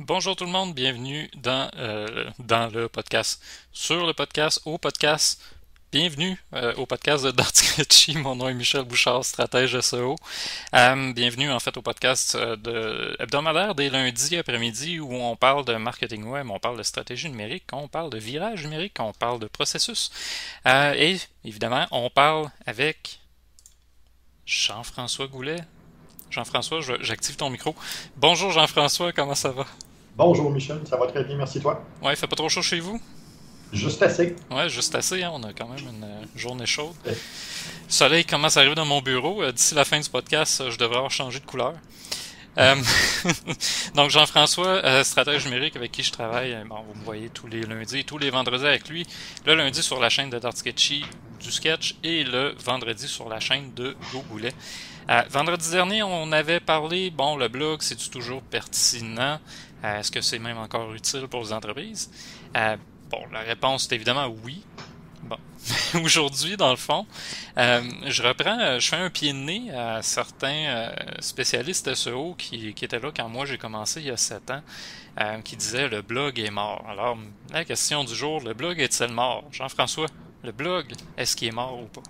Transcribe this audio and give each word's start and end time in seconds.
Bonjour 0.00 0.34
tout 0.34 0.44
le 0.44 0.50
monde, 0.50 0.74
bienvenue 0.74 1.30
dans, 1.36 1.70
euh, 1.76 2.28
dans 2.40 2.66
le 2.66 2.88
podcast, 2.88 3.40
sur 3.72 4.04
le 4.04 4.12
podcast, 4.12 4.60
au 4.64 4.76
podcast. 4.76 5.40
Bienvenue 5.92 6.36
euh, 6.52 6.74
au 6.74 6.84
podcast 6.84 7.24
de 7.24 8.18
Mon 8.18 8.34
nom 8.34 8.48
est 8.48 8.54
Michel 8.54 8.82
Bouchard, 8.82 9.24
stratège 9.24 9.78
SEO. 9.78 10.16
Euh, 10.74 11.12
bienvenue 11.12 11.48
en 11.52 11.60
fait 11.60 11.76
au 11.76 11.82
podcast 11.82 12.36
de 12.36 13.16
hebdomadaire 13.20 13.76
des 13.76 13.88
lundis 13.88 14.36
après-midi 14.36 14.98
où 14.98 15.14
on 15.14 15.36
parle 15.36 15.64
de 15.64 15.76
marketing 15.76 16.24
web, 16.24 16.50
on 16.50 16.58
parle 16.58 16.76
de 16.76 16.82
stratégie 16.82 17.30
numérique, 17.30 17.66
on 17.72 17.86
parle 17.86 18.10
de 18.10 18.18
virage 18.18 18.64
numérique, 18.64 18.96
on 18.98 19.12
parle 19.12 19.38
de 19.38 19.46
processus. 19.46 20.10
et 20.66 21.18
évidemment, 21.44 21.86
on 21.92 22.10
parle 22.10 22.50
avec 22.66 23.20
Jean-François 24.44 25.28
Goulet. 25.28 25.60
Jean-François, 26.32 26.80
j'active 27.00 27.36
ton 27.36 27.48
micro. 27.48 27.76
Bonjour 28.16 28.50
Jean-François, 28.50 29.12
comment 29.12 29.36
ça 29.36 29.52
va? 29.52 29.66
Bonjour 30.16 30.48
Michel, 30.48 30.78
ça 30.88 30.96
va 30.96 31.08
très 31.08 31.24
bien, 31.24 31.36
merci 31.36 31.60
toi. 31.60 31.82
Ouais, 32.00 32.12
il 32.12 32.16
fait 32.16 32.28
pas 32.28 32.36
trop 32.36 32.48
chaud 32.48 32.62
chez 32.62 32.78
vous? 32.78 33.00
Juste 33.72 34.00
assez. 34.00 34.36
Ouais, 34.48 34.68
juste 34.68 34.94
assez, 34.94 35.24
hein, 35.24 35.32
on 35.34 35.42
a 35.42 35.52
quand 35.52 35.66
même 35.66 35.80
une 35.80 36.04
euh, 36.04 36.24
journée 36.36 36.66
chaude. 36.66 36.94
Le 37.04 37.12
soleil 37.88 38.24
commence 38.24 38.56
à 38.56 38.60
arriver 38.60 38.76
dans 38.76 38.84
mon 38.84 39.02
bureau. 39.02 39.42
Euh, 39.42 39.50
d'ici 39.50 39.74
la 39.74 39.84
fin 39.84 39.98
du 39.98 40.08
podcast, 40.08 40.60
euh, 40.60 40.70
je 40.70 40.78
devrais 40.78 40.98
avoir 40.98 41.10
changé 41.10 41.40
de 41.40 41.44
couleur. 41.44 41.74
donc 43.96 44.10
Jean-François, 44.10 45.02
stratège 45.02 45.44
numérique 45.46 45.74
avec 45.74 45.90
qui 45.90 46.04
je 46.04 46.12
travaille, 46.12 46.56
bon, 46.68 46.76
vous 46.86 47.00
me 47.00 47.04
voyez 47.04 47.28
tous 47.28 47.48
les 47.48 47.62
lundis 47.62 47.98
et 47.98 48.04
tous 48.04 48.16
les 48.16 48.30
vendredis 48.30 48.64
avec 48.64 48.88
lui. 48.88 49.04
Le 49.44 49.56
lundi 49.56 49.82
sur 49.82 49.98
la 49.98 50.08
chaîne 50.08 50.30
de 50.30 50.38
Dart 50.38 50.56
Sketchy 50.56 51.04
du 51.40 51.50
sketch 51.50 51.96
et 52.04 52.22
le 52.22 52.54
vendredi 52.64 53.08
sur 53.08 53.28
la 53.28 53.40
chaîne 53.40 53.74
de 53.74 53.96
Goulet. 54.30 54.52
vendredi 55.30 55.68
dernier, 55.72 56.04
on 56.04 56.30
avait 56.30 56.60
parlé, 56.60 57.10
bon, 57.10 57.34
le 57.34 57.48
blog, 57.48 57.82
c'est 57.82 57.96
toujours 58.08 58.40
pertinent? 58.42 59.40
Euh, 59.84 60.00
est-ce 60.00 60.10
que 60.10 60.20
c'est 60.20 60.38
même 60.38 60.58
encore 60.58 60.92
utile 60.94 61.28
pour 61.28 61.42
les 61.42 61.52
entreprises? 61.52 62.10
Euh, 62.56 62.76
bon, 63.10 63.20
la 63.32 63.40
réponse 63.40 63.86
est 63.86 63.94
évidemment 63.94 64.34
oui. 64.44 64.62
Bon. 65.22 65.38
Aujourd'hui, 66.02 66.56
dans 66.56 66.70
le 66.70 66.76
fond, 66.76 67.06
euh, 67.58 67.82
je 68.06 68.22
reprends, 68.22 68.78
je 68.78 68.88
fais 68.88 68.96
un 68.96 69.10
pied 69.10 69.32
de 69.32 69.38
nez 69.38 69.70
à 69.74 70.02
certains 70.02 70.92
spécialistes 71.20 71.94
SEO 71.94 72.34
qui, 72.36 72.74
qui 72.74 72.84
étaient 72.84 72.98
là 72.98 73.10
quand 73.14 73.28
moi 73.28 73.46
j'ai 73.46 73.56
commencé 73.56 74.00
il 74.00 74.06
y 74.06 74.10
a 74.10 74.16
sept 74.16 74.50
ans, 74.50 74.62
qui 75.42 75.56
disaient 75.56 75.88
le 75.88 76.02
blog 76.02 76.38
est 76.38 76.50
mort. 76.50 76.84
Alors, 76.88 77.16
la 77.50 77.64
question 77.64 78.04
du 78.04 78.14
jour, 78.14 78.42
le 78.42 78.52
blog 78.52 78.80
est-il 78.80 79.08
mort? 79.12 79.44
Jean-François, 79.50 80.08
le 80.42 80.52
blog, 80.52 80.92
est-ce 81.16 81.36
qu'il 81.36 81.48
est 81.48 81.52
mort 81.52 81.80
ou 81.80 81.86
pas? 81.86 82.02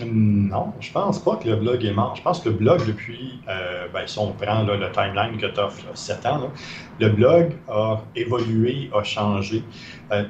Non, 0.00 0.72
je 0.80 0.90
pense 0.90 1.18
pas 1.18 1.36
que 1.36 1.48
le 1.48 1.56
blog 1.56 1.84
est 1.84 1.92
mort. 1.92 2.16
Je 2.16 2.22
pense 2.22 2.40
que 2.40 2.48
le 2.48 2.54
blog, 2.54 2.86
depuis, 2.86 3.40
euh, 3.48 3.88
ben, 3.92 4.06
si 4.06 4.18
on 4.18 4.32
prend 4.32 4.62
le 4.62 4.90
timeline 4.90 5.36
que 5.38 5.46
tu 5.46 5.60
offres, 5.60 5.84
7 5.94 6.26
ans, 6.26 6.50
le 6.98 7.08
blog 7.10 7.52
a 7.68 8.00
évolué, 8.16 8.90
a 8.94 9.02
changé. 9.02 9.62
Euh, 10.12 10.24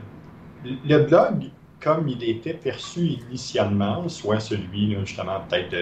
le 0.64 0.98
blog, 1.04 1.50
comme 1.80 2.08
il 2.08 2.22
était 2.28 2.54
perçu 2.54 3.18
initialement, 3.28 4.08
soit 4.08 4.40
celui 4.40 4.96
justement 5.00 5.40
peut-être 5.48 5.74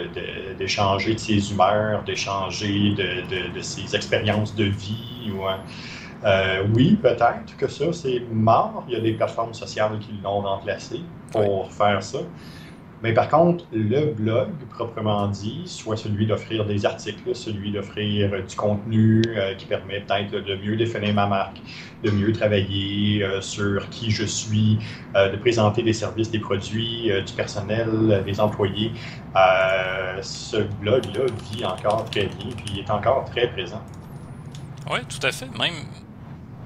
d'échanger 0.58 1.14
de, 1.14 1.18
ses 1.18 1.52
humeurs, 1.52 2.02
d'échanger 2.04 2.94
de, 2.94 3.60
ses 3.60 3.94
expériences 3.96 4.54
de 4.54 4.64
vie, 4.64 5.32
euh, 6.24 6.66
oui, 6.74 6.98
peut-être 7.00 7.56
que 7.56 7.66
ça, 7.68 7.92
c'est 7.92 8.20
mort. 8.30 8.84
Il 8.88 8.94
y 8.94 8.96
a 8.96 9.00
des 9.00 9.12
plateformes 9.12 9.54
sociales 9.54 9.98
qui 10.00 10.12
l'ont 10.22 10.40
remplacé 10.40 11.00
pour 11.32 11.72
faire 11.72 12.02
ça. 12.02 12.18
Mais 13.02 13.14
par 13.14 13.28
contre, 13.28 13.64
le 13.72 14.12
blog, 14.12 14.50
proprement 14.68 15.26
dit, 15.28 15.62
soit 15.64 15.96
celui 15.96 16.26
d'offrir 16.26 16.66
des 16.66 16.84
articles, 16.84 17.34
celui 17.34 17.72
d'offrir 17.72 18.30
euh, 18.32 18.42
du 18.42 18.54
contenu 18.54 19.22
euh, 19.28 19.54
qui 19.54 19.64
permet 19.64 20.00
peut-être 20.00 20.32
de 20.32 20.54
mieux 20.56 20.76
définir 20.76 21.14
ma 21.14 21.26
marque, 21.26 21.56
de 22.04 22.10
mieux 22.10 22.32
travailler 22.32 23.22
euh, 23.22 23.40
sur 23.40 23.88
qui 23.88 24.10
je 24.10 24.24
suis, 24.24 24.78
de 25.14 25.36
présenter 25.36 25.82
des 25.82 25.94
services, 25.94 26.30
des 26.30 26.38
produits, 26.38 27.10
du 27.26 27.32
personnel, 27.32 28.22
des 28.24 28.40
employés, 28.40 28.92
ce 30.20 30.58
blog-là 30.80 31.26
vit 31.52 31.64
encore 31.64 32.04
très 32.10 32.26
bien, 32.26 32.50
puis 32.56 32.66
il 32.72 32.78
est 32.80 32.90
encore 32.90 33.24
très 33.24 33.48
présent. 33.48 33.82
Oui, 34.90 35.00
tout 35.08 35.26
à 35.26 35.32
fait. 35.32 35.46
Même, 35.58 35.74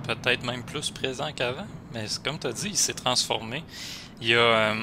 peut-être 0.07 0.45
même 0.45 0.63
plus 0.63 0.91
présent 0.91 1.29
qu'avant, 1.35 1.67
mais 1.93 2.05
comme 2.25 2.39
tu 2.39 2.47
as 2.47 2.53
dit, 2.53 2.69
il 2.71 2.77
s'est 2.77 2.95
transformé. 2.95 3.63
Il 4.21 4.29
y 4.29 4.35
a 4.35 4.75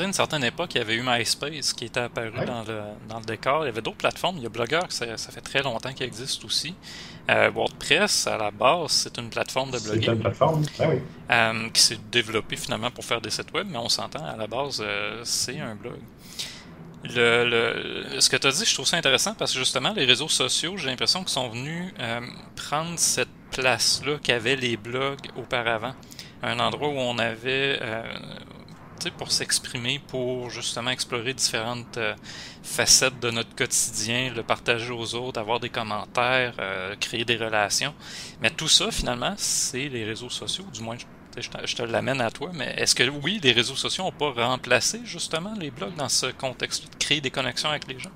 sais, 0.00 0.04
à 0.04 0.06
une 0.06 0.12
certaine 0.12 0.44
époque, 0.44 0.74
il 0.74 0.78
y 0.78 0.80
avait 0.80 0.94
eu 0.94 1.02
MySpace 1.02 1.72
qui 1.72 1.84
était 1.86 2.00
apparu 2.00 2.44
dans, 2.46 2.62
le, 2.62 2.80
dans 3.08 3.18
le 3.18 3.24
décor. 3.24 3.64
Il 3.64 3.66
y 3.66 3.68
avait 3.68 3.82
d'autres 3.82 3.96
plateformes. 3.96 4.36
Il 4.38 4.42
y 4.42 4.46
a 4.46 4.48
Blogger, 4.48 4.80
ça, 4.88 5.16
ça 5.16 5.30
fait 5.32 5.40
très 5.40 5.62
longtemps 5.62 5.92
qu'il 5.92 6.06
existe 6.06 6.44
aussi. 6.44 6.74
Euh, 7.30 7.50
WordPress, 7.50 8.26
à 8.26 8.36
la 8.36 8.50
base, 8.50 8.90
c'est 8.90 9.18
une 9.18 9.30
plateforme 9.30 9.70
de 9.70 9.78
blogging. 9.78 10.04
C'est 10.04 10.12
une 10.12 10.20
plateforme, 10.20 10.64
oui. 10.80 11.00
Euh, 11.30 11.68
qui 11.70 11.80
s'est 11.80 11.98
développée 12.10 12.56
finalement 12.56 12.90
pour 12.90 13.04
faire 13.04 13.20
des 13.20 13.30
sites 13.30 13.52
web, 13.52 13.68
mais 13.70 13.78
on 13.78 13.88
s'entend, 13.88 14.24
à 14.24 14.36
la 14.36 14.46
base, 14.46 14.82
euh, 14.84 15.20
c'est 15.24 15.60
un 15.60 15.74
blog. 15.74 15.98
Le, 17.04 17.48
le, 17.48 18.20
ce 18.20 18.28
que 18.28 18.36
tu 18.36 18.46
as 18.46 18.50
dit, 18.50 18.64
je 18.64 18.74
trouve 18.74 18.86
ça 18.86 18.96
intéressant 18.96 19.34
parce 19.34 19.52
que 19.52 19.58
justement, 19.58 19.92
les 19.94 20.04
réseaux 20.04 20.28
sociaux, 20.28 20.76
j'ai 20.76 20.88
l'impression 20.88 21.20
qu'ils 21.20 21.30
sont 21.30 21.48
venus 21.48 21.94
prendre 22.56 22.98
cette 22.98 23.30
place-là 23.52 24.18
qu'avaient 24.22 24.56
les 24.56 24.76
blogs 24.76 25.30
auparavant. 25.36 25.94
Un 26.42 26.58
endroit 26.58 26.88
où 26.88 26.98
on 26.98 27.18
avait 27.18 27.80
pour 29.08 29.32
s'exprimer, 29.32 30.00
pour 30.08 30.50
justement 30.50 30.90
explorer 30.90 31.32
différentes 31.32 31.96
euh, 31.96 32.14
facettes 32.62 33.18
de 33.20 33.30
notre 33.30 33.54
quotidien, 33.54 34.32
le 34.34 34.42
partager 34.42 34.92
aux 34.92 35.14
autres, 35.14 35.40
avoir 35.40 35.60
des 35.60 35.70
commentaires, 35.70 36.54
euh, 36.58 36.94
créer 36.96 37.24
des 37.24 37.36
relations. 37.36 37.94
Mais 38.42 38.50
tout 38.50 38.68
ça, 38.68 38.90
finalement, 38.90 39.34
c'est 39.38 39.88
les 39.88 40.04
réseaux 40.04 40.28
sociaux, 40.28 40.66
du 40.72 40.82
moins 40.82 40.96
je 41.36 41.74
te, 41.74 41.82
l'amène 41.82 42.20
à 42.20 42.30
toi, 42.30 42.50
mais 42.52 42.74
est-ce 42.76 42.94
que 42.94 43.08
oui, 43.08 43.40
les 43.42 43.52
réseaux 43.52 43.76
sociaux 43.76 44.04
n'ont 44.04 44.12
pas 44.12 44.32
remplacé 44.32 45.00
justement 45.04 45.54
les 45.58 45.70
blogs 45.70 45.94
dans 45.94 46.08
ce 46.08 46.26
contexte 46.26 46.84
de 46.84 46.96
créer 46.98 47.20
des 47.20 47.30
connexions 47.30 47.70
avec 47.70 47.86
les 47.86 47.98
gens? 47.98 48.10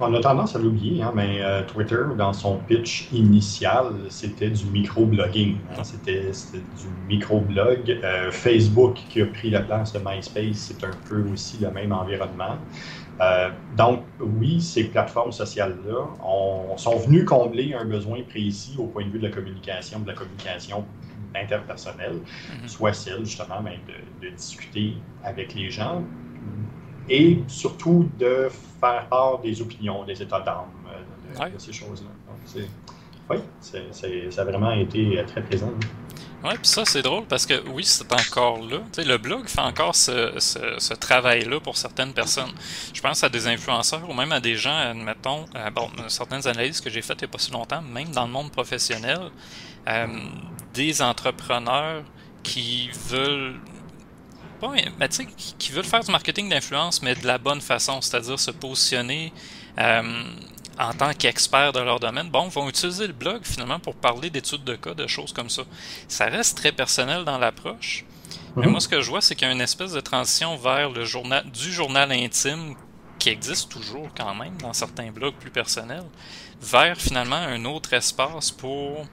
On 0.00 0.14
a 0.14 0.20
tendance 0.20 0.54
à 0.54 0.60
l'oublier, 0.60 1.02
hein, 1.02 1.12
mais 1.12 1.42
euh, 1.42 1.64
Twitter, 1.64 2.02
dans 2.16 2.32
son 2.32 2.58
pitch 2.58 3.08
initial, 3.12 3.94
c'était 4.10 4.50
du 4.50 4.64
micro-blogging. 4.66 5.56
Hein. 5.72 5.82
c'était, 5.82 6.20
du 6.22 6.88
micro-blog. 7.08 7.98
Euh, 8.04 8.30
Facebook, 8.30 8.94
qui 9.08 9.22
a 9.22 9.26
pris 9.26 9.50
la 9.50 9.60
place 9.60 9.92
de 9.92 9.98
MySpace, 9.98 10.54
c'est 10.54 10.84
un 10.84 10.92
peu 11.08 11.24
aussi 11.32 11.58
le 11.60 11.72
même 11.72 11.92
environnement. 11.92 12.58
Euh, 13.20 13.48
donc, 13.76 14.04
oui, 14.20 14.60
ces 14.60 14.84
plateformes 14.84 15.32
sociales-là 15.32 16.06
sont 16.76 16.96
venues 16.98 17.24
combler 17.24 17.74
un 17.74 17.84
besoin 17.84 18.22
précis 18.22 18.76
au 18.78 18.84
point 18.84 19.04
de 19.04 19.10
vue 19.10 19.18
de 19.18 19.26
la 19.26 19.34
communication, 19.34 19.98
de 19.98 20.06
la 20.06 20.14
communication 20.14 20.84
interpersonnelle, 21.34 22.20
mm-hmm. 22.20 22.68
soit 22.68 22.92
celle 22.92 23.24
justement 23.24 23.60
ben, 23.60 23.74
de, 23.88 24.28
de 24.28 24.32
discuter 24.32 24.94
avec 25.24 25.54
les 25.56 25.70
gens, 25.72 26.04
et 27.08 27.38
surtout 27.46 28.08
de 28.18 28.48
faire 28.80 29.06
part 29.08 29.38
des 29.40 29.60
opinions, 29.60 30.04
des 30.04 30.20
états 30.20 30.40
d'âme, 30.40 30.66
euh, 31.40 31.48
de, 31.48 31.58
ces 31.58 31.72
choses-là. 31.72 32.62
Oui, 33.30 33.38
ça 33.60 34.42
a 34.42 34.44
vraiment 34.44 34.72
été 34.72 35.18
euh, 35.18 35.24
très 35.24 35.42
présent. 35.42 35.70
Oui, 36.44 36.54
puis 36.54 36.68
ça, 36.68 36.84
c'est 36.84 37.02
drôle 37.02 37.24
parce 37.26 37.44
que 37.44 37.68
oui, 37.68 37.84
c'est 37.84 38.10
encore 38.12 38.60
là. 38.62 38.78
le 38.96 39.16
blog 39.18 39.48
fait 39.48 39.60
encore 39.60 39.94
ce, 39.94 40.94
travail-là 40.94 41.58
pour 41.60 41.76
certaines 41.76 42.12
personnes. 42.12 42.52
Je 42.94 43.00
pense 43.00 43.24
à 43.24 43.28
des 43.28 43.48
influenceurs 43.48 44.08
ou 44.08 44.14
même 44.14 44.30
à 44.30 44.40
des 44.40 44.54
gens, 44.54 44.76
admettons, 44.76 45.46
euh, 45.56 45.70
bon, 45.70 45.88
certaines 46.06 46.46
analyses 46.46 46.80
que 46.80 46.90
j'ai 46.90 47.02
faites 47.02 47.20
il 47.20 47.24
n'y 47.24 47.30
a 47.30 47.32
pas 47.32 47.38
si 47.38 47.50
longtemps, 47.50 47.82
même 47.82 48.10
dans 48.10 48.24
le 48.24 48.32
monde 48.32 48.52
professionnel, 48.52 49.18
des 50.74 51.00
entrepreneurs 51.00 52.04
qui 52.42 52.90
veulent 53.08 53.58
mais 54.62 55.08
tu 55.08 55.16
sais, 55.16 55.26
qui, 55.58 55.72
veulent 55.72 55.84
faire 55.84 56.02
du 56.02 56.10
marketing 56.10 56.48
d'influence, 56.48 57.02
mais 57.02 57.14
de 57.14 57.26
la 57.26 57.38
bonne 57.38 57.60
façon, 57.60 58.00
c'est-à-dire 58.00 58.38
se 58.38 58.50
positionner 58.50 59.32
euh, 59.78 60.24
en 60.78 60.92
tant 60.92 61.12
qu'expert 61.12 61.72
de 61.72 61.80
leur 61.80 62.00
domaine, 62.00 62.28
bon, 62.28 62.48
vont 62.48 62.68
utiliser 62.68 63.06
le 63.06 63.12
blog 63.12 63.42
finalement 63.44 63.78
pour 63.78 63.94
parler 63.94 64.30
d'études 64.30 64.64
de 64.64 64.76
cas, 64.76 64.94
de 64.94 65.06
choses 65.06 65.32
comme 65.32 65.50
ça. 65.50 65.62
Ça 66.06 66.26
reste 66.26 66.56
très 66.56 66.72
personnel 66.72 67.24
dans 67.24 67.38
l'approche. 67.38 68.04
Mais 68.56 68.66
mhm. 68.66 68.72
moi, 68.72 68.80
ce 68.80 68.88
que 68.88 69.00
je 69.00 69.08
vois, 69.08 69.20
c'est 69.20 69.34
qu'il 69.34 69.46
y 69.46 69.50
a 69.50 69.54
une 69.54 69.60
espèce 69.60 69.92
de 69.92 70.00
transition 70.00 70.56
vers 70.56 70.90
le 70.90 71.04
journal, 71.04 71.44
du 71.50 71.72
journal 71.72 72.10
intime 72.12 72.74
qui 73.18 73.30
existe 73.30 73.70
toujours 73.70 74.08
quand 74.16 74.34
même 74.34 74.56
dans 74.58 74.72
certains 74.72 75.10
blogs 75.10 75.34
plus 75.34 75.50
personnels, 75.50 76.04
vers 76.60 76.96
finalement 76.96 77.36
un 77.36 77.64
autre 77.64 77.92
espace 77.92 78.50
pour 78.50 79.04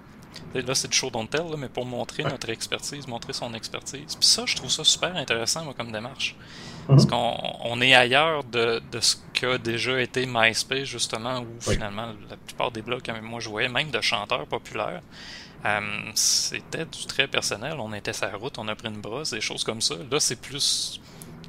Là, 0.53 0.75
c'est 0.75 0.87
du 0.87 0.95
show 0.95 1.09
don't 1.09 1.27
tell, 1.27 1.43
mais 1.57 1.69
pour 1.69 1.85
montrer 1.85 2.23
notre 2.23 2.49
expertise, 2.49 3.07
montrer 3.07 3.33
son 3.33 3.53
expertise. 3.53 4.15
Puis 4.15 4.27
ça, 4.27 4.43
je 4.45 4.55
trouve 4.55 4.69
ça 4.69 4.83
super 4.83 5.15
intéressant, 5.15 5.63
moi, 5.65 5.73
comme 5.73 5.91
démarche. 5.91 6.35
Mhm. 6.87 6.95
Parce 6.95 7.05
qu'on 7.05 7.37
on 7.63 7.81
est 7.81 7.93
ailleurs 7.93 8.43
de, 8.43 8.81
de 8.91 8.99
ce 8.99 9.17
qu'a 9.33 9.57
déjà 9.57 9.99
été 10.01 10.25
MySpace, 10.25 10.85
justement, 10.85 11.39
où 11.39 11.47
finalement, 11.59 12.07
la 12.29 12.37
plupart 12.37 12.71
des 12.71 12.81
blogs, 12.81 13.03
moi 13.21 13.39
je 13.39 13.49
voyais, 13.49 13.69
même 13.69 13.91
de 13.91 14.01
chanteurs 14.01 14.45
populaires, 14.45 15.01
euh, 15.65 15.79
c'était 16.13 16.85
du 16.85 17.05
très 17.07 17.27
personnel. 17.27 17.75
On 17.79 17.91
était 17.93 18.13
sur 18.13 18.27
la 18.27 18.37
route, 18.37 18.57
on 18.59 18.67
a 18.67 18.75
pris 18.75 18.89
une 18.89 19.01
brosse, 19.01 19.31
des 19.31 19.41
choses 19.41 19.63
comme 19.63 19.81
ça. 19.81 19.95
Là, 20.11 20.19
c'est 20.19 20.39
plus 20.39 21.01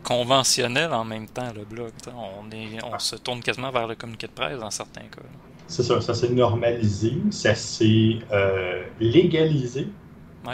conventionnel 0.02 0.92
en 0.92 1.04
même 1.04 1.26
temps, 1.26 1.52
le 1.54 1.64
blog. 1.64 1.92
On, 2.06 2.50
est, 2.50 2.82
on 2.82 2.98
se 2.98 3.16
tourne 3.16 3.40
quasiment 3.40 3.70
vers 3.70 3.86
le 3.86 3.94
communiqué 3.94 4.26
de 4.26 4.32
presse 4.32 4.58
dans 4.58 4.70
certains 4.70 5.02
cas. 5.02 5.22
C'est 5.68 5.82
ça, 5.82 6.00
ça 6.00 6.14
s'est 6.14 6.28
normalisé, 6.28 7.14
ça 7.30 7.54
s'est 7.54 8.18
euh, 8.32 8.84
légalisé, 9.00 9.88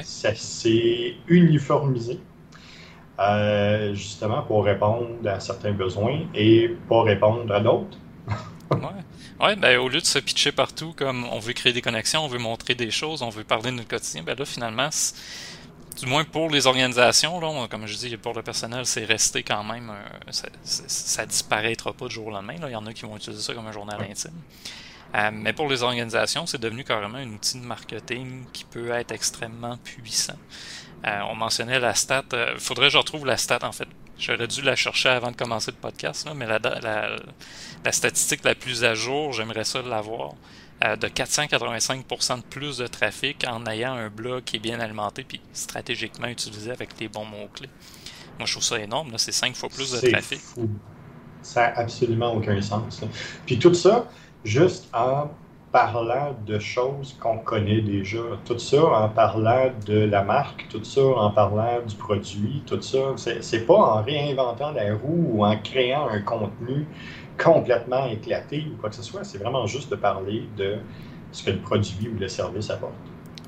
ça 0.03 0.35
s'est 0.35 1.14
uniformisé, 1.29 2.19
euh, 3.20 3.94
justement 3.94 4.43
pour 4.43 4.64
répondre 4.64 5.09
à 5.26 5.38
certains 5.38 5.73
besoins 5.73 6.20
et 6.35 6.75
pas 6.88 7.03
répondre 7.03 7.53
à 7.55 7.61
d'autres. 7.61 7.99
ouais. 9.41 9.56
ben, 9.56 9.79
au 9.79 9.88
lieu 9.88 10.00
de 10.00 10.06
se 10.06 10.19
pitcher 10.19 10.50
partout 10.50 10.94
comme 10.97 11.26
on 11.31 11.38
veut 11.38 11.53
créer 11.53 11.75
des 11.75 11.82
connexions, 11.82 12.25
on 12.25 12.29
veut 12.29 12.38
montrer 12.38 12.75
des 12.75 12.91
choses, 12.91 13.20
on 13.20 13.29
veut 13.29 13.44
parler 13.44 13.70
de 13.70 13.76
notre 13.76 13.88
quotidien, 13.88 14.23
ben 14.23 14.35
là, 14.38 14.47
finalement, 14.47 14.88
du 15.99 16.06
moins 16.06 16.25
pour 16.25 16.49
les 16.50 16.67
organisations, 16.67 17.41
là, 17.41 17.67
comme 17.69 17.87
je 17.87 17.97
dis, 17.97 18.17
pour 18.17 18.35
le 18.35 18.43
personnel, 18.43 18.87
c'est 18.87 19.05
resté 19.05 19.43
quand 19.43 19.62
même. 19.65 19.91
Euh, 19.91 20.31
ça, 20.31 20.49
ça, 20.65 21.26
disparaîtra 21.26 21.93
pas 21.93 22.08
du 22.08 22.15
jour 22.15 22.29
au 22.29 22.31
lendemain. 22.31 22.56
Là. 22.61 22.69
Il 22.69 22.73
y 22.73 22.76
en 22.76 22.87
a 22.87 22.93
qui 22.93 23.05
vont 23.05 23.17
utiliser 23.17 23.43
ça 23.43 23.55
comme 23.55 23.67
un 23.67 23.73
journal 23.73 24.00
intime. 24.00 24.32
Euh, 25.14 25.31
mais 25.32 25.53
pour 25.53 25.69
les 25.69 25.82
organisations, 25.82 26.47
c'est 26.47 26.61
devenu 26.61 26.85
carrément 26.85 27.19
un 27.19 27.29
outil 27.29 27.61
de 27.61 27.67
marketing 27.67 28.44
qui 28.53 28.64
peut 28.64 28.91
être 28.91 29.12
extrêmement 29.12 29.76
puissant. 29.79 30.38
Euh, 31.06 31.20
on 31.31 31.35
mentionnait 31.35 31.81
la 31.81 31.94
stat. 31.94 32.25
Il 32.32 32.61
faudrait 32.61 32.87
que 32.87 32.93
je 32.93 32.99
retrouve 32.99 33.26
la 33.26 33.37
stat 33.37 33.59
en 33.62 33.73
fait. 33.73 33.88
J'aurais 34.19 34.47
dû 34.47 34.62
la 34.62 34.76
chercher 34.76 35.09
avant 35.09 35.31
de 35.31 35.37
commencer 35.37 35.73
le 35.73 35.76
podcast, 35.76 36.26
là, 36.26 36.35
mais 36.35 36.47
la, 36.47 36.59
la, 36.59 37.17
la, 37.85 37.93
statistique 37.93 38.44
la 38.44 38.55
plus 38.55 38.85
à 38.85 38.94
jour, 38.94 39.32
j'aimerais 39.32 39.64
ça 39.64 39.82
l'avoir. 39.82 40.35
Euh, 40.85 40.97
de 40.97 41.06
485% 41.06 42.38
de 42.38 42.43
plus 42.43 42.79
de 42.79 42.87
trafic 42.87 43.44
en 43.47 43.67
ayant 43.67 43.94
un 43.94 44.08
blog 44.08 44.43
qui 44.43 44.56
est 44.56 44.58
bien 44.58 44.81
alimenté 44.81 45.23
puis 45.23 45.41
stratégiquement 45.53 46.26
utilisé 46.26 46.73
avec 46.73 46.99
les 46.99 47.08
bons 47.08 47.25
mots-clés. 47.25 47.69
Moi, 48.38 48.47
je 48.47 48.53
trouve 48.53 48.65
ça 48.65 48.81
énorme. 48.81 49.12
C'est 49.17 49.32
cinq 49.32 49.55
fois 49.55 49.69
plus 49.69 49.93
de 49.93 50.11
trafic. 50.11 50.41
Fou. 50.41 50.69
Ça 51.43 51.69
n'a 51.69 51.79
absolument 51.79 52.35
aucun 52.35 52.61
sens. 52.61 53.03
Puis 53.47 53.58
tout 53.58 53.75
ça, 53.75 54.08
juste 54.44 54.89
en 54.94 55.31
parlant 55.73 56.37
de 56.47 56.59
choses 56.59 57.17
qu'on 57.19 57.39
connaît 57.39 57.81
déjà. 57.81 58.19
Tout 58.44 58.59
ça 58.59 58.85
en 58.85 59.09
parlant 59.09 59.73
de 59.87 60.00
la 60.00 60.23
marque, 60.23 60.67
tout 60.69 60.85
ça 60.85 61.03
en 61.03 61.31
parlant 61.31 61.81
du 61.87 61.97
produit, 61.97 62.62
tout 62.67 62.81
ça. 62.83 63.15
C'est 63.17 63.67
pas 63.67 63.75
en 63.75 64.03
réinventant 64.03 64.73
la 64.73 64.94
roue 64.94 65.31
ou 65.33 65.44
en 65.44 65.56
créant 65.56 66.09
un 66.09 66.21
contenu 66.21 66.87
complètement 67.43 68.06
éclaté 68.06 68.67
ou 68.71 68.77
quoi 68.77 68.91
que 68.91 68.97
ce 68.97 69.03
soit. 69.03 69.25
C'est 69.25 69.39
vraiment 69.39 69.67
juste 69.67 69.91
de 69.91 69.97
parler 69.97 70.47
de 70.56 70.77
ce 71.33 71.43
que 71.43 71.50
le 71.50 71.59
produit 71.59 72.09
ou 72.09 72.19
le 72.19 72.29
service 72.29 72.69
apporte. 72.69 72.93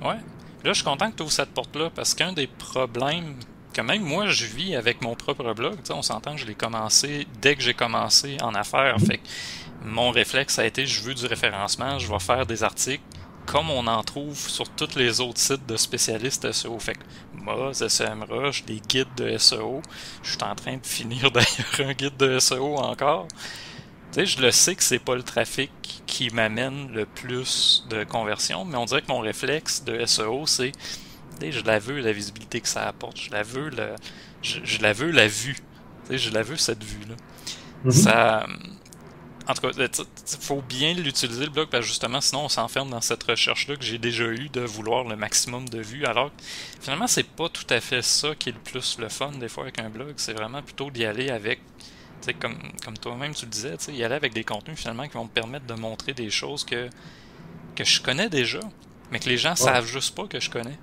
Ouais. 0.02 0.16
Là, 0.64 0.72
je 0.72 0.72
suis 0.72 0.84
content 0.84 1.10
que 1.10 1.16
tu 1.16 1.22
ouvres 1.22 1.32
cette 1.32 1.50
porte-là 1.50 1.90
parce 1.94 2.14
qu'un 2.14 2.32
des 2.32 2.46
problèmes 2.46 3.34
que 3.74 3.80
même 3.82 4.02
moi 4.02 4.28
je 4.28 4.46
vis 4.46 4.76
avec 4.76 5.02
mon 5.02 5.14
propre 5.16 5.52
blog, 5.52 5.76
on 5.90 6.00
s'entend 6.00 6.34
que 6.34 6.40
je 6.40 6.46
l'ai 6.46 6.54
commencé 6.54 7.26
dès 7.42 7.56
que 7.56 7.62
j'ai 7.62 7.74
commencé 7.74 8.36
en 8.40 8.54
affaires. 8.54 8.96
Fait 9.00 9.20
mon 9.84 10.10
réflexe 10.10 10.58
a 10.58 10.66
été 10.66 10.86
je 10.86 11.02
veux 11.02 11.14
du 11.14 11.26
référencement, 11.26 11.98
je 11.98 12.10
vais 12.10 12.18
faire 12.18 12.46
des 12.46 12.62
articles 12.62 13.02
comme 13.46 13.68
on 13.68 13.86
en 13.86 14.02
trouve 14.02 14.38
sur 14.38 14.68
tous 14.70 14.96
les 14.96 15.20
autres 15.20 15.38
sites 15.38 15.66
de 15.66 15.76
spécialistes 15.76 16.50
SEO. 16.50 16.78
Fait 16.78 16.94
que 16.94 17.04
Moz, 17.34 17.86
SEMrush, 17.86 18.64
des 18.64 18.80
guides 18.80 19.14
de 19.18 19.36
SEO. 19.36 19.82
Je 20.22 20.30
suis 20.30 20.42
en 20.42 20.54
train 20.54 20.78
de 20.78 20.86
finir 20.86 21.30
d'ailleurs 21.32 21.90
un 21.90 21.92
guide 21.92 22.16
de 22.16 22.38
SEO 22.38 22.76
encore 22.76 23.28
je 24.22 24.40
le 24.40 24.50
sais 24.52 24.76
que 24.76 24.82
c'est 24.82 25.00
pas 25.00 25.16
le 25.16 25.22
trafic 25.22 25.72
qui 26.06 26.30
m'amène 26.30 26.92
le 26.92 27.06
plus 27.06 27.84
de 27.90 28.04
conversion, 28.04 28.64
mais 28.64 28.76
on 28.76 28.84
dirait 28.84 29.02
que 29.02 29.08
mon 29.08 29.18
réflexe 29.18 29.82
de 29.82 30.04
SEO, 30.06 30.46
c'est 30.46 30.72
je 31.42 31.64
la 31.64 31.80
veux 31.80 32.00
la 32.00 32.12
visibilité 32.12 32.60
que 32.60 32.68
ça 32.68 32.86
apporte, 32.86 33.18
je 33.18 33.30
la 33.32 33.42
veux 33.42 33.70
le, 33.70 33.96
je, 34.42 34.80
la 34.80 34.92
veux 34.92 35.10
la 35.10 35.26
vue, 35.26 35.56
je 36.08 36.30
la 36.30 36.42
veux 36.42 36.56
cette 36.56 36.84
vue 36.84 37.04
là. 37.08 37.16
Mm-hmm. 37.86 37.90
Ça, 37.90 38.46
en 39.46 39.54
tout 39.54 39.60
cas, 39.60 39.70
il 39.76 40.38
faut 40.40 40.62
bien 40.62 40.94
l'utiliser 40.94 41.44
le 41.44 41.50
blog 41.50 41.68
parce 41.68 41.82
que 41.82 41.88
justement, 41.88 42.20
sinon 42.20 42.44
on 42.44 42.48
s'enferme 42.48 42.90
dans 42.90 43.00
cette 43.00 43.22
recherche 43.24 43.68
là 43.68 43.76
que 43.76 43.84
j'ai 43.84 43.98
déjà 43.98 44.24
eu 44.24 44.48
de 44.48 44.62
vouloir 44.62 45.04
le 45.04 45.16
maximum 45.16 45.68
de 45.68 45.80
vues, 45.80 46.06
alors 46.06 46.30
que 46.30 46.42
finalement 46.80 47.06
c'est 47.06 47.28
pas 47.28 47.48
tout 47.48 47.66
à 47.68 47.80
fait 47.80 48.02
ça 48.02 48.34
qui 48.34 48.48
est 48.48 48.52
le 48.52 48.58
plus 48.58 48.98
le 48.98 49.08
fun 49.08 49.32
des 49.32 49.48
fois 49.48 49.64
avec 49.64 49.78
un 49.78 49.90
blog, 49.90 50.14
c'est 50.16 50.32
vraiment 50.32 50.62
plutôt 50.62 50.90
d'y 50.90 51.04
aller 51.04 51.30
avec 51.30 51.60
comme, 52.40 52.56
comme 52.82 52.96
toi-même 52.96 53.34
tu 53.34 53.44
le 53.44 53.50
disais, 53.50 53.76
y 53.88 54.02
aller 54.02 54.14
avec 54.14 54.32
des 54.32 54.44
contenus 54.44 54.78
finalement 54.78 55.06
qui 55.06 55.14
vont 55.14 55.24
me 55.24 55.28
permettre 55.28 55.66
de 55.66 55.74
montrer 55.74 56.14
des 56.14 56.30
choses 56.30 56.64
que, 56.64 56.88
que 57.74 57.84
je 57.84 58.00
connais 58.00 58.30
déjà, 58.30 58.60
mais 59.10 59.18
que 59.18 59.28
les 59.28 59.36
gens 59.36 59.54
savent 59.56 59.86
juste 59.86 60.14
pas 60.14 60.26
que 60.26 60.40
je 60.40 60.48
connais. 60.48 60.78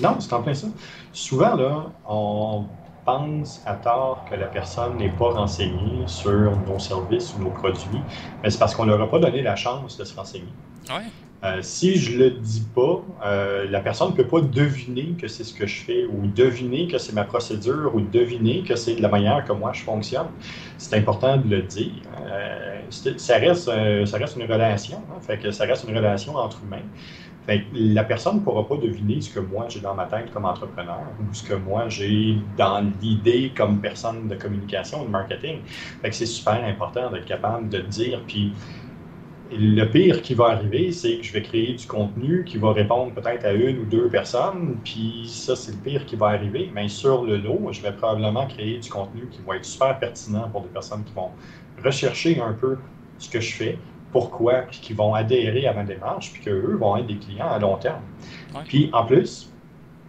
Non, 0.00 0.20
c'est 0.20 0.32
en 0.32 0.42
plein 0.42 0.52
ça. 0.52 0.66
Souvent, 1.12 1.54
là, 1.54 1.86
on 2.06 2.66
pense 3.06 3.62
à 3.64 3.74
tort 3.74 4.24
que 4.28 4.34
la 4.34 4.46
personne 4.46 4.98
n'est 4.98 5.10
pas 5.10 5.30
renseignée 5.30 6.02
sur 6.06 6.52
nos 6.66 6.78
services 6.78 7.34
ou 7.38 7.44
nos 7.44 7.50
produits, 7.50 8.02
mais 8.42 8.50
c'est 8.50 8.58
parce 8.58 8.74
qu'on 8.74 8.84
ne 8.84 8.90
leur 8.90 9.02
a 9.02 9.10
pas 9.10 9.20
donné 9.20 9.40
la 9.40 9.56
chance 9.56 9.96
de 9.96 10.04
se 10.04 10.14
renseigner. 10.14 10.52
Ouais. 10.90 11.04
Euh, 11.44 11.58
si 11.60 11.96
je 11.96 12.18
le 12.18 12.30
dis 12.30 12.66
pas, 12.74 13.04
euh, 13.24 13.66
la 13.70 13.80
personne 13.80 14.10
ne 14.10 14.16
peut 14.16 14.26
pas 14.26 14.40
deviner 14.40 15.14
que 15.20 15.28
c'est 15.28 15.44
ce 15.44 15.54
que 15.54 15.66
je 15.66 15.80
fais 15.84 16.04
ou 16.06 16.26
deviner 16.26 16.88
que 16.88 16.98
c'est 16.98 17.12
ma 17.12 17.24
procédure 17.24 17.94
ou 17.94 18.00
deviner 18.00 18.62
que 18.62 18.74
c'est 18.74 18.96
de 18.96 19.02
la 19.02 19.08
manière 19.08 19.44
que 19.44 19.52
moi 19.52 19.72
je 19.72 19.82
fonctionne. 19.82 20.28
C'est 20.78 20.96
important 20.96 21.36
de 21.36 21.48
le 21.48 21.62
dire. 21.62 21.92
Euh, 22.26 22.80
ça, 22.90 23.36
reste, 23.36 23.70
ça 24.06 24.18
reste 24.18 24.36
une 24.36 24.50
relation. 24.50 24.98
Hein, 25.10 25.20
fait 25.20 25.38
que 25.38 25.50
ça 25.50 25.64
reste 25.64 25.84
une 25.86 25.96
relation 25.96 26.34
entre 26.36 26.58
humains. 26.64 26.86
Fait 27.46 27.64
la 27.72 28.02
personne 28.04 28.36
ne 28.36 28.40
pourra 28.40 28.66
pas 28.66 28.76
deviner 28.76 29.20
ce 29.20 29.30
que 29.30 29.40
moi 29.40 29.66
j'ai 29.68 29.80
dans 29.80 29.94
ma 29.94 30.06
tête 30.06 30.32
comme 30.32 30.44
entrepreneur 30.44 31.02
ou 31.20 31.32
ce 31.32 31.44
que 31.44 31.54
moi 31.54 31.88
j'ai 31.88 32.36
dans 32.56 32.84
l'idée 33.00 33.52
comme 33.56 33.80
personne 33.80 34.28
de 34.28 34.34
communication 34.34 35.02
ou 35.02 35.06
de 35.06 35.10
marketing. 35.10 35.58
C'est 36.10 36.26
super 36.26 36.64
important 36.64 37.10
d'être 37.10 37.24
capable 37.24 37.68
de 37.68 37.78
dire. 37.80 38.20
Puis 38.26 38.52
le 39.52 39.84
pire 39.84 40.22
qui 40.22 40.34
va 40.34 40.46
arriver, 40.46 40.90
c'est 40.90 41.18
que 41.18 41.22
je 41.22 41.32
vais 41.32 41.42
créer 41.42 41.74
du 41.74 41.86
contenu 41.86 42.44
qui 42.44 42.58
va 42.58 42.72
répondre 42.72 43.12
peut-être 43.14 43.44
à 43.44 43.52
une 43.52 43.78
ou 43.78 43.84
deux 43.84 44.08
personnes, 44.08 44.76
puis 44.82 45.28
ça, 45.28 45.54
c'est 45.54 45.72
le 45.72 45.78
pire 45.78 46.04
qui 46.04 46.16
va 46.16 46.28
arriver. 46.28 46.70
Mais 46.74 46.88
sur 46.88 47.24
le 47.24 47.36
lot, 47.36 47.68
je 47.70 47.80
vais 47.80 47.92
probablement 47.92 48.46
créer 48.46 48.78
du 48.78 48.88
contenu 48.88 49.28
qui 49.30 49.40
va 49.46 49.56
être 49.56 49.64
super 49.64 49.98
pertinent 49.98 50.48
pour 50.50 50.62
des 50.62 50.68
personnes 50.68 51.04
qui 51.04 51.12
vont 51.14 51.30
rechercher 51.84 52.40
un 52.40 52.54
peu 52.54 52.76
ce 53.18 53.30
que 53.30 53.40
je 53.40 53.54
fais, 53.54 53.78
pourquoi, 54.16 54.62
puis 54.62 54.80
qui 54.80 54.94
vont 54.94 55.12
adhérer 55.12 55.66
à 55.66 55.74
ma 55.74 55.84
démarche, 55.84 56.32
puis 56.32 56.42
qu'eux 56.42 56.78
vont 56.80 56.96
être 56.96 57.06
des 57.06 57.18
clients 57.18 57.50
à 57.50 57.58
long 57.58 57.76
terme. 57.76 58.00
Puis 58.64 58.88
en 58.94 59.04
plus, 59.04 59.52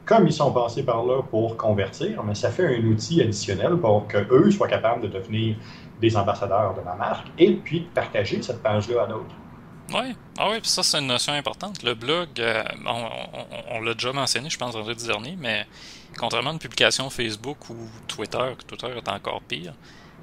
comme 0.06 0.26
ils 0.26 0.32
sont 0.32 0.54
passés 0.54 0.84
par 0.84 1.04
là 1.04 1.22
pour 1.24 1.58
convertir, 1.58 2.24
mais 2.24 2.34
ça 2.34 2.50
fait 2.50 2.78
un 2.78 2.86
outil 2.86 3.22
additionnel 3.22 3.76
pour 3.76 4.08
qu'eux 4.08 4.50
soient 4.50 4.70
capables 4.70 5.02
de 5.02 5.10
devenir 5.10 5.58
des 6.00 6.16
ambassadeurs 6.16 6.74
de 6.74 6.82
ma 6.82 6.96
marque 6.96 7.28
et 7.38 7.52
puis 7.52 7.82
de 7.82 7.88
partager 7.88 8.42
cette 8.42 8.64
page-là 8.64 9.04
à 9.04 9.08
d'autres. 9.08 9.36
Oui, 9.94 10.16
ah 10.38 10.50
oui, 10.50 10.62
puis 10.62 10.70
ça, 10.70 10.84
c'est 10.84 11.00
une 11.00 11.08
notion 11.08 11.34
importante. 11.34 11.84
Le 11.84 11.94
blog, 11.94 12.30
euh, 12.40 12.64
on, 13.70 13.82
l'a 13.82 13.94
déjà 13.94 14.14
mentionné, 14.14 14.50
je 14.50 14.58
pense, 14.58 14.74
vendredi 14.74 15.06
dernier, 15.06 15.36
mais 15.38 15.66
contrairement 16.18 16.52
à 16.52 16.54
une 16.54 16.60
publication 16.60 17.10
Facebook 17.10 17.70
ou 17.70 17.76
Twitter, 18.08 18.54
Twitter 18.66 18.88
est 18.96 19.10
encore 19.10 19.42
pire, 19.42 19.74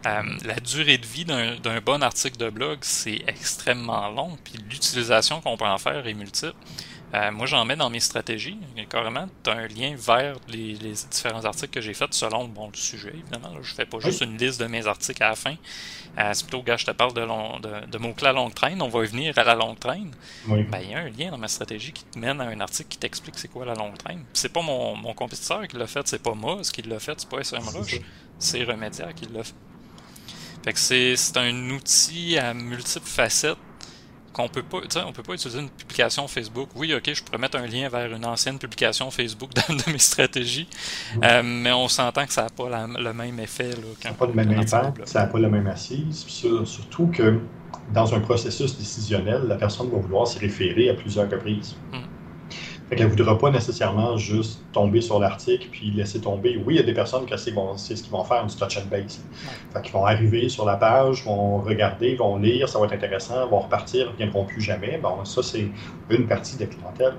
euh, 0.06 0.22
la 0.44 0.56
durée 0.56 0.98
de 0.98 1.06
vie 1.06 1.24
d'un 1.24 1.80
bon 1.80 2.02
article 2.02 2.36
de 2.36 2.50
blog, 2.50 2.78
c'est 2.82 3.22
extrêmement 3.26 4.08
long, 4.10 4.36
puis 4.42 4.54
l'utilisation 4.70 5.40
qu'on 5.40 5.56
peut 5.56 5.64
en 5.64 5.78
faire 5.78 6.06
est 6.06 6.14
multiple. 6.14 6.54
Euh, 7.14 7.30
moi, 7.30 7.46
j'en 7.46 7.64
mets 7.64 7.76
dans 7.76 7.90
mes 7.90 8.00
stratégies. 8.00 8.58
carrément, 8.90 9.28
tu 9.44 9.50
as 9.50 9.52
un 9.52 9.68
lien 9.68 9.94
vers 9.96 10.36
les, 10.48 10.74
différents 11.10 11.44
articles 11.44 11.72
que 11.72 11.80
j'ai 11.80 11.94
faits 11.94 12.12
selon 12.12 12.48
bon, 12.48 12.68
le 12.72 12.76
sujet, 12.76 13.12
évidemment. 13.14 13.54
Je 13.62 13.74
je 13.74 13.76
fais 13.76 13.86
pas 13.86 13.98
juste 13.98 14.20
une 14.20 14.36
liste 14.36 14.60
de 14.60 14.66
mes 14.66 14.86
articles 14.86 15.22
à 15.22 15.30
la 15.30 15.36
fin. 15.36 15.54
Euh, 16.18 16.30
c'est 16.32 16.44
plutôt, 16.44 16.62
gars, 16.62 16.76
je 16.76 16.86
te 16.86 16.90
parle 16.92 17.12
de, 17.12 17.86
de, 17.86 17.98
mots-clés 17.98 18.28
à 18.28 18.32
longue 18.32 18.54
traîne. 18.54 18.80
On 18.82 18.88
va 18.88 19.02
venir 19.02 19.36
à 19.36 19.44
la 19.44 19.54
longue 19.54 19.78
traîne. 19.78 20.12
Ben, 20.46 20.80
il 20.82 20.90
y 20.90 20.94
a 20.94 20.98
un 20.98 21.08
lien 21.08 21.30
dans 21.30 21.38
ma 21.38 21.48
stratégie 21.48 21.92
qui 21.92 22.04
te 22.04 22.18
mène 22.18 22.40
à 22.40 22.44
un 22.44 22.60
article 22.60 22.88
qui 22.88 22.98
t'explique 22.98 23.38
c'est 23.38 23.48
quoi 23.48 23.64
la 23.64 23.74
longue 23.74 23.96
traîne. 23.96 24.24
C'est 24.32 24.52
pas 24.52 24.62
mon, 24.62 25.12
compétiteur 25.14 25.66
qui 25.68 25.76
l'a 25.76 25.86
fait, 25.86 26.06
c'est 26.06 26.22
pas 26.22 26.34
moi 26.34 26.60
qui 26.62 26.82
l'a 26.82 26.98
fait, 26.98 27.18
c'est 27.18 27.28
pas 27.28 27.42
SMrush, 27.42 28.00
c'est 28.38 28.64
Remedia 28.64 29.12
qui 29.12 29.26
l'a 29.26 29.44
fait. 29.44 29.54
Fait 30.64 30.72
que 30.72 30.78
c'est 30.78 31.36
un 31.36 31.70
outil 31.70 32.38
à 32.38 32.54
multiples 32.54 33.06
facettes 33.06 33.58
qu'on 34.32 34.48
peut 34.48 34.62
pas, 34.62 34.78
on 35.06 35.12
peut 35.12 35.22
pas 35.22 35.34
utiliser 35.34 35.60
une 35.60 35.68
publication 35.68 36.26
Facebook. 36.26 36.70
Oui, 36.74 36.94
ok, 36.94 37.12
je 37.12 37.22
pourrais 37.22 37.36
mettre 37.36 37.58
un 37.58 37.66
lien 37.66 37.90
vers 37.90 38.10
une 38.10 38.24
ancienne 38.24 38.58
publication 38.58 39.10
Facebook 39.10 39.50
dans 39.54 39.74
de 39.74 39.92
mes 39.92 39.98
stratégies, 39.98 40.66
euh, 41.22 41.42
mais 41.44 41.70
on 41.70 41.86
s'entend 41.86 42.24
que 42.24 42.32
ça 42.32 42.44
n'a 42.44 42.48
pas 42.48 42.86
le 42.98 43.12
même 43.12 43.38
effet. 43.40 43.72
ça 44.00 44.08
n'a 44.08 44.14
pas 44.14 44.26
le 44.26 44.32
même 44.32 44.58
impact, 44.58 45.06
ça 45.06 45.20
n'a 45.20 45.26
pas 45.26 45.38
la 45.38 45.50
même 45.50 45.66
assise. 45.66 46.24
surtout 46.64 47.08
que 47.08 47.40
dans 47.92 48.14
un 48.14 48.20
processus 48.20 48.78
décisionnel, 48.78 49.42
la 49.46 49.56
personne 49.56 49.90
va 49.90 49.98
vouloir 49.98 50.26
se 50.26 50.38
référer 50.38 50.88
à 50.88 50.94
plusieurs 50.94 51.30
reprises. 51.30 51.76
Hmm. 51.92 52.13
Fait 52.94 52.98
qu'elle 52.98 53.10
ne 53.10 53.16
voudra 53.16 53.36
pas 53.36 53.50
nécessairement 53.50 54.16
juste 54.16 54.62
tomber 54.72 55.00
sur 55.00 55.18
l'article 55.18 55.66
puis 55.72 55.90
laisser 55.90 56.20
tomber. 56.20 56.62
Oui, 56.64 56.74
il 56.74 56.76
y 56.76 56.78
a 56.78 56.84
des 56.84 56.94
personnes 56.94 57.26
qui 57.26 57.34
c'est 57.36 57.96
ce 57.96 58.02
qu'ils 58.04 58.12
vont 58.12 58.22
faire, 58.22 58.46
du 58.46 58.54
touch 58.54 58.78
and 58.78 58.86
base. 58.88 59.20
Fait 59.72 59.82
qu'ils 59.82 59.92
vont 59.92 60.06
arriver 60.06 60.48
sur 60.48 60.64
la 60.64 60.76
page, 60.76 61.24
vont 61.24 61.58
regarder, 61.58 62.14
vont 62.14 62.36
lire, 62.36 62.68
ça 62.68 62.78
va 62.78 62.86
être 62.86 62.92
intéressant, 62.92 63.48
vont 63.48 63.58
repartir, 63.58 64.06
ne 64.06 64.12
reviendront 64.12 64.44
plus 64.44 64.60
jamais. 64.60 64.96
Bon, 65.02 65.24
ça, 65.24 65.42
c'est 65.42 65.66
une 66.08 66.28
partie 66.28 66.54
de 66.56 66.60
la 66.60 66.66
clientèle. 66.68 67.14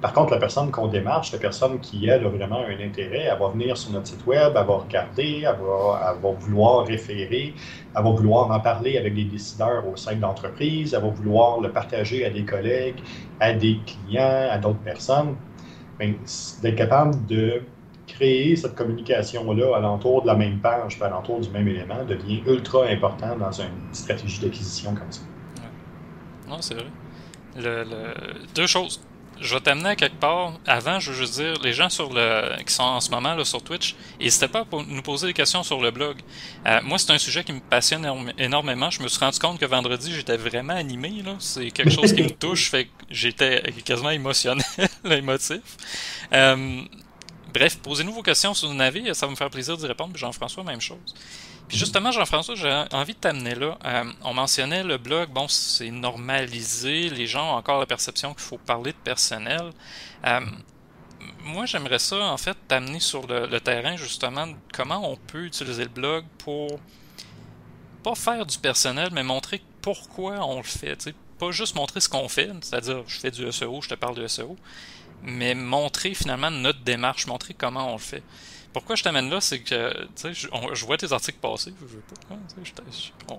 Par 0.00 0.14
contre, 0.14 0.32
la 0.32 0.38
personne 0.38 0.70
qu'on 0.70 0.86
démarche, 0.86 1.30
la 1.32 1.38
personne 1.38 1.78
qui, 1.80 2.08
elle, 2.08 2.24
a 2.24 2.28
vraiment 2.30 2.60
un 2.60 2.82
intérêt, 2.82 3.28
elle 3.30 3.38
va 3.38 3.48
venir 3.48 3.76
sur 3.76 3.92
notre 3.92 4.06
site 4.06 4.24
web, 4.26 4.54
elle 4.56 4.66
va 4.66 4.76
regarder, 4.76 5.42
elle 5.42 5.56
va, 5.60 6.30
vouloir 6.38 6.86
référer, 6.86 7.52
Elle 7.98 8.04
va 8.04 8.10
vouloir 8.10 8.50
en 8.50 8.60
parler 8.60 8.96
avec 8.96 9.14
des 9.14 9.24
décideurs 9.24 9.86
au 9.86 9.96
sein 9.96 10.14
de 10.14 10.20
l'entreprise. 10.22 10.94
Elle 10.94 11.02
va 11.02 11.08
vouloir 11.08 11.60
le 11.60 11.72
partager 11.72 12.24
à 12.24 12.30
des 12.30 12.44
collègues, 12.44 13.00
à 13.40 13.52
des 13.52 13.80
clients, 13.84 14.48
à 14.50 14.58
d'autres 14.58 14.78
personnes. 14.78 15.34
D'être 15.98 16.76
capable 16.76 17.26
de 17.26 17.62
créer 18.06 18.54
cette 18.54 18.76
communication-là 18.76 19.76
alentour 19.76 20.22
de 20.22 20.28
la 20.28 20.36
même 20.36 20.60
page, 20.60 20.96
alentour 21.02 21.40
du 21.40 21.50
même 21.50 21.66
élément, 21.66 22.04
devient 22.04 22.40
ultra 22.46 22.86
important 22.86 23.36
dans 23.36 23.50
une 23.50 23.92
stratégie 23.92 24.40
d'acquisition 24.40 24.94
comme 24.94 25.10
ça. 25.10 25.22
Non, 26.48 26.60
c'est 26.60 26.74
vrai. 26.74 26.86
Deux 28.54 28.66
choses. 28.68 29.00
Je 29.40 29.54
vais 29.54 29.60
t'amener 29.60 29.90
à 29.90 29.96
quelque 29.96 30.16
part. 30.16 30.54
Avant, 30.66 31.00
je 31.00 31.10
veux 31.10 31.16
juste 31.16 31.34
dire, 31.34 31.54
les 31.62 31.72
gens 31.72 31.88
sur 31.88 32.12
le 32.12 32.62
qui 32.64 32.72
sont 32.72 32.82
en 32.82 33.00
ce 33.00 33.10
moment 33.10 33.34
là, 33.34 33.44
sur 33.44 33.62
Twitch, 33.62 33.94
n'hésitez 34.20 34.48
pas 34.48 34.60
à 34.60 34.66
nous 34.86 35.02
poser 35.02 35.28
des 35.28 35.32
questions 35.32 35.62
sur 35.62 35.80
le 35.80 35.90
blog. 35.90 36.18
Euh, 36.66 36.80
moi, 36.82 36.98
c'est 36.98 37.12
un 37.12 37.18
sujet 37.18 37.44
qui 37.44 37.52
me 37.52 37.60
passionne 37.60 38.06
énormément. 38.38 38.90
Je 38.90 39.02
me 39.02 39.08
suis 39.08 39.20
rendu 39.20 39.38
compte 39.38 39.58
que 39.58 39.66
vendredi, 39.66 40.12
j'étais 40.12 40.36
vraiment 40.36 40.74
animé. 40.74 41.22
C'est 41.38 41.70
quelque 41.70 41.90
chose 41.90 42.12
qui 42.12 42.22
me 42.22 42.30
touche. 42.38 42.70
Fait 42.70 42.84
que 42.84 42.90
j'étais 43.10 43.62
quasiment 43.84 44.10
émotionnel, 44.10 44.64
émotif. 45.04 45.60
Euh, 46.32 46.82
Bref, 47.52 47.78
posez-nous 47.78 48.12
vos 48.12 48.22
questions 48.22 48.52
sur 48.52 48.72
nos 48.72 48.80
avis, 48.80 49.14
ça 49.14 49.26
va 49.26 49.30
me 49.30 49.36
faire 49.36 49.50
plaisir 49.50 49.76
d'y 49.76 49.86
répondre. 49.86 50.16
Jean-François, 50.16 50.62
même 50.64 50.80
chose. 50.80 51.14
Puis 51.68 51.76
justement, 51.76 52.10
Jean-François, 52.10 52.54
j'ai 52.54 52.84
envie 52.92 53.12
de 53.12 53.18
t'amener 53.18 53.54
là. 53.54 53.78
Euh, 53.84 54.04
on 54.22 54.32
mentionnait 54.32 54.82
le 54.82 54.96
blog, 54.96 55.28
bon, 55.28 55.46
c'est 55.48 55.90
normalisé, 55.90 57.10
les 57.10 57.26
gens 57.26 57.52
ont 57.52 57.56
encore 57.56 57.78
la 57.78 57.86
perception 57.86 58.32
qu'il 58.32 58.42
faut 58.42 58.56
parler 58.56 58.92
de 58.92 58.96
personnel. 58.96 59.72
Euh, 60.26 60.40
moi, 61.44 61.66
j'aimerais 61.66 61.98
ça, 61.98 62.16
en 62.24 62.36
fait, 62.38 62.56
t'amener 62.68 63.00
sur 63.00 63.26
le, 63.26 63.60
terrain, 63.60 63.96
justement, 63.96 64.46
comment 64.72 65.10
on 65.10 65.16
peut 65.16 65.44
utiliser 65.44 65.84
le 65.84 65.90
blog 65.90 66.24
pour 66.38 66.80
pas 68.02 68.14
faire 68.14 68.46
du 68.46 68.58
personnel, 68.58 69.10
mais 69.12 69.22
montrer 69.22 69.60
pourquoi 69.82 70.46
on 70.46 70.58
le 70.58 70.62
fait. 70.62 71.00
sais, 71.02 71.14
Pas 71.38 71.50
juste 71.50 71.74
montrer 71.74 72.00
ce 72.00 72.08
qu'on 72.08 72.28
fait, 72.28 72.50
c'est-à-dire, 72.62 73.02
je 73.06 73.18
fais 73.18 73.30
du 73.30 73.50
SEO, 73.52 73.82
je 73.82 73.90
te 73.90 73.94
parle 73.94 74.14
de 74.14 74.26
SEO, 74.26 74.56
mais 75.22 75.54
montrer 75.54 76.14
finalement 76.14 76.50
notre 76.50 76.80
démarche, 76.80 77.26
montrer 77.26 77.52
comment 77.52 77.90
on 77.90 77.92
le 77.92 77.98
fait. 77.98 78.22
Pourquoi 78.72 78.96
je 78.96 79.02
t'amène 79.02 79.30
là, 79.30 79.40
c'est 79.40 79.60
que 79.60 80.08
je, 80.24 80.48
je 80.72 80.84
vois 80.84 80.96
tes 80.96 81.12
articles 81.12 81.38
passer, 81.38 81.72
je 81.80 81.86
veux 81.86 82.02
pas, 82.28 82.34
hein, 82.34 83.38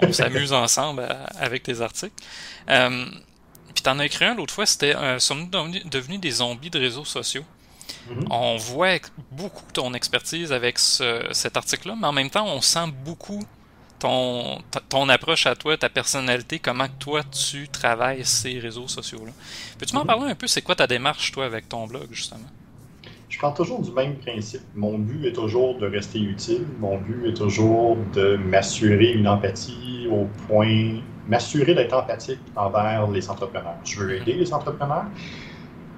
on, 0.00 0.12
s'amuse 0.12 0.52
ensemble 0.52 1.06
avec 1.38 1.62
tes 1.62 1.80
articles. 1.80 2.14
Euh, 2.68 3.06
puis 3.74 3.82
t'en 3.82 3.98
as 3.98 4.06
écrit 4.06 4.24
un 4.24 4.34
l'autre 4.34 4.54
fois, 4.54 4.66
c'était 4.66 4.94
euh, 4.94 5.18
sommes-nous 5.18 5.80
devenus, 5.84 6.20
des 6.20 6.30
zombies 6.30 6.70
de 6.70 6.78
réseaux 6.78 7.04
sociaux? 7.04 7.44
Mm-hmm. 8.08 8.26
On 8.30 8.56
voit 8.56 8.98
beaucoup 9.30 9.64
ton 9.72 9.94
expertise 9.94 10.52
avec 10.52 10.78
cet 10.78 11.56
article-là, 11.56 11.96
mais 12.00 12.06
en 12.06 12.12
même 12.12 12.30
temps, 12.30 12.46
on 12.46 12.60
sent 12.60 12.86
beaucoup 13.04 13.44
ton, 13.98 14.62
ton 14.88 15.08
approche 15.08 15.46
à 15.46 15.56
toi, 15.56 15.76
ta 15.76 15.88
personnalité, 15.88 16.58
comment 16.58 16.88
toi 16.88 17.22
tu 17.24 17.68
travailles 17.68 18.24
ces 18.24 18.58
réseaux 18.58 18.88
sociaux-là. 18.88 19.32
Peux-tu 19.78 19.94
m'en 19.94 20.00
mhm. 20.00 20.06
parler 20.06 20.30
un 20.30 20.34
peu, 20.34 20.46
c'est 20.46 20.62
quoi 20.62 20.76
ta 20.76 20.86
démarche, 20.86 21.32
toi, 21.32 21.46
avec 21.46 21.68
ton 21.68 21.86
blog, 21.86 22.08
justement? 22.10 22.48
Je 23.34 23.40
pars 23.40 23.52
toujours 23.52 23.82
du 23.82 23.90
même 23.90 24.14
principe. 24.18 24.62
Mon 24.76 24.96
but 24.96 25.26
est 25.26 25.32
toujours 25.32 25.76
de 25.76 25.86
rester 25.86 26.20
utile. 26.20 26.68
Mon 26.78 26.98
but 26.98 27.30
est 27.30 27.34
toujours 27.34 27.96
de 28.12 28.36
m'assurer 28.36 29.10
une 29.10 29.26
empathie 29.26 30.06
au 30.08 30.26
point, 30.46 31.00
m'assurer 31.26 31.74
d'être 31.74 31.94
empathique 31.94 32.38
envers 32.54 33.10
les 33.10 33.28
entrepreneurs. 33.28 33.80
Je 33.82 33.98
veux 33.98 34.14
aider 34.14 34.34
les 34.34 34.52
entrepreneurs. 34.54 35.06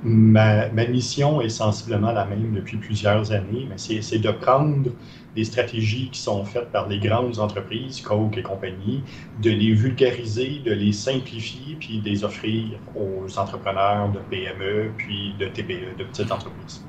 Ma, 0.03 0.71
mission 0.89 1.43
est 1.43 1.51
sensiblement 1.51 2.13
la 2.13 2.25
même 2.25 2.55
depuis 2.55 2.79
plusieurs 2.79 3.31
années, 3.33 3.67
mais 3.69 3.77
c'est 3.77 4.19
de 4.19 4.31
prendre 4.31 4.93
des 5.35 5.45
stratégies 5.45 6.11
qui 6.11 6.21
sont 6.21 6.43
faites 6.47 6.73
par 6.73 6.89
les 6.89 6.99
grandes 6.99 7.39
entreprises, 7.39 8.01
Coke 8.01 8.39
et 8.39 8.43
compagnie, 8.43 9.05
de 9.35 9.51
les 9.51 9.75
vulgariser, 9.75 10.61
de 10.61 10.73
les 10.73 10.93
simplifier, 10.93 11.77
puis 11.77 12.01
de 12.01 12.09
les 12.09 12.25
offrir 12.25 12.81
aux 12.95 13.27
entrepreneurs 13.39 14.11
de 14.11 14.21
PME, 14.21 14.95
puis 14.97 15.35
de 15.39 15.49
TPE, 15.49 15.97
de 15.99 16.05
petites 16.05 16.33
entreprises. 16.33 16.87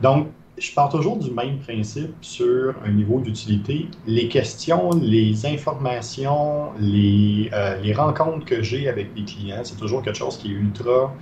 Donc, 0.00 0.28
je 0.58 0.72
pars 0.74 0.90
toujours 0.90 1.16
du 1.16 1.30
même 1.30 1.58
principe 1.58 2.14
sur 2.20 2.74
un 2.84 2.90
niveau 2.90 3.20
d'utilité. 3.20 3.88
Les 4.06 4.28
questions, 4.28 4.90
les 4.90 5.46
informations, 5.46 6.72
les, 6.78 7.50
euh, 7.52 7.76
les 7.76 7.94
rencontres 7.94 8.44
que 8.44 8.62
j'ai 8.62 8.88
avec 8.88 9.14
des 9.14 9.24
clients, 9.24 9.62
c'est 9.64 9.78
toujours 9.78 10.02
quelque 10.02 10.18
chose 10.18 10.36
qui 10.36 10.48
est 10.48 10.54
ultra 10.54 11.14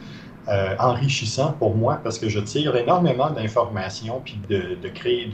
euh, 0.48 0.74
enrichissant 0.78 1.52
pour 1.52 1.76
moi 1.76 2.00
parce 2.02 2.18
que 2.18 2.28
je 2.28 2.40
tire 2.40 2.74
énormément 2.74 3.30
d'informations 3.30 4.20
puis 4.24 4.40
de, 4.48 4.76
de 4.82 4.88
créer 4.88 5.30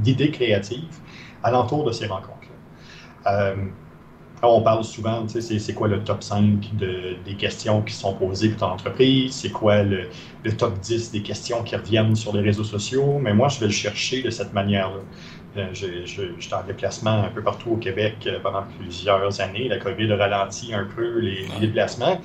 d'idées 0.00 0.30
créatives 0.30 0.98
alentour 1.42 1.84
de 1.84 1.92
ces 1.92 2.06
rencontres-là. 2.06 3.32
Euh, 3.32 3.54
on 4.42 4.60
parle 4.62 4.84
souvent, 4.84 5.26
tu 5.26 5.40
sais, 5.40 5.58
c'est 5.58 5.74
quoi 5.74 5.88
le 5.88 6.02
top 6.04 6.22
5 6.22 6.76
de, 6.76 7.16
des 7.24 7.34
questions 7.34 7.82
qui 7.82 7.94
sont 7.94 8.14
posées 8.14 8.50
pour 8.50 8.60
ton 8.60 8.74
entreprise, 8.74 9.34
c'est 9.34 9.50
quoi 9.50 9.82
le, 9.82 10.08
le, 10.44 10.56
top 10.56 10.78
10 10.80 11.10
des 11.10 11.22
questions 11.22 11.62
qui 11.62 11.74
reviennent 11.74 12.14
sur 12.14 12.36
les 12.36 12.42
réseaux 12.42 12.64
sociaux, 12.64 13.18
mais 13.20 13.32
moi, 13.32 13.48
je 13.48 13.60
vais 13.60 13.66
le 13.66 13.72
chercher 13.72 14.22
de 14.22 14.30
cette 14.30 14.52
manière-là. 14.52 15.00
Euh, 15.56 15.68
j'étais 15.72 16.54
en 16.54 16.64
déplacement 16.64 17.22
un 17.22 17.28
peu 17.28 17.42
partout 17.42 17.70
au 17.70 17.76
Québec 17.76 18.16
euh, 18.26 18.38
pendant 18.42 18.62
plusieurs 18.78 19.40
années. 19.40 19.68
La 19.68 19.78
COVID 19.78 20.12
a 20.12 20.16
ralenti 20.16 20.74
un 20.74 20.84
peu 20.84 21.18
les, 21.18 21.46
déplacements. 21.60 22.20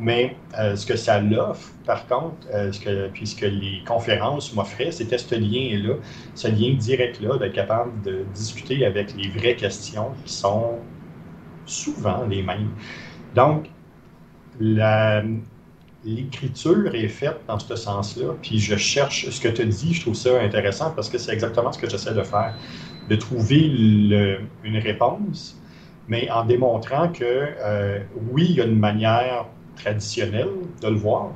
Mais 0.00 0.36
euh, 0.58 0.76
ce 0.76 0.84
que 0.86 0.96
ça 0.96 1.20
l'offre, 1.20 1.70
par 1.86 2.06
contre, 2.06 2.36
ce 2.72 2.80
que, 2.80 3.08
puisque 3.08 3.42
les 3.42 3.82
conférences 3.86 4.52
m'offraient, 4.54 4.90
c'était 4.90 5.18
ce 5.18 5.34
lien-là, 5.34 5.94
ce 6.34 6.48
lien 6.48 6.74
direct-là, 6.74 7.38
d'être 7.38 7.52
capable 7.52 8.02
de 8.02 8.24
discuter 8.34 8.84
avec 8.84 9.14
les 9.16 9.28
vraies 9.28 9.54
questions 9.54 10.10
qui 10.24 10.32
sont 10.32 10.78
souvent 11.66 12.24
les 12.26 12.42
mêmes. 12.42 12.70
Donc, 13.34 13.66
l'écriture 16.04 16.94
est 16.94 17.08
faite 17.08 17.40
dans 17.48 17.58
ce 17.58 17.76
sens-là, 17.76 18.34
puis 18.42 18.58
je 18.58 18.76
cherche 18.76 19.28
ce 19.28 19.40
que 19.40 19.48
tu 19.48 19.64
dis, 19.66 19.94
je 19.94 20.02
trouve 20.02 20.14
ça 20.14 20.40
intéressant 20.40 20.92
parce 20.92 21.08
que 21.08 21.18
c'est 21.18 21.32
exactement 21.32 21.72
ce 21.72 21.78
que 21.78 21.88
j'essaie 21.88 22.14
de 22.14 22.22
faire, 22.22 22.54
de 23.08 23.16
trouver 23.16 23.58
une 24.64 24.78
réponse, 24.78 25.60
mais 26.08 26.30
en 26.30 26.44
démontrant 26.44 27.08
que 27.08 27.24
euh, 27.24 28.00
oui, 28.30 28.46
il 28.50 28.56
y 28.56 28.60
a 28.60 28.64
une 28.64 28.78
manière 28.78 29.46
traditionnelle 29.76 30.50
de 30.82 30.88
le 30.88 30.96
voir, 30.96 31.32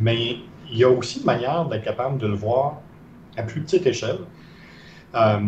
mais 0.00 0.36
il 0.70 0.78
y 0.78 0.84
a 0.84 0.90
aussi 0.90 1.20
une 1.20 1.26
manière 1.26 1.64
d'être 1.66 1.84
capable 1.84 2.18
de 2.18 2.26
le 2.26 2.34
voir 2.34 2.80
à 3.36 3.42
plus 3.42 3.60
petite 3.60 3.86
échelle, 3.86 4.18
euh, 5.14 5.38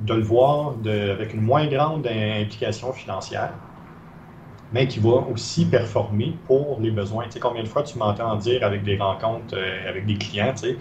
de 0.00 0.14
le 0.14 0.22
voir 0.22 0.74
avec 0.84 1.34
une 1.34 1.40
moins 1.40 1.66
grande 1.66 2.06
implication 2.06 2.92
financière 2.92 3.52
mais 4.72 4.86
qui 4.86 4.98
va 5.00 5.24
aussi 5.32 5.64
performer 5.64 6.36
pour 6.46 6.78
les 6.80 6.90
besoins. 6.90 7.24
Tu 7.24 7.32
sais, 7.32 7.40
combien 7.40 7.62
de 7.62 7.68
fois 7.68 7.82
tu 7.82 7.98
m'entends 7.98 8.36
dire 8.36 8.64
avec 8.64 8.84
des 8.84 8.96
rencontres 8.96 9.56
euh, 9.56 9.88
avec 9.88 10.06
des 10.06 10.16
clients, 10.16 10.52
tu 10.52 10.68
sais, 10.68 10.78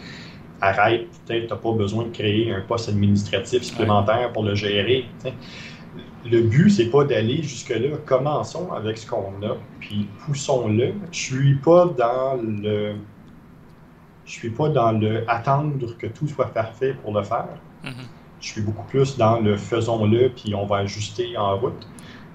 arrête, 0.62 1.08
peut-être 1.26 1.48
tu 1.48 1.54
n'as 1.54 1.60
pas 1.60 1.72
besoin 1.72 2.06
de 2.06 2.10
créer 2.10 2.52
un 2.52 2.62
poste 2.62 2.90
administratif 2.90 3.64
supplémentaire 3.64 4.32
pour 4.34 4.44
le 4.44 4.56
gérer. 4.56 5.06
Le 6.26 6.42
but, 6.42 6.70
c'est 6.70 6.90
pas 6.90 7.06
d'aller 7.06 7.42
jusque-là. 7.42 7.98
Commençons 8.06 8.72
avec 8.72 8.98
ce 8.98 9.08
qu'on 9.08 9.42
a, 9.44 9.56
puis 9.80 10.08
poussons-le. 10.26 10.94
Je 11.12 11.18
suis 11.18 11.56
pas 11.56 11.86
dans 11.86 12.36
le. 12.42 12.96
Je 14.26 14.32
suis 14.32 14.50
pas 14.50 14.68
dans 14.68 14.92
le 14.92 15.24
attendre 15.30 15.96
que 15.98 16.08
tout 16.08 16.28
soit 16.28 16.54
parfait 16.54 16.94
pour 17.02 17.14
le 17.14 17.24
faire. 17.24 17.48
Mm-hmm. 17.86 18.17
Je 18.48 18.54
suis 18.54 18.62
beaucoup 18.62 18.86
plus 18.86 19.18
dans 19.18 19.42
le 19.42 19.58
faisons-le, 19.58 20.30
puis 20.30 20.56
on 20.56 20.66
va 20.66 20.77
ajuster 20.77 21.38
en 21.38 21.58
route 21.58 21.86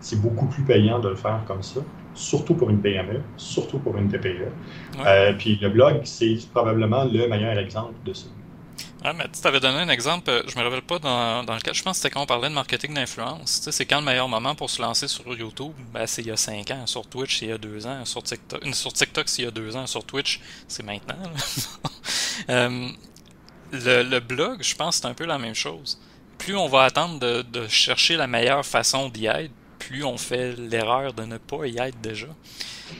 c'est 0.03 0.21
beaucoup 0.21 0.47
plus 0.47 0.63
payant 0.65 0.99
de 0.99 1.09
le 1.09 1.15
faire 1.15 1.41
comme 1.47 1.63
ça, 1.63 1.81
surtout 2.15 2.55
pour 2.55 2.69
une 2.69 2.83
PME, 2.83 3.23
surtout 3.37 3.79
pour 3.79 3.97
une 3.97 4.11
TPE. 4.11 4.49
Euh, 5.07 5.33
puis 5.35 5.59
le 5.63 5.71
blog, 5.71 6.01
c'est 6.05 6.37
probablement 6.53 7.05
le 7.05 7.29
meilleur 7.29 7.57
exemple 7.57 7.95
de 8.05 8.13
ça. 8.13 8.27
Ah, 9.05 9.13
mais 9.13 9.25
tu 9.33 9.41
t'avais 9.41 9.59
donné 9.59 9.79
un 9.79 9.89
exemple, 9.89 10.31
euh, 10.31 10.43
je 10.47 10.57
me 10.57 10.63
rappelle 10.63 10.83
pas 10.83 10.99
dans, 11.01 11.43
dans 11.43 11.55
lequel, 11.55 11.75
je 11.75 11.83
pense 11.83 11.97
que 11.97 12.03
c'était 12.03 12.15
quand 12.15 12.23
on 12.23 12.27
parlait 12.27 12.49
de 12.49 12.55
marketing 12.55 12.95
d'influence. 12.95 13.59
Tu 13.59 13.65
sais, 13.65 13.73
c'est 13.73 13.87
quand 13.87 13.99
le 13.99 14.05
meilleur 14.05 14.29
moment 14.29 14.55
pour 14.55 14.71
se 14.71 14.81
lancer 14.81 15.09
sur 15.09 15.27
YouTube? 15.37 15.73
Ben, 15.93 16.07
c'est 16.07 16.23
il 16.23 16.29
y 16.29 16.31
a 16.31 16.37
5 16.37 16.71
ans. 16.71 16.87
Sur 16.87 17.07
Twitch, 17.07 17.39
c'est 17.39 17.47
il 17.47 17.49
y 17.49 17.53
a 17.53 17.59
2 17.59 17.87
ans. 17.87 18.05
Sur 18.05 18.23
TikTok, 18.23 18.65
sur 18.75 18.93
TikTok 18.93 19.29
c'est 19.29 19.43
il 19.43 19.45
y 19.47 19.49
a 19.49 19.51
2 19.51 19.77
ans. 19.77 19.87
Sur 19.89 20.05
Twitch, 20.05 20.41
c'est 20.69 20.85
maintenant. 20.85 21.17
euh, 22.49 22.89
le, 23.73 24.03
le 24.03 24.21
blog, 24.21 24.63
je 24.63 24.75
pense 24.75 24.97
que 24.97 25.03
c'est 25.03 25.09
un 25.09 25.15
peu 25.15 25.25
la 25.25 25.39
même 25.39 25.55
chose. 25.55 25.99
Plus 26.39 26.57
on 26.57 26.69
va 26.69 26.85
attendre 26.85 27.19
de, 27.19 27.43
de 27.43 27.67
chercher 27.69 28.17
la 28.17 28.27
meilleure 28.27 28.65
façon 28.65 29.09
d'y 29.09 29.27
être, 29.27 29.53
plus 29.79 30.05
on 30.05 30.17
fait 30.17 30.55
l'erreur 30.57 31.13
de 31.13 31.25
ne 31.25 31.39
pas 31.39 31.67
y 31.67 31.79
être 31.79 32.01
déjà. 32.01 32.29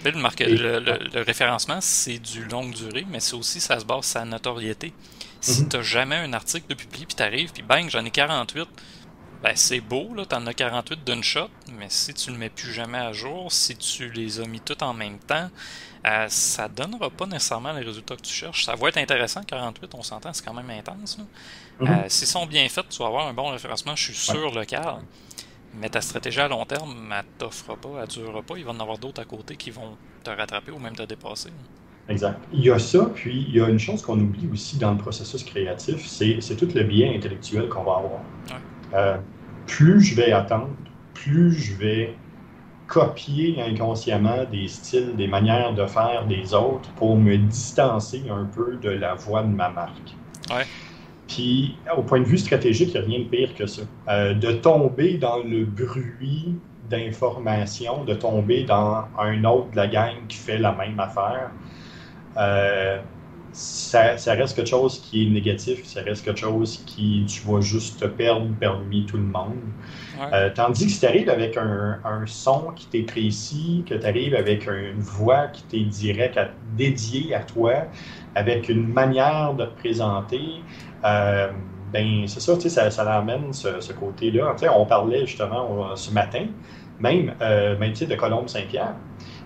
Le, 0.05 1.23
référencement, 1.23 1.81
c'est 1.81 2.19
du 2.19 2.45
longue 2.45 2.73
durée, 2.73 3.07
mais 3.11 3.21
c'est 3.21 3.35
aussi, 3.35 3.61
ça 3.61 3.79
se 3.79 3.85
base 3.85 4.05
sur 4.05 4.13
sa 4.13 4.25
notoriété. 4.25 4.93
Si 5.41 5.63
mhm. 5.63 5.69
tu 5.69 5.77
n'as 5.77 5.83
jamais 5.83 6.17
un 6.17 6.33
article 6.33 6.67
de 6.69 6.75
publié, 6.75 7.07
puis 7.07 7.15
tu 7.15 7.23
arrives, 7.23 7.53
puis 7.53 7.63
bang, 7.63 7.89
j'en 7.89 8.05
ai 8.05 8.11
48, 8.11 8.69
ben 9.43 9.53
c'est 9.55 9.81
beau, 9.81 10.15
là, 10.15 10.25
en 10.33 10.47
as 10.47 10.55
48 10.55 11.05
d'une 11.05 11.23
shot, 11.23 11.51
mais 11.79 11.87
si 11.89 12.15
tu 12.15 12.31
le 12.31 12.39
mets 12.39 12.49
plus 12.49 12.73
jamais 12.73 12.99
à 12.99 13.13
jour, 13.13 13.51
si 13.51 13.77
tu 13.77 14.11
les 14.11 14.41
as 14.41 14.47
mis 14.47 14.61
toutes 14.61 14.83
en 14.83 14.95
même 14.95 15.19
temps, 15.19 15.51
euh, 16.05 16.27
ça 16.29 16.69
donnera 16.69 17.11
pas 17.11 17.27
nécessairement 17.27 17.73
les 17.73 17.85
résultats 17.85 18.17
que 18.17 18.23
tu 18.23 18.33
cherches. 18.33 18.65
Ça 18.65 18.75
va 18.75 18.89
être 18.89 18.99
intéressant, 18.99 19.43
48, 19.43 19.95
on 19.95 20.03
s'entend, 20.03 20.33
c'est 20.33 20.45
quand 20.45 20.55
même 20.55 20.71
intense. 20.71 21.19
Euh, 21.81 21.87
s'ils 22.09 22.27
sont 22.27 22.47
bien 22.47 22.69
faits, 22.69 22.89
tu 22.89 22.99
vas 22.99 23.07
avoir 23.07 23.29
un 23.29 23.35
bon 23.35 23.51
référencement, 23.51 23.95
je 23.95 24.05
suis 24.05 24.15
sûr, 24.15 24.53
local. 24.53 24.97
Mais 25.75 25.89
ta 25.89 26.01
stratégie 26.01 26.41
à 26.41 26.49
long 26.49 26.65
terme, 26.67 27.13
elle 27.17 27.25
t'offrira 27.39 27.77
pas, 27.77 28.03
elle 28.03 28.09
durera 28.09 28.43
pas. 28.43 28.59
Il 28.59 28.65
va 28.65 28.73
y 28.73 28.77
en 28.77 28.81
avoir 28.81 28.99
d'autres 28.99 29.23
à 29.23 29.25
côté 29.25 29.57
qui 29.57 29.71
vont 29.71 29.97
te 30.23 30.31
rattraper 30.31 30.73
ou 30.73 30.79
même 30.79 30.95
te 30.95 31.03
dépasser. 31.03 31.51
Exact. 32.09 32.39
Il 32.53 32.65
y 32.65 32.71
a 32.71 32.79
ça, 32.79 33.11
puis 33.15 33.47
il 33.49 33.55
y 33.55 33.61
a 33.61 33.69
une 33.69 33.79
chose 33.79 34.03
qu'on 34.03 34.19
oublie 34.19 34.49
aussi 34.53 34.77
dans 34.77 34.91
le 34.91 34.99
processus 34.99 35.45
créatif, 35.45 36.07
c'est 36.07 36.57
tout 36.57 36.69
le 36.75 36.83
biais 36.83 37.15
intellectuel 37.17 37.69
qu'on 37.69 37.85
va 37.85 37.99
avoir. 37.99 38.21
Euh, 38.95 39.17
plus 39.67 40.01
je 40.01 40.15
vais 40.15 40.33
attendre, 40.33 40.69
plus 41.15 41.53
je 41.53 41.75
vais 41.75 42.15
copier 42.93 43.57
inconsciemment 43.59 44.45
des 44.51 44.69
styles, 44.69 45.17
des 45.17 45.27
manières 45.27 45.73
de 45.73 45.87
faire 45.87 46.27
des 46.29 46.53
autres 46.53 46.91
pour 46.97 47.17
me 47.17 47.39
distancer 47.39 48.23
un 48.31 48.45
peu 48.45 48.77
de 48.77 48.91
la 48.91 49.15
voix 49.15 49.43
de 49.43 49.49
ma 49.49 49.71
marque. 49.71 50.15
Ouais. 50.51 50.67
Puis, 51.27 51.75
au 51.97 52.03
point 52.03 52.21
de 52.21 52.27
vue 52.27 52.37
stratégique, 52.37 52.91
il 52.95 53.01
n'y 53.01 53.07
a 53.07 53.09
rien 53.09 53.19
de 53.21 53.25
pire 53.25 53.55
que 53.55 53.65
ça. 53.65 53.81
Euh, 54.11 54.35
de 54.35 54.53
tomber 54.53 55.15
dans 55.15 55.39
le 55.39 55.65
bruit 55.65 56.55
d'information, 56.91 58.05
de 58.05 58.13
tomber 58.13 58.65
dans 58.65 59.07
un 59.19 59.43
autre 59.45 59.71
de 59.71 59.77
la 59.77 59.87
gang 59.87 60.27
qui 60.29 60.37
fait 60.37 60.59
la 60.59 60.73
même 60.73 61.01
affaire, 61.01 61.51
euh, 62.37 62.99
ça, 63.53 64.33
reste 64.33 64.57
quelque 64.57 64.69
chose 64.69 65.01
qui 65.01 65.27
est 65.27 65.31
négatif, 65.31 65.85
ça 65.85 66.01
reste 66.03 66.25
quelque 66.25 66.41
chose 66.41 66.83
qui, 66.87 67.25
tu 67.29 67.43
vas 67.47 67.61
juste 67.61 68.01
te 68.01 68.07
perdre 68.07 68.49
parmi 68.59 69.05
tout 69.05 69.19
le 69.19 69.25
monde. 69.25 69.59
Euh, 70.33 70.51
tandis 70.55 70.87
que 70.87 70.93
si 70.93 71.01
tu 71.01 71.07
arrives 71.07 71.29
avec 71.29 71.57
un, 71.57 71.99
son 72.27 72.73
qui 72.75 72.87
t'est 72.87 73.03
précis, 73.03 73.85
que 73.87 73.95
tu 73.95 74.07
arrives 74.07 74.35
avec 74.35 74.67
une 74.67 75.01
voix 75.01 75.49
qui 75.49 75.63
t'est 75.65 75.81
directe, 75.81 76.39
dédiée 76.77 77.35
à 77.35 77.41
toi, 77.41 77.73
avec 78.35 78.69
une 78.69 78.87
manière 78.87 79.53
de 79.55 79.67
te 79.67 79.79
présenter, 79.79 80.63
euh, 81.05 81.51
ben 81.93 82.27
c'est 82.27 82.41
ça, 82.41 82.55
tu 82.55 82.63
sais, 82.63 82.69
ça, 82.71 82.91
ça 82.91 83.03
amène 83.13 83.53
ce, 83.53 83.93
côté-là. 83.93 84.53
Tu 84.53 84.61
sais, 84.61 84.69
on 84.71 84.87
parlait 84.87 85.27
justement 85.27 85.95
ce 85.95 86.11
matin, 86.11 86.47
même, 87.01 87.35
euh, 87.43 87.77
même 87.79 87.93
de 87.93 88.15
Colombe 88.15 88.49
Saint-Pierre. 88.49 88.95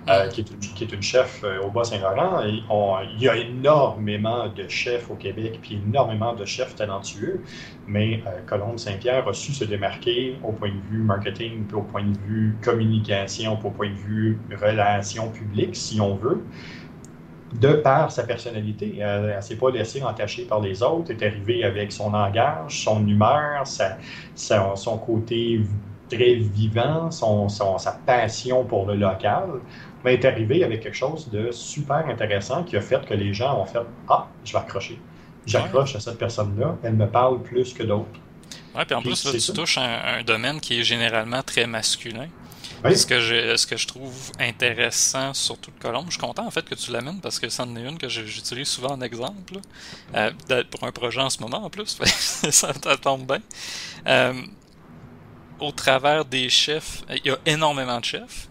Euh, 0.08 0.28
qui, 0.28 0.40
est 0.84 0.92
une, 0.92 1.02
chef 1.02 1.42
euh, 1.42 1.62
au 1.62 1.70
Bas-Saint-Laurent. 1.70 2.40
Il 2.44 3.20
y 3.20 3.28
a 3.28 3.36
énormément 3.36 4.46
de 4.46 4.68
chefs 4.68 5.10
au 5.10 5.16
Québec, 5.16 5.58
puis 5.60 5.80
énormément 5.84 6.32
de 6.32 6.44
chefs 6.44 6.76
talentueux, 6.76 7.40
mais 7.88 8.22
euh, 8.25 8.40
Colombe 8.46 8.78
Saint-Pierre 8.78 9.26
a 9.26 9.32
su 9.32 9.52
se 9.52 9.64
démarquer 9.64 10.36
au 10.44 10.52
point 10.52 10.68
de 10.68 10.80
vue 10.92 11.02
marketing, 11.02 11.64
puis 11.66 11.76
au 11.76 11.82
point 11.82 12.04
de 12.04 12.16
vue 12.18 12.56
communication, 12.62 13.56
puis 13.56 13.66
au 13.66 13.70
point 13.72 13.88
de 13.90 13.94
vue 13.96 14.38
relations 14.60 15.28
publiques, 15.28 15.75
si 15.75 16.00
on 16.00 16.14
veut 16.14 16.44
de 17.60 17.72
par 17.72 18.12
sa 18.12 18.22
personnalité. 18.22 18.98
Elle 19.00 19.34
ne 19.34 19.40
s'est 19.40 19.56
pas 19.56 19.72
laissée 19.72 20.04
entacher 20.04 20.44
par 20.44 20.60
les 20.60 20.84
autres, 20.84 21.10
est 21.10 21.26
arrivée 21.26 21.64
avec 21.64 21.90
son 21.90 22.12
langage, 22.12 22.84
son 22.84 23.04
humeur, 23.08 23.64
son 24.36 24.98
côté 24.98 25.62
très 26.08 26.34
vivant, 26.34 27.10
sa 27.10 27.92
passion 28.06 28.64
pour 28.64 28.86
le 28.86 28.94
local 28.94 29.60
est 30.14 30.25
arrivé 30.25 30.64
avec 30.64 30.82
quelque 30.82 30.96
chose 30.96 31.28
de 31.30 31.50
super 31.50 32.06
intéressant 32.08 32.64
qui 32.64 32.76
a 32.76 32.80
fait 32.80 33.04
que 33.06 33.14
les 33.14 33.32
gens 33.34 33.60
ont 33.60 33.66
fait 33.66 33.80
Ah, 34.08 34.26
je 34.44 34.52
vais 34.52 34.58
accrocher. 34.58 34.98
J'accroche 35.46 35.94
à 35.94 36.00
cette 36.00 36.18
personne-là, 36.18 36.76
elle 36.82 36.94
me 36.94 37.06
parle 37.06 37.42
plus 37.42 37.72
que 37.72 37.84
d'autres. 37.84 38.20
Oui, 38.75 38.82
puis 38.84 38.94
en 38.94 39.00
plus, 39.00 39.25
là, 39.25 39.32
tu 39.32 39.52
touches 39.52 39.78
un, 39.78 40.18
un, 40.18 40.22
domaine 40.22 40.60
qui 40.60 40.80
est 40.80 40.84
généralement 40.84 41.42
très 41.42 41.66
masculin. 41.66 42.28
Ce, 42.94 43.06
que 43.06 43.20
je, 43.20 43.56
ce 43.56 43.66
que 43.66 43.76
je 43.76 43.86
trouve 43.86 44.14
intéressant 44.38 45.34
sur 45.34 45.58
toute 45.58 45.78
Colombe, 45.78 46.06
je 46.06 46.12
suis 46.12 46.20
content 46.20 46.46
en 46.46 46.50
fait 46.50 46.64
que 46.64 46.75
tu 46.75 46.92
l'amènes 46.92 47.20
parce 47.20 47.38
que 47.40 47.48
c'en 47.48 47.75
est 47.75 47.82
une 47.82 47.98
que 47.98 48.08
j'utilise 48.08 48.68
souvent 48.68 48.90
en 48.90 49.00
exemple. 49.00 49.54
Euh, 50.14 50.30
pour 50.70 50.84
un 50.84 50.92
projet 50.92 51.20
en 51.20 51.30
ce 51.30 51.40
moment 51.40 51.64
en 51.64 51.70
plus, 51.70 51.98
ça, 52.04 52.72
tombe 53.00 53.26
bien. 53.26 53.40
Euh, 54.06 54.34
au 55.58 55.72
travers 55.72 56.25
des 56.25 56.48
chefs, 56.48 57.02
il 57.08 57.26
y 57.26 57.30
a 57.30 57.38
énormément 57.46 57.98
de 57.98 58.04
chefs. 58.04 58.48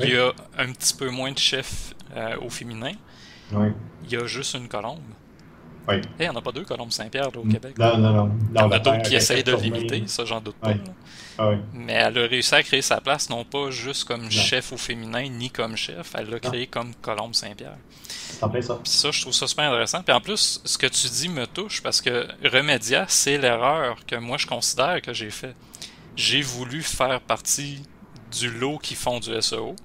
Il 0.00 0.10
y 0.10 0.16
a 0.16 0.32
un 0.58 0.72
petit 0.72 0.94
peu 0.94 1.08
moins 1.10 1.32
de 1.32 1.38
chefs 1.38 1.94
euh, 2.16 2.36
au 2.40 2.50
féminin. 2.50 2.92
Il 3.52 4.12
y 4.12 4.16
a 4.16 4.26
juste 4.26 4.54
une 4.54 4.68
colombe. 4.68 5.00
Oui. 5.86 5.96
il 6.18 6.22
n'y 6.22 6.28
en 6.30 6.36
a 6.36 6.40
pas 6.40 6.52
deux 6.52 6.64
colombes 6.64 6.92
Saint-Pierre 6.92 7.28
au 7.36 7.42
Québec. 7.42 7.76
Non, 7.78 7.98
non, 7.98 8.10
non. 8.10 8.30
Il 8.54 8.58
y 8.58 8.62
en 8.62 8.70
a 8.70 8.78
d'autres 8.78 9.02
qui 9.02 9.16
essayent 9.16 9.44
de 9.44 9.54
limiter, 9.54 10.04
ça 10.06 10.24
j'en 10.24 10.40
doute 10.40 10.56
pas. 10.56 10.72
Ah 11.36 11.50
Mais 11.74 11.92
elle 11.92 12.16
a 12.16 12.26
réussi 12.26 12.54
à 12.54 12.62
créer 12.62 12.80
sa 12.80 13.00
place, 13.00 13.28
non 13.28 13.44
pas 13.44 13.70
juste 13.70 14.04
comme 14.04 14.30
chef 14.30 14.72
au 14.72 14.76
féminin, 14.76 15.28
ni 15.28 15.50
comme 15.50 15.76
chef, 15.76 16.14
elle 16.16 16.30
l'a 16.30 16.40
créé 16.40 16.66
comme 16.66 16.94
Colombe 17.02 17.34
Saint-Pierre. 17.34 17.76
ça. 18.38 18.48
Puis 18.48 18.62
ça, 18.84 19.10
je 19.10 19.20
trouve 19.20 19.32
ça 19.34 19.46
super 19.46 19.64
intéressant. 19.64 20.02
Puis 20.02 20.14
en 20.14 20.20
plus, 20.20 20.60
ce 20.64 20.78
que 20.78 20.86
tu 20.86 21.08
dis 21.08 21.28
me 21.28 21.46
touche 21.46 21.82
parce 21.82 22.00
que 22.00 22.28
Remedia, 22.44 23.04
c'est 23.08 23.36
l'erreur 23.36 24.06
que 24.06 24.16
moi 24.16 24.38
je 24.38 24.46
considère 24.46 25.02
que 25.02 25.12
j'ai 25.12 25.30
fait. 25.30 25.54
J'ai 26.16 26.40
voulu 26.40 26.82
faire 26.82 27.20
partie 27.20 27.82
du 28.38 28.50
lot 28.50 28.78
qui 28.78 28.94
font 28.94 29.20
du 29.20 29.40
SEO. 29.40 29.76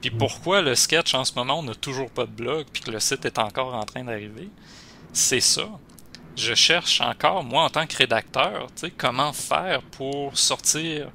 Puis 0.00 0.10
mm. 0.10 0.18
pourquoi 0.18 0.62
le 0.62 0.74
sketch 0.74 1.14
en 1.14 1.24
ce 1.24 1.34
moment, 1.34 1.58
on 1.58 1.62
n'a 1.62 1.74
toujours 1.74 2.10
pas 2.10 2.26
de 2.26 2.32
blog, 2.32 2.66
puis 2.72 2.82
que 2.82 2.90
le 2.90 3.00
site 3.00 3.24
est 3.24 3.38
encore 3.38 3.74
en 3.74 3.84
train 3.84 4.04
d'arriver, 4.04 4.48
c'est 5.12 5.40
ça. 5.40 5.68
Je 6.36 6.54
cherche 6.54 7.00
encore, 7.00 7.42
moi 7.42 7.64
en 7.64 7.70
tant 7.70 7.86
que 7.86 7.96
rédacteur, 7.96 8.68
comment 8.96 9.32
faire 9.32 9.82
pour 9.82 10.38
sortir, 10.38 11.10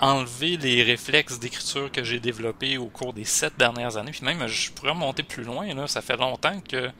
enlever 0.00 0.56
les 0.56 0.82
réflexes 0.82 1.38
d'écriture 1.38 1.90
que 1.92 2.02
j'ai 2.02 2.20
développés 2.20 2.78
au 2.78 2.86
cours 2.86 3.12
des 3.12 3.24
sept 3.24 3.56
dernières 3.58 3.96
années. 3.96 4.12
Puis 4.12 4.24
même, 4.24 4.46
je 4.46 4.70
pourrais 4.72 4.94
monter 4.94 5.22
plus 5.22 5.44
loin. 5.44 5.72
Là. 5.74 5.86
Ça 5.86 6.00
fait 6.00 6.16
longtemps 6.16 6.60
que 6.60 6.90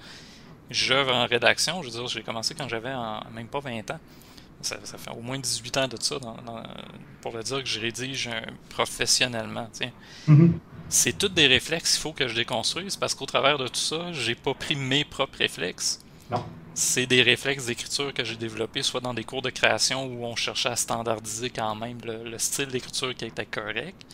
j'œuvre 0.70 1.14
en 1.14 1.26
rédaction. 1.26 1.82
Je 1.82 1.88
veux 1.88 1.98
dire, 1.98 2.06
j'ai 2.08 2.22
commencé 2.22 2.54
quand 2.54 2.68
j'avais 2.68 2.92
même 3.32 3.48
pas 3.48 3.60
20 3.60 3.90
ans 3.90 4.00
ça, 4.60 4.76
fait 4.78 5.10
au 5.10 5.20
moins 5.20 5.38
18 5.38 5.76
ans 5.76 5.88
de 5.88 5.96
ça 6.00 6.16
pour 7.20 7.36
le 7.36 7.42
dire 7.42 7.62
que 7.62 7.68
je 7.68 7.80
rédige 7.80 8.30
professionnellement. 8.70 9.68
Mm-hmm. 10.28 10.52
C'est 10.88 11.18
tous 11.18 11.28
des 11.28 11.46
réflexes 11.46 11.94
qu'il 11.94 12.02
faut 12.02 12.12
que 12.12 12.28
je 12.28 12.34
déconstruise 12.34 12.96
parce 12.96 13.14
qu'au 13.14 13.26
travers 13.26 13.58
de 13.58 13.68
tout 13.68 13.74
ça, 13.74 14.12
j'ai 14.12 14.34
pas 14.34 14.54
pris 14.54 14.76
mes 14.76 15.04
propres 15.04 15.38
réflexes. 15.38 16.00
C'est 16.74 17.06
des 17.06 17.22
réflexes 17.22 17.66
d'écriture 17.66 18.12
que 18.12 18.24
j'ai 18.24 18.36
développés, 18.36 18.82
soit 18.82 19.00
dans 19.00 19.14
des 19.14 19.22
cours 19.22 19.42
de 19.42 19.50
création 19.50 20.06
où 20.06 20.24
on 20.24 20.34
cherchait 20.34 20.70
à 20.70 20.76
standardiser 20.76 21.48
quand 21.48 21.74
même 21.76 21.98
le, 22.04 22.36
style 22.38 22.66
d'écriture 22.66 23.14
qui 23.14 23.26
était 23.26 23.46
correct, 23.46 24.04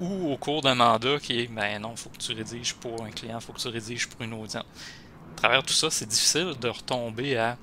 ou 0.00 0.30
au 0.32 0.36
cours 0.36 0.62
d'un 0.62 0.76
mandat 0.76 1.18
qui 1.18 1.40
est 1.40 1.46
ben 1.48 1.80
non, 1.80 1.96
faut 1.96 2.10
que 2.10 2.18
tu 2.18 2.32
rédiges 2.32 2.74
pour 2.74 3.02
un 3.02 3.10
client, 3.10 3.40
faut 3.40 3.52
que 3.52 3.58
tu 3.58 3.68
rédiges 3.68 4.08
pour 4.08 4.22
une 4.22 4.34
audience. 4.34 4.64
À 5.32 5.36
travers 5.36 5.62
tout 5.64 5.74
ça, 5.74 5.90
c'est 5.90 6.06
difficile 6.06 6.54
de 6.60 6.68
retomber 6.68 7.36
à 7.36 7.58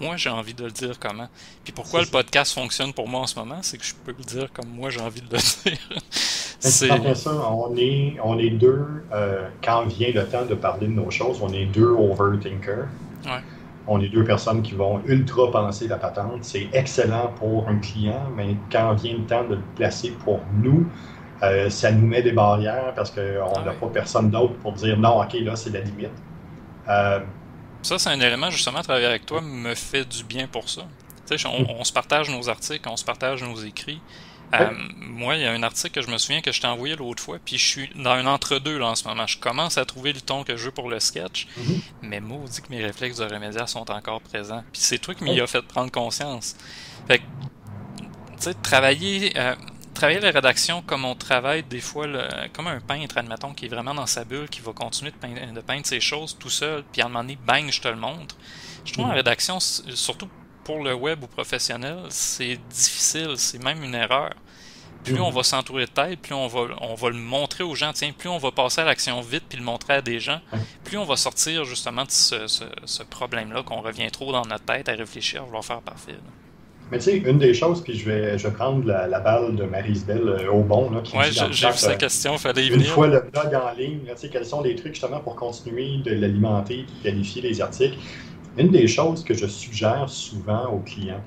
moi 0.00 0.16
j'ai 0.16 0.30
envie 0.30 0.54
de 0.54 0.64
le 0.64 0.70
dire 0.70 0.98
comment. 0.98 1.28
Puis 1.62 1.72
pourquoi 1.72 2.00
le 2.00 2.06
podcast 2.06 2.54
fonctionne 2.54 2.92
pour 2.92 3.08
moi 3.08 3.20
en 3.20 3.26
ce 3.26 3.38
moment, 3.38 3.58
c'est 3.62 3.78
que 3.78 3.84
je 3.84 3.94
peux 3.94 4.14
le 4.16 4.24
dire 4.24 4.52
comme 4.52 4.68
moi 4.68 4.90
j'ai 4.90 5.00
envie 5.00 5.20
de 5.20 5.30
le 5.30 5.38
dire. 5.70 5.78
c'est 6.60 7.14
ça, 7.14 7.50
on 7.50 7.74
est, 7.76 8.16
on 8.22 8.38
est 8.38 8.50
deux, 8.50 8.86
euh, 9.12 9.48
quand 9.62 9.84
vient 9.86 10.10
le 10.14 10.26
temps 10.26 10.46
de 10.46 10.54
parler 10.54 10.86
de 10.86 10.92
nos 10.92 11.10
choses, 11.10 11.40
on 11.42 11.52
est 11.52 11.66
deux 11.66 11.90
overthinkers. 11.90 12.86
Ouais. 13.26 13.42
On 13.86 14.00
est 14.00 14.08
deux 14.08 14.24
personnes 14.24 14.62
qui 14.62 14.72
vont 14.72 15.02
ultra 15.06 15.50
penser 15.50 15.88
la 15.88 15.98
patente. 15.98 16.38
C'est 16.42 16.68
excellent 16.72 17.32
pour 17.38 17.68
un 17.68 17.76
client, 17.76 18.30
mais 18.34 18.56
quand 18.72 18.94
vient 18.94 19.12
le 19.12 19.24
temps 19.24 19.44
de 19.44 19.56
le 19.56 19.62
placer 19.76 20.10
pour 20.24 20.40
nous, 20.54 20.86
euh, 21.42 21.68
ça 21.68 21.92
nous 21.92 22.06
met 22.06 22.22
des 22.22 22.32
barrières 22.32 22.94
parce 22.94 23.10
qu'on 23.10 23.20
ah 23.54 23.62
n'a 23.64 23.72
pas 23.72 23.88
personne 23.88 24.30
d'autre 24.30 24.54
pour 24.54 24.72
dire 24.72 24.98
non, 24.98 25.20
ok, 25.20 25.34
là, 25.42 25.56
c'est 25.56 25.70
la 25.70 25.80
limite. 25.80 26.10
Euh, 26.88 27.20
ça, 27.84 27.98
c'est 27.98 28.10
un 28.10 28.20
élément, 28.20 28.50
justement, 28.50 28.82
travailler 28.82 29.06
avec 29.06 29.26
toi 29.26 29.40
me 29.40 29.74
fait 29.74 30.04
du 30.04 30.24
bien 30.24 30.46
pour 30.46 30.68
ça. 30.68 30.86
On, 31.46 31.66
on, 31.80 31.84
se 31.84 31.92
partage 31.92 32.28
nos 32.30 32.48
articles, 32.48 32.86
on 32.88 32.96
se 32.96 33.04
partage 33.04 33.42
nos 33.42 33.56
écrits. 33.56 34.00
Euh, 34.60 34.70
moi, 34.98 35.36
il 35.36 35.42
y 35.42 35.46
a 35.46 35.52
un 35.52 35.62
article 35.62 36.00
que 36.00 36.02
je 36.06 36.10
me 36.10 36.18
souviens 36.18 36.40
que 36.40 36.52
je 36.52 36.60
t'ai 36.60 36.66
envoyé 36.66 36.96
l'autre 36.96 37.22
fois, 37.22 37.38
puis 37.44 37.58
je 37.58 37.66
suis 37.66 37.90
dans 37.96 38.10
un 38.10 38.26
entre-deux 38.26 38.78
là 38.78 38.86
en 38.86 38.94
ce 38.94 39.08
moment. 39.08 39.26
Je 39.26 39.38
commence 39.38 39.78
à 39.78 39.84
trouver 39.84 40.12
le 40.12 40.20
ton 40.20 40.44
que 40.44 40.56
je 40.56 40.66
veux 40.66 40.70
pour 40.70 40.90
le 40.90 41.00
sketch, 41.00 41.46
mm-hmm. 41.46 41.80
mais 42.02 42.20
moi, 42.20 42.38
mais 42.42 42.48
dit 42.48 42.62
que 42.62 42.68
mes 42.70 42.84
réflexes 42.84 43.18
de 43.18 43.24
remédiat 43.24 43.66
sont 43.66 43.90
encore 43.90 44.20
présents. 44.20 44.62
Puis 44.72 44.82
c'est 44.82 44.98
toi 44.98 45.14
qui 45.14 45.24
m'y 45.24 45.40
a 45.40 45.46
fait 45.46 45.62
prendre 45.62 45.90
conscience. 45.90 46.56
Fait 47.08 47.18
que, 47.18 47.24
tu 48.02 48.04
sais, 48.38 48.54
travailler, 48.54 49.32
euh, 49.36 49.54
travailler 50.04 50.20
la 50.20 50.32
rédaction 50.32 50.82
comme 50.82 51.06
on 51.06 51.14
travaille 51.14 51.62
des 51.62 51.80
fois, 51.80 52.06
comme 52.52 52.66
un 52.66 52.78
peintre, 52.78 53.16
admettons, 53.16 53.54
qui 53.54 53.64
est 53.64 53.68
vraiment 53.68 53.94
dans 53.94 54.04
sa 54.04 54.24
bulle, 54.24 54.50
qui 54.50 54.60
va 54.60 54.72
continuer 54.74 55.10
de 55.12 55.16
peindre, 55.16 55.54
de 55.54 55.60
peindre 55.62 55.86
ses 55.86 56.00
choses 56.00 56.36
tout 56.38 56.50
seul, 56.50 56.84
puis 56.92 57.00
à 57.00 57.06
un 57.06 57.08
moment 57.08 57.22
donné, 57.22 57.38
bang, 57.46 57.70
je 57.70 57.80
te 57.80 57.88
le 57.88 57.96
montre. 57.96 58.36
Je 58.84 58.92
trouve 58.92 59.06
mm. 59.06 59.08
la 59.08 59.14
rédaction, 59.14 59.60
surtout 59.60 60.28
pour 60.62 60.84
le 60.84 60.92
web 60.92 61.22
ou 61.22 61.26
professionnel, 61.26 62.00
c'est 62.10 62.58
difficile, 62.68 63.38
c'est 63.38 63.62
même 63.62 63.82
une 63.82 63.94
erreur. 63.94 64.34
Plus 65.04 65.18
on 65.18 65.30
mm. 65.30 65.34
va 65.34 65.42
s'entourer 65.42 65.86
de 65.86 65.90
tête, 65.90 66.20
plus 66.20 66.34
on 66.34 66.48
va, 66.48 66.66
on 66.82 66.94
va 66.94 67.08
le 67.08 67.16
montrer 67.16 67.64
aux 67.64 67.74
gens, 67.74 67.94
tiens, 67.94 68.12
plus 68.12 68.28
on 68.28 68.36
va 68.36 68.50
passer 68.50 68.82
à 68.82 68.84
l'action 68.84 69.18
vite 69.22 69.44
puis 69.48 69.56
le 69.56 69.64
montrer 69.64 69.94
à 69.94 70.02
des 70.02 70.20
gens, 70.20 70.42
plus 70.84 70.98
on 70.98 71.04
va 71.04 71.16
sortir 71.16 71.64
justement 71.64 72.04
de 72.04 72.10
ce, 72.10 72.46
ce, 72.46 73.02
problème-là 73.04 73.62
qu'on 73.62 73.80
revient 73.80 74.10
trop 74.10 74.32
dans 74.32 74.44
notre 74.44 74.66
tête 74.66 74.90
à 74.90 74.92
réfléchir, 74.92 75.40
à 75.40 75.44
vouloir 75.46 75.64
faire 75.64 75.80
parfait. 75.80 76.16
Mais 76.90 76.98
tu 76.98 77.04
sais, 77.04 77.16
une 77.16 77.38
des 77.38 77.54
choses, 77.54 77.82
puis 77.82 77.96
je 77.96 78.08
vais, 78.08 78.38
je 78.38 78.46
vais 78.46 78.54
prendre 78.54 78.84
la, 78.86 79.20
balle 79.20 79.56
de 79.56 79.64
Marie-Isabelle 79.64 80.28
euh, 80.28 80.52
au 80.52 80.62
bon, 80.62 80.90
là, 80.90 81.00
qui 81.00 81.16
j'ai 81.30 81.68
vu 81.68 81.72
sa 81.76 81.92
euh, 81.92 81.96
question, 81.96 82.36
fallait 82.36 82.66
y 82.66 82.70
venir. 82.70 82.86
Une 82.86 82.92
fois 82.92 83.06
le 83.06 83.20
blog 83.20 83.54
en 83.54 83.72
ligne, 83.76 84.00
tu 84.06 84.12
sais, 84.16 84.28
quels 84.28 84.44
sont 84.44 84.62
les 84.62 84.76
trucs 84.76 84.94
justement 84.94 85.20
pour 85.20 85.34
continuer 85.34 85.98
de 86.04 86.12
l'alimenter, 86.12 86.84
de 86.84 87.02
qualifier 87.02 87.40
les 87.40 87.60
articles. 87.60 87.96
Une 88.58 88.68
des 88.68 88.86
choses 88.86 89.24
que 89.24 89.34
je 89.34 89.46
suggère 89.46 90.08
souvent 90.08 90.66
aux 90.68 90.80
clients, 90.80 91.24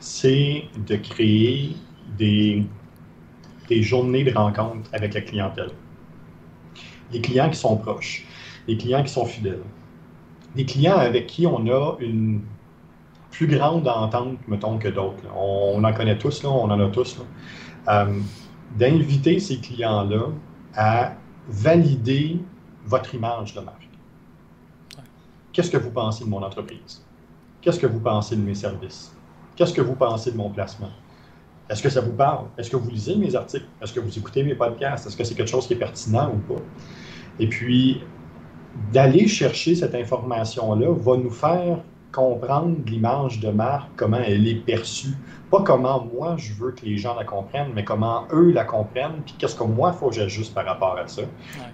c'est 0.00 0.64
de 0.86 0.96
créer 0.96 1.74
des, 2.18 2.62
des 3.68 3.82
journées 3.82 4.22
de 4.22 4.32
rencontres 4.32 4.88
avec 4.92 5.14
la 5.14 5.22
clientèle. 5.22 5.70
Les 7.10 7.20
clients 7.20 7.48
qui 7.48 7.58
sont 7.58 7.76
proches, 7.76 8.24
les 8.68 8.76
clients 8.76 9.02
qui 9.02 9.12
sont 9.12 9.24
fidèles, 9.24 9.62
les 10.54 10.66
clients 10.66 10.98
avec 10.98 11.26
qui 11.26 11.46
on 11.46 11.66
a 11.68 11.96
une 12.00 12.42
plus 13.34 13.48
grande 13.48 13.88
entente, 13.88 14.38
mettons, 14.46 14.78
que 14.78 14.88
d'autres. 14.88 15.24
On, 15.36 15.82
en 15.82 15.92
connaît 15.92 16.16
tous, 16.16 16.44
là, 16.44 16.50
on 16.50 16.70
en 16.70 16.78
a 16.78 16.88
tous. 16.88 17.18
Euh, 17.88 18.20
d'inviter 18.76 19.40
ces 19.40 19.58
clients-là 19.58 20.28
à 20.76 21.14
valider 21.48 22.38
votre 22.86 23.14
image 23.14 23.54
de 23.54 23.60
marque. 23.60 23.88
Qu'est-ce 25.52 25.70
que 25.70 25.76
vous 25.76 25.90
pensez 25.90 26.24
de 26.24 26.30
mon 26.30 26.42
entreprise? 26.42 27.04
Qu'est-ce 27.60 27.80
que 27.80 27.86
vous 27.86 28.00
pensez 28.00 28.36
de 28.36 28.42
mes 28.42 28.54
services? 28.54 29.16
Qu'est-ce 29.56 29.72
que 29.72 29.80
vous 29.80 29.94
pensez 29.94 30.30
de 30.30 30.36
mon 30.36 30.50
placement? 30.50 30.90
Est-ce 31.68 31.82
que 31.82 31.88
ça 31.88 32.00
vous 32.00 32.12
parle? 32.12 32.46
Est-ce 32.56 32.70
que 32.70 32.76
vous 32.76 32.90
lisez 32.90 33.16
mes 33.16 33.34
articles? 33.34 33.66
Est-ce 33.82 33.92
que 33.92 34.00
vous 34.00 34.16
écoutez 34.16 34.44
mes 34.44 34.54
podcasts? 34.54 35.06
Est-ce 35.06 35.16
que 35.16 35.24
c'est 35.24 35.34
quelque 35.34 35.50
chose 35.50 35.66
qui 35.66 35.72
est 35.72 35.78
pertinent 35.78 36.32
ou 36.32 36.54
pas? 36.54 36.60
Et 37.40 37.48
puis, 37.48 38.00
d'aller 38.92 39.26
chercher 39.26 39.74
cette 39.74 39.94
information-là 39.94 40.92
va 40.92 41.16
nous 41.16 41.30
faire 41.30 41.78
comprendre 42.14 42.76
l'image 42.86 43.40
de 43.40 43.50
marque, 43.50 43.88
comment 43.96 44.20
elle 44.24 44.46
est 44.46 44.54
perçue. 44.54 45.14
Pas 45.50 45.62
comment 45.62 46.06
moi 46.14 46.36
je 46.38 46.52
veux 46.54 46.70
que 46.70 46.84
les 46.84 46.96
gens 46.96 47.16
la 47.16 47.24
comprennent, 47.24 47.72
mais 47.74 47.84
comment 47.84 48.24
eux 48.32 48.52
la 48.52 48.64
comprennent, 48.64 49.22
puis 49.24 49.34
qu'est-ce 49.38 49.56
que 49.56 49.64
moi 49.64 49.92
il 49.94 49.98
faut 49.98 50.08
que 50.08 50.14
j'ajuste 50.14 50.54
par 50.54 50.64
rapport 50.64 50.96
à 50.96 51.08
ça 51.08 51.22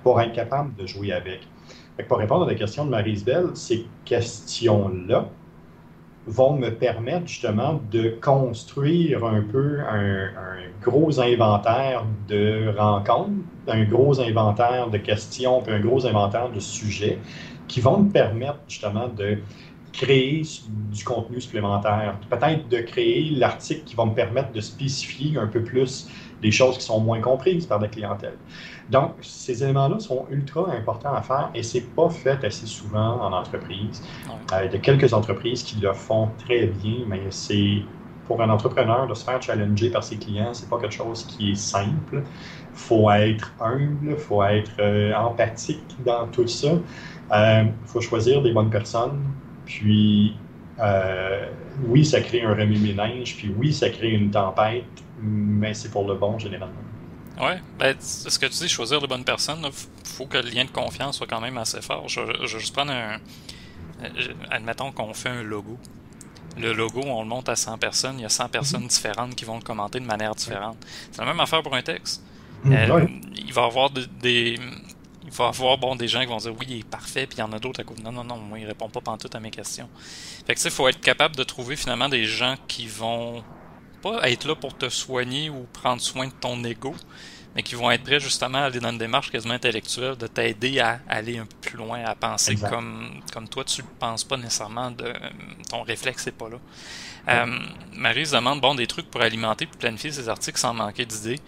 pour 0.03 0.21
être 0.21 0.33
capable 0.33 0.75
de 0.77 0.87
jouer 0.87 1.13
avec. 1.13 1.41
pour 2.09 2.19
répondre 2.19 2.45
à 2.45 2.49
la 2.49 2.55
question 2.55 2.87
de 2.87 2.91
Marie-Isabelle, 2.91 3.51
ces 3.55 3.87
questions-là 4.07 5.29
vont 6.27 6.57
me 6.57 6.71
permettre 6.71 7.27
justement 7.27 7.81
de 7.91 8.17
construire 8.21 9.25
un 9.25 9.43
peu 9.43 9.81
un, 9.81 10.31
gros 10.83 11.21
inventaire 11.21 12.05
de 12.29 12.75
rencontres, 12.77 13.31
un 13.69 13.85
gros 13.85 14.19
inventaire 14.21 14.89
de 14.89 14.97
questions, 14.97 15.61
puis 15.61 15.75
un 15.75 15.81
gros 15.81 16.07
inventaire 16.07 16.51
de 16.51 16.61
sujets 16.61 17.19
qui 17.69 17.81
vont 17.81 17.99
me 17.99 18.11
permettre 18.11 18.59
justement 18.67 19.09
de 19.09 19.39
créer 19.93 20.43
du 20.93 21.05
contenu 21.05 21.41
supplémentaire, 21.41 22.17
peut-être 22.29 22.69
de 22.69 22.79
créer 22.79 23.31
l'article 23.31 23.83
qui 23.85 23.95
va 23.97 24.05
me 24.05 24.15
permettre 24.15 24.53
de 24.53 24.61
spécifier 24.61 25.39
un 25.39 25.47
peu 25.47 25.63
plus 25.63 26.09
des 26.41 26.51
choses 26.51 26.79
qui 26.79 26.85
sont 26.85 27.01
moins 27.01 27.21
comprises 27.21 27.67
par 27.67 27.81
la 27.81 27.89
clientèle. 27.89 28.37
Donc, 28.89 29.13
ces 29.21 29.63
éléments-là 29.63 30.01
sont 30.01 30.27
ultra 30.31 30.73
importants 30.73 31.15
à 31.15 31.23
faire 31.23 31.51
et 31.55 31.63
c'est 31.63 31.95
pas 31.95 32.09
fait 32.09 32.45
assez 32.45 32.67
souvent 32.67 33.21
en 33.21 33.33
entreprise. 33.33 34.03
Euh, 34.53 34.65
il 34.67 34.73
y 34.73 34.77
a 34.77 34.79
quelques 34.79 35.13
entreprises 35.13 35.63
qui 35.63 35.81
le 35.81 35.93
font 35.93 36.29
très 36.39 36.67
bien, 36.67 37.05
mais 37.07 37.23
c'est 37.31 37.83
pour 38.27 38.41
un 38.43 38.51
entrepreneur 38.51 39.09
de 39.09 39.15
se 39.15 39.25
faire 39.25 39.43
challenger 39.43 39.91
par 39.91 40.05
ses 40.05 40.17
clients, 40.17 40.55
c'est 40.55 40.69
pas 40.69 40.79
quelque 40.79 40.95
chose 40.95 41.25
qui 41.25 41.51
est 41.51 41.57
simple. 41.57 42.23
faut 42.73 43.11
être 43.11 43.53
humble, 43.61 44.17
faut 44.17 44.43
être 44.45 44.71
euh, 44.79 45.13
empathique 45.15 45.97
dans 46.05 46.29
tout 46.29 46.47
ça. 46.47 46.69
Il 46.69 46.81
euh, 47.33 47.65
faut 47.87 48.01
choisir 48.01 48.41
des 48.41 48.53
bonnes 48.53 48.71
personnes, 48.71 49.21
puis, 49.71 50.35
euh, 50.81 51.47
oui, 51.87 52.05
ça 52.05 52.21
crée 52.21 52.43
un 52.43 52.55
remue-ménage, 52.55 53.37
puis 53.37 53.55
oui, 53.57 53.73
ça 53.73 53.89
crée 53.89 54.11
une 54.11 54.31
tempête, 54.31 54.85
mais 55.23 55.75
c'est 55.75 55.91
pour 55.91 56.09
le 56.09 56.17
bon 56.17 56.39
généralement. 56.39 56.75
Oui, 57.41 57.53
ben, 57.79 57.95
ce 58.01 58.39
que 58.39 58.47
tu 58.47 58.53
dis, 58.53 58.69
choisir 58.69 59.01
les 59.01 59.07
bonnes 59.07 59.25
personnes, 59.25 59.61
il 59.65 59.71
faut 60.05 60.27
que 60.27 60.39
le 60.39 60.51
lien 60.51 60.65
de 60.65 60.71
confiance 60.71 61.19
soit 61.19 61.29
quand 61.29 61.41
même 61.41 61.57
assez 61.57 61.81
fort. 61.81 62.09
Je, 62.09 62.21
vais 62.21 62.47
juste 62.47 62.75
prendre 62.75 62.91
un. 62.91 63.19
Euh, 64.03 64.09
admettons 64.51 64.91
qu'on 64.91 65.15
fait 65.15 65.29
un 65.29 65.43
logo. 65.43 65.79
Le 66.59 66.73
logo, 66.73 67.01
on 67.05 67.23
le 67.23 67.29
monte 67.29 67.49
à 67.49 67.55
100 67.55 67.79
personnes, 67.79 68.19
il 68.19 68.23
y 68.23 68.27
a 68.27 68.29
100 68.29 68.49
personnes 68.49 68.83
mhm. 68.83 68.89
différentes 68.89 69.35
qui 69.37 69.45
vont 69.45 69.57
le 69.57 69.63
commenter 69.63 70.01
de 70.01 70.05
manière 70.05 70.35
différente. 70.35 70.77
C'est 71.13 71.23
la 71.23 71.27
même 71.29 71.41
affaire 71.41 71.63
pour 71.63 71.75
un 71.77 71.83
texte. 71.83 72.23
Mhm, 72.65 72.73
euh, 72.73 73.07
il 73.37 73.53
va 73.53 73.63
y 73.63 73.65
avoir 73.67 73.91
des, 73.91 74.59
il 75.23 75.31
va 75.31 75.49
avoir 75.49 75.79
bon, 75.79 75.97
des 75.97 76.09
gens 76.09 76.21
qui 76.21 76.27
vont 76.27 76.39
dire 76.39 76.53
oui, 76.59 76.67
il 76.69 76.79
est 76.79 76.89
parfait, 76.89 77.27
puis 77.27 77.39
il 77.39 77.41
y 77.41 77.43
en 77.43 77.53
a 77.53 77.59
d'autres 77.59 77.81
à 77.81 77.85
côté. 77.85 78.03
Non, 78.03 78.13
non, 78.13 78.25
non, 78.25 78.37
moi, 78.39 78.59
il 78.59 78.67
répond 78.67 78.89
pas 78.89 79.01
pantoute 79.01 79.35
à 79.35 79.41
mes 79.41 79.51
questions. 79.51 79.89
Fait 80.47 80.55
que, 80.55 80.61
il 80.63 80.71
faut 80.71 80.89
être 80.89 81.01
capable 81.01 81.37
de 81.37 81.45
trouver 81.45 81.77
finalement 81.77 82.09
des 82.09 82.25
gens 82.25 82.57
qui 82.69 82.87
vont 82.87 83.45
pas 84.03 84.29
être 84.31 84.47
là 84.47 84.55
pour 84.55 84.77
te 84.77 84.89
soigner 84.89 85.51
ou 85.51 85.67
prendre 85.73 86.01
soin 86.01 86.27
de 86.27 86.33
ton 86.33 86.63
ego, 86.65 86.95
mais 87.55 87.63
qui 87.63 87.75
vont 87.75 87.91
être 87.91 88.03
prêts 88.03 88.21
justement 88.21 88.59
à 88.59 88.63
aller 88.63 88.81
dans 88.81 88.91
une 88.91 88.99
démarche 88.99 89.31
quasiment 89.31 89.55
intellectuelle, 89.55 90.17
de 90.17 90.27
t'aider 90.27 90.81
à 90.81 91.01
aller 91.09 91.39
un 91.39 91.47
peu 91.47 91.57
plus 91.61 91.77
loin, 91.77 92.03
à 92.05 92.15
penser 92.15 92.57
comme, 92.57 93.21
comme 93.33 93.49
toi, 93.49 93.65
tu 93.65 93.83
ne 93.83 93.87
penses 93.99 94.25
pas 94.25 94.37
nécessairement, 94.37 94.91
de 94.91 95.13
ton 95.69 95.83
réflexe 95.83 96.27
n'est 96.27 96.33
pas 96.33 96.49
là. 96.49 96.57
Euh, 97.29 97.59
Marie 97.93 98.27
se 98.27 98.35
demande 98.35 98.61
bon, 98.61 98.75
des 98.75 98.87
trucs 98.87 99.11
pour 99.11 99.21
alimenter 99.21 99.65
et 99.65 99.79
planifier 99.79 100.11
ses 100.13 100.29
articles 100.29 100.59
sans 100.59 100.73
manquer 100.73 101.05
d'idées. 101.05 101.41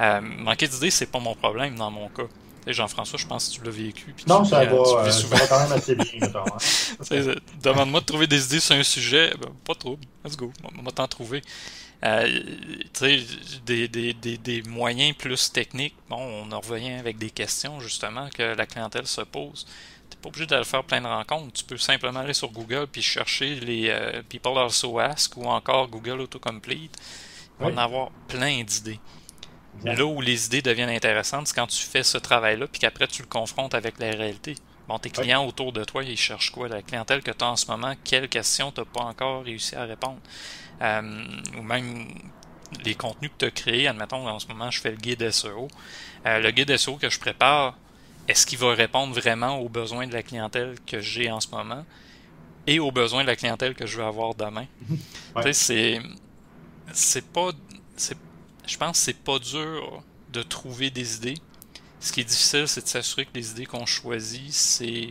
Euh, 0.00 0.20
manquer 0.20 0.68
d'idées, 0.68 0.90
c'est 0.90 1.06
pas 1.06 1.20
mon 1.20 1.34
problème 1.34 1.76
dans 1.76 1.90
mon 1.90 2.08
cas. 2.08 2.24
Jean-François, 2.72 3.18
je 3.18 3.26
pense 3.26 3.48
que 3.48 3.54
tu 3.54 3.64
l'as 3.64 3.70
vécu. 3.70 4.14
non, 4.26 4.44
ça, 4.44 4.64
va, 4.64 4.72
euh, 4.74 5.10
ça 5.10 5.26
va 5.26 5.46
quand 5.46 5.60
même 5.60 5.72
assez 5.72 5.94
bien. 5.94 6.22
Hein. 6.22 7.34
Demande-moi 7.62 8.00
de 8.00 8.06
trouver 8.06 8.26
des 8.26 8.44
idées 8.46 8.60
sur 8.60 8.74
un 8.74 8.82
sujet. 8.82 9.32
Ben, 9.40 9.50
pas 9.64 9.74
trop. 9.74 9.98
Let's 10.24 10.36
go. 10.36 10.52
On 10.78 10.82
va 10.82 10.90
t'en 10.90 11.06
trouver. 11.06 11.42
Euh, 12.04 12.40
des, 13.00 13.88
des, 13.88 14.12
des, 14.12 14.36
des, 14.36 14.62
moyens 14.62 15.16
plus 15.16 15.50
techniques. 15.52 15.94
Bon, 16.10 16.18
on 16.18 16.52
en 16.52 16.60
revient 16.60 16.92
avec 16.92 17.16
des 17.16 17.30
questions, 17.30 17.80
justement, 17.80 18.28
que 18.28 18.42
la 18.42 18.66
clientèle 18.66 19.06
se 19.06 19.22
pose. 19.22 19.64
Tu 20.10 20.16
n'es 20.16 20.22
pas 20.22 20.28
obligé 20.28 20.46
d'aller 20.46 20.64
faire 20.64 20.84
plein 20.84 21.00
de 21.00 21.06
rencontres. 21.06 21.52
Tu 21.52 21.64
peux 21.64 21.78
simplement 21.78 22.20
aller 22.20 22.34
sur 22.34 22.50
Google 22.50 22.86
puis 22.90 23.00
chercher 23.00 23.54
les 23.60 23.88
euh, 23.88 24.22
People 24.28 24.58
Also 24.58 24.98
Ask 24.98 25.36
ou 25.36 25.44
encore 25.44 25.88
Google 25.88 26.20
Autocomplete. 26.20 26.96
On 27.58 27.68
va 27.68 27.74
en 27.74 27.78
avoir 27.78 28.10
plein 28.28 28.62
d'idées. 28.62 29.00
Là 29.84 30.04
où 30.04 30.20
les 30.20 30.46
idées 30.46 30.62
deviennent 30.62 30.90
intéressantes, 30.90 31.48
c'est 31.48 31.54
quand 31.54 31.66
tu 31.66 31.82
fais 31.82 32.02
ce 32.02 32.16
travail-là, 32.16 32.66
puis 32.66 32.80
qu'après 32.80 33.06
tu 33.06 33.22
le 33.22 33.28
confrontes 33.28 33.74
avec 33.74 33.98
la 33.98 34.10
réalité. 34.10 34.54
Bon, 34.88 34.98
tes 34.98 35.10
clients 35.10 35.46
autour 35.46 35.72
de 35.72 35.82
toi, 35.84 36.04
ils 36.04 36.16
cherchent 36.16 36.50
quoi? 36.50 36.68
La 36.68 36.82
clientèle 36.82 37.22
que 37.22 37.30
tu 37.30 37.44
as 37.44 37.48
en 37.48 37.56
ce 37.56 37.70
moment, 37.70 37.94
quelles 38.04 38.28
questions 38.28 38.70
tu 38.70 38.80
n'as 38.80 38.86
pas 38.86 39.02
encore 39.02 39.44
réussi 39.44 39.74
à 39.76 39.84
répondre? 39.84 40.20
Euh, 40.82 41.24
ou 41.58 41.62
même 41.62 42.06
les 42.84 42.94
contenus 42.94 43.30
que 43.30 43.38
tu 43.38 43.44
as 43.46 43.50
créés, 43.50 43.88
admettons, 43.88 44.28
en 44.28 44.38
ce 44.38 44.48
moment, 44.48 44.70
je 44.70 44.80
fais 44.80 44.90
le 44.90 44.96
guide 44.96 45.30
SEO. 45.30 45.68
Euh, 46.26 46.38
le 46.40 46.50
guide 46.50 46.76
SEO 46.76 46.96
que 46.96 47.08
je 47.08 47.18
prépare, 47.18 47.76
est-ce 48.28 48.46
qu'il 48.46 48.58
va 48.58 48.74
répondre 48.74 49.14
vraiment 49.14 49.58
aux 49.58 49.68
besoins 49.68 50.06
de 50.06 50.12
la 50.12 50.22
clientèle 50.22 50.76
que 50.86 51.00
j'ai 51.00 51.30
en 51.30 51.40
ce 51.40 51.48
moment 51.48 51.84
et 52.66 52.78
aux 52.78 52.90
besoins 52.90 53.22
de 53.22 53.28
la 53.28 53.36
clientèle 53.36 53.74
que 53.74 53.86
je 53.86 53.98
veux 53.98 54.04
avoir 54.04 54.34
demain? 54.34 54.66
Tu 55.36 55.42
sais, 55.42 55.52
c'est, 55.52 56.00
c'est 56.92 57.26
pas, 57.26 57.50
c'est 57.96 58.16
je 58.66 58.76
pense 58.76 58.98
que 58.98 59.04
c'est 59.04 59.22
pas 59.22 59.38
dur 59.38 60.02
de 60.32 60.42
trouver 60.42 60.90
des 60.90 61.16
idées. 61.16 61.38
Ce 62.00 62.12
qui 62.12 62.20
est 62.20 62.24
difficile, 62.24 62.68
c'est 62.68 62.82
de 62.82 62.88
s'assurer 62.88 63.24
que 63.24 63.30
les 63.34 63.50
idées 63.50 63.66
qu'on 63.66 63.86
choisit, 63.86 64.52
c'est. 64.52 65.10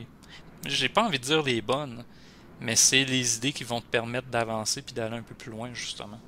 J'ai 0.65 0.89
pas 0.89 1.03
envie 1.03 1.19
de 1.19 1.23
dire 1.23 1.41
les 1.41 1.61
bonnes, 1.61 2.03
mais 2.61 2.75
c'est 2.75 3.03
les 3.03 3.37
idées 3.37 3.51
qui 3.51 3.63
vont 3.63 3.81
te 3.81 3.87
permettre 3.87 4.27
d'avancer 4.27 4.81
puis 4.81 4.93
d'aller 4.93 5.17
un 5.17 5.21
peu 5.21 5.35
plus 5.35 5.51
loin, 5.51 5.69
justement. 5.73 6.19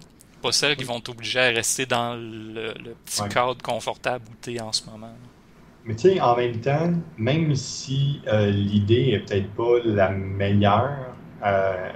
Pas 0.41 0.51
celles 0.51 0.75
qui 0.75 0.83
vont 0.83 0.99
t'obliger 0.99 1.39
à 1.39 1.49
rester 1.49 1.85
dans 1.85 2.15
le, 2.15 2.73
petit 3.05 3.27
cadre 3.29 3.61
confortable 3.61 4.25
où 4.29 4.35
tu 4.41 4.55
es 4.55 4.61
en 4.61 4.71
ce 4.71 4.85
moment. 4.89 5.13
Mais 5.85 5.95
tu 5.95 6.09
sais, 6.09 6.19
en 6.19 6.35
même 6.35 6.59
temps, 6.59 6.93
même 7.17 7.55
si 7.55 8.21
euh, 8.27 8.49
l'idée 8.49 9.11
est 9.13 9.19
peut-être 9.19 9.51
pas 9.53 9.79
la 9.85 10.09
meilleure, 10.09 11.15
euh, 11.43 11.91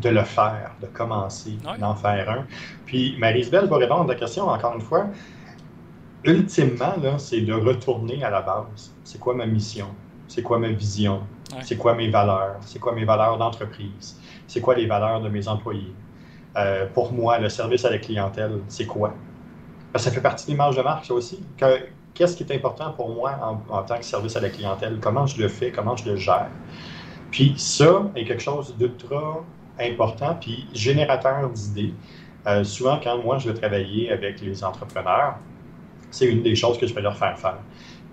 de 0.00 0.08
le 0.08 0.22
faire, 0.22 0.72
de 0.80 0.86
commencer, 0.86 1.58
d'en 1.78 1.94
faire 1.94 2.30
un. 2.30 2.46
Puis 2.86 3.16
Marie-Isabelle 3.18 3.68
va 3.68 3.76
répondre 3.76 4.04
à 4.04 4.06
la 4.06 4.14
question 4.14 4.48
encore 4.48 4.74
une 4.74 4.80
fois. 4.80 5.06
Ultimement, 6.24 6.94
c'est 7.18 7.40
de 7.42 7.52
retourner 7.52 8.22
à 8.24 8.30
la 8.30 8.42
base. 8.42 8.92
C'est 9.04 9.18
quoi 9.18 9.34
ma 9.34 9.46
mission? 9.46 9.86
C'est 10.26 10.42
quoi 10.42 10.58
ma 10.58 10.68
vision? 10.68 11.22
C'est 11.62 11.76
quoi 11.76 11.94
mes 11.94 12.10
valeurs? 12.10 12.56
C'est 12.60 12.78
quoi 12.78 12.92
mes 12.92 13.04
valeurs 13.04 13.38
d'entreprise? 13.38 14.20
C'est 14.46 14.60
quoi 14.60 14.74
les 14.74 14.86
valeurs 14.86 15.20
de 15.20 15.28
mes 15.28 15.48
employés? 15.48 15.94
Euh, 16.56 16.86
pour 16.92 17.12
moi, 17.12 17.38
le 17.38 17.48
service 17.48 17.84
à 17.84 17.90
la 17.90 17.98
clientèle, 17.98 18.58
c'est 18.68 18.86
quoi? 18.86 19.14
Ça 19.94 20.10
fait 20.10 20.20
partie 20.20 20.46
de 20.46 20.50
l'image 20.50 20.76
de 20.76 20.82
marque, 20.82 21.06
ça 21.06 21.14
aussi. 21.14 21.40
Qu'est-ce 22.14 22.36
qui 22.36 22.42
est 22.42 22.54
important 22.54 22.92
pour 22.92 23.14
moi 23.14 23.32
en, 23.40 23.74
en, 23.74 23.82
tant 23.82 23.96
que 23.96 24.04
service 24.04 24.36
à 24.36 24.40
la 24.40 24.50
clientèle? 24.50 24.98
Comment 25.00 25.26
je 25.26 25.40
le 25.40 25.48
fais? 25.48 25.70
Comment 25.70 25.96
je 25.96 26.10
le 26.10 26.16
gère? 26.16 26.50
Puis 27.30 27.54
ça 27.56 28.10
est 28.16 28.24
quelque 28.24 28.42
chose 28.42 28.74
d'ultra 28.76 29.44
important, 29.80 30.36
puis 30.40 30.66
générateur 30.72 31.48
d'idées. 31.50 31.94
Euh, 32.46 32.64
souvent, 32.64 32.98
quand 33.02 33.18
moi, 33.22 33.38
je 33.38 33.50
vais 33.50 33.58
travailler 33.58 34.10
avec 34.10 34.40
les 34.40 34.64
entrepreneurs, 34.64 35.36
c'est 36.10 36.26
une 36.26 36.42
des 36.42 36.54
choses 36.54 36.78
que 36.78 36.86
je 36.86 36.94
vais 36.94 37.02
leur 37.02 37.16
faire 37.16 37.38
faire. 37.38 37.58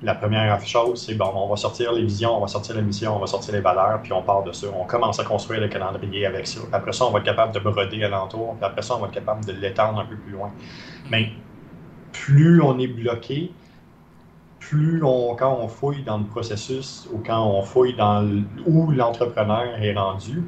la 0.02 0.14
première 0.14 0.60
chose, 0.66 1.06
c'est 1.06 1.16
bon, 1.16 1.32
on 1.34 1.48
va 1.48 1.56
sortir 1.56 1.94
les 1.94 2.04
visions, 2.04 2.38
on 2.38 2.42
va 2.42 2.48
sortir 2.48 2.76
la 2.76 2.82
mission, 2.82 3.16
on 3.16 3.20
va 3.20 3.28
sortir 3.28 3.54
les 3.54 3.62
valeurs, 3.62 4.02
puis 4.04 4.12
on 4.12 4.22
part 4.22 4.44
de 4.44 4.52
ça. 4.52 4.68
On 4.78 4.84
commence 4.86 5.20
à 5.20 5.24
construire 5.24 5.62
le 5.62 5.70
calendrier 5.70 6.26
avec 6.26 6.46
ça. 6.48 6.60
Après 6.74 6.92
ça, 6.92 7.06
on 7.06 7.12
va 7.12 7.20
être 7.20 7.26
capable 7.26 7.54
de 7.54 7.60
broder 7.60 8.04
alentour, 8.04 8.56
puis 8.58 8.66
après 8.66 8.82
ça, 8.82 8.96
on 8.96 9.00
va 9.00 9.08
être 9.08 9.14
capable 9.14 9.46
de 9.46 9.54
l'étendre 9.54 10.00
un 10.00 10.06
peu 10.06 10.18
plus 10.18 10.34
loin. 10.34 10.52
Mais 11.10 11.30
plus 12.12 12.62
on 12.62 12.78
est 12.78 12.88
bloqué, 12.88 13.52
plus 14.60 15.04
on, 15.04 15.36
quand 15.36 15.58
on 15.62 15.68
fouille 15.68 16.04
dans 16.04 16.18
le 16.18 16.26
processus 16.26 17.08
ou 17.14 17.20
quand 17.26 17.46
on 17.46 17.62
fouille 17.62 17.96
dans 17.96 18.28
où 18.66 18.92
l'entrepreneur 18.92 19.82
est 19.82 19.94
rendu, 19.94 20.44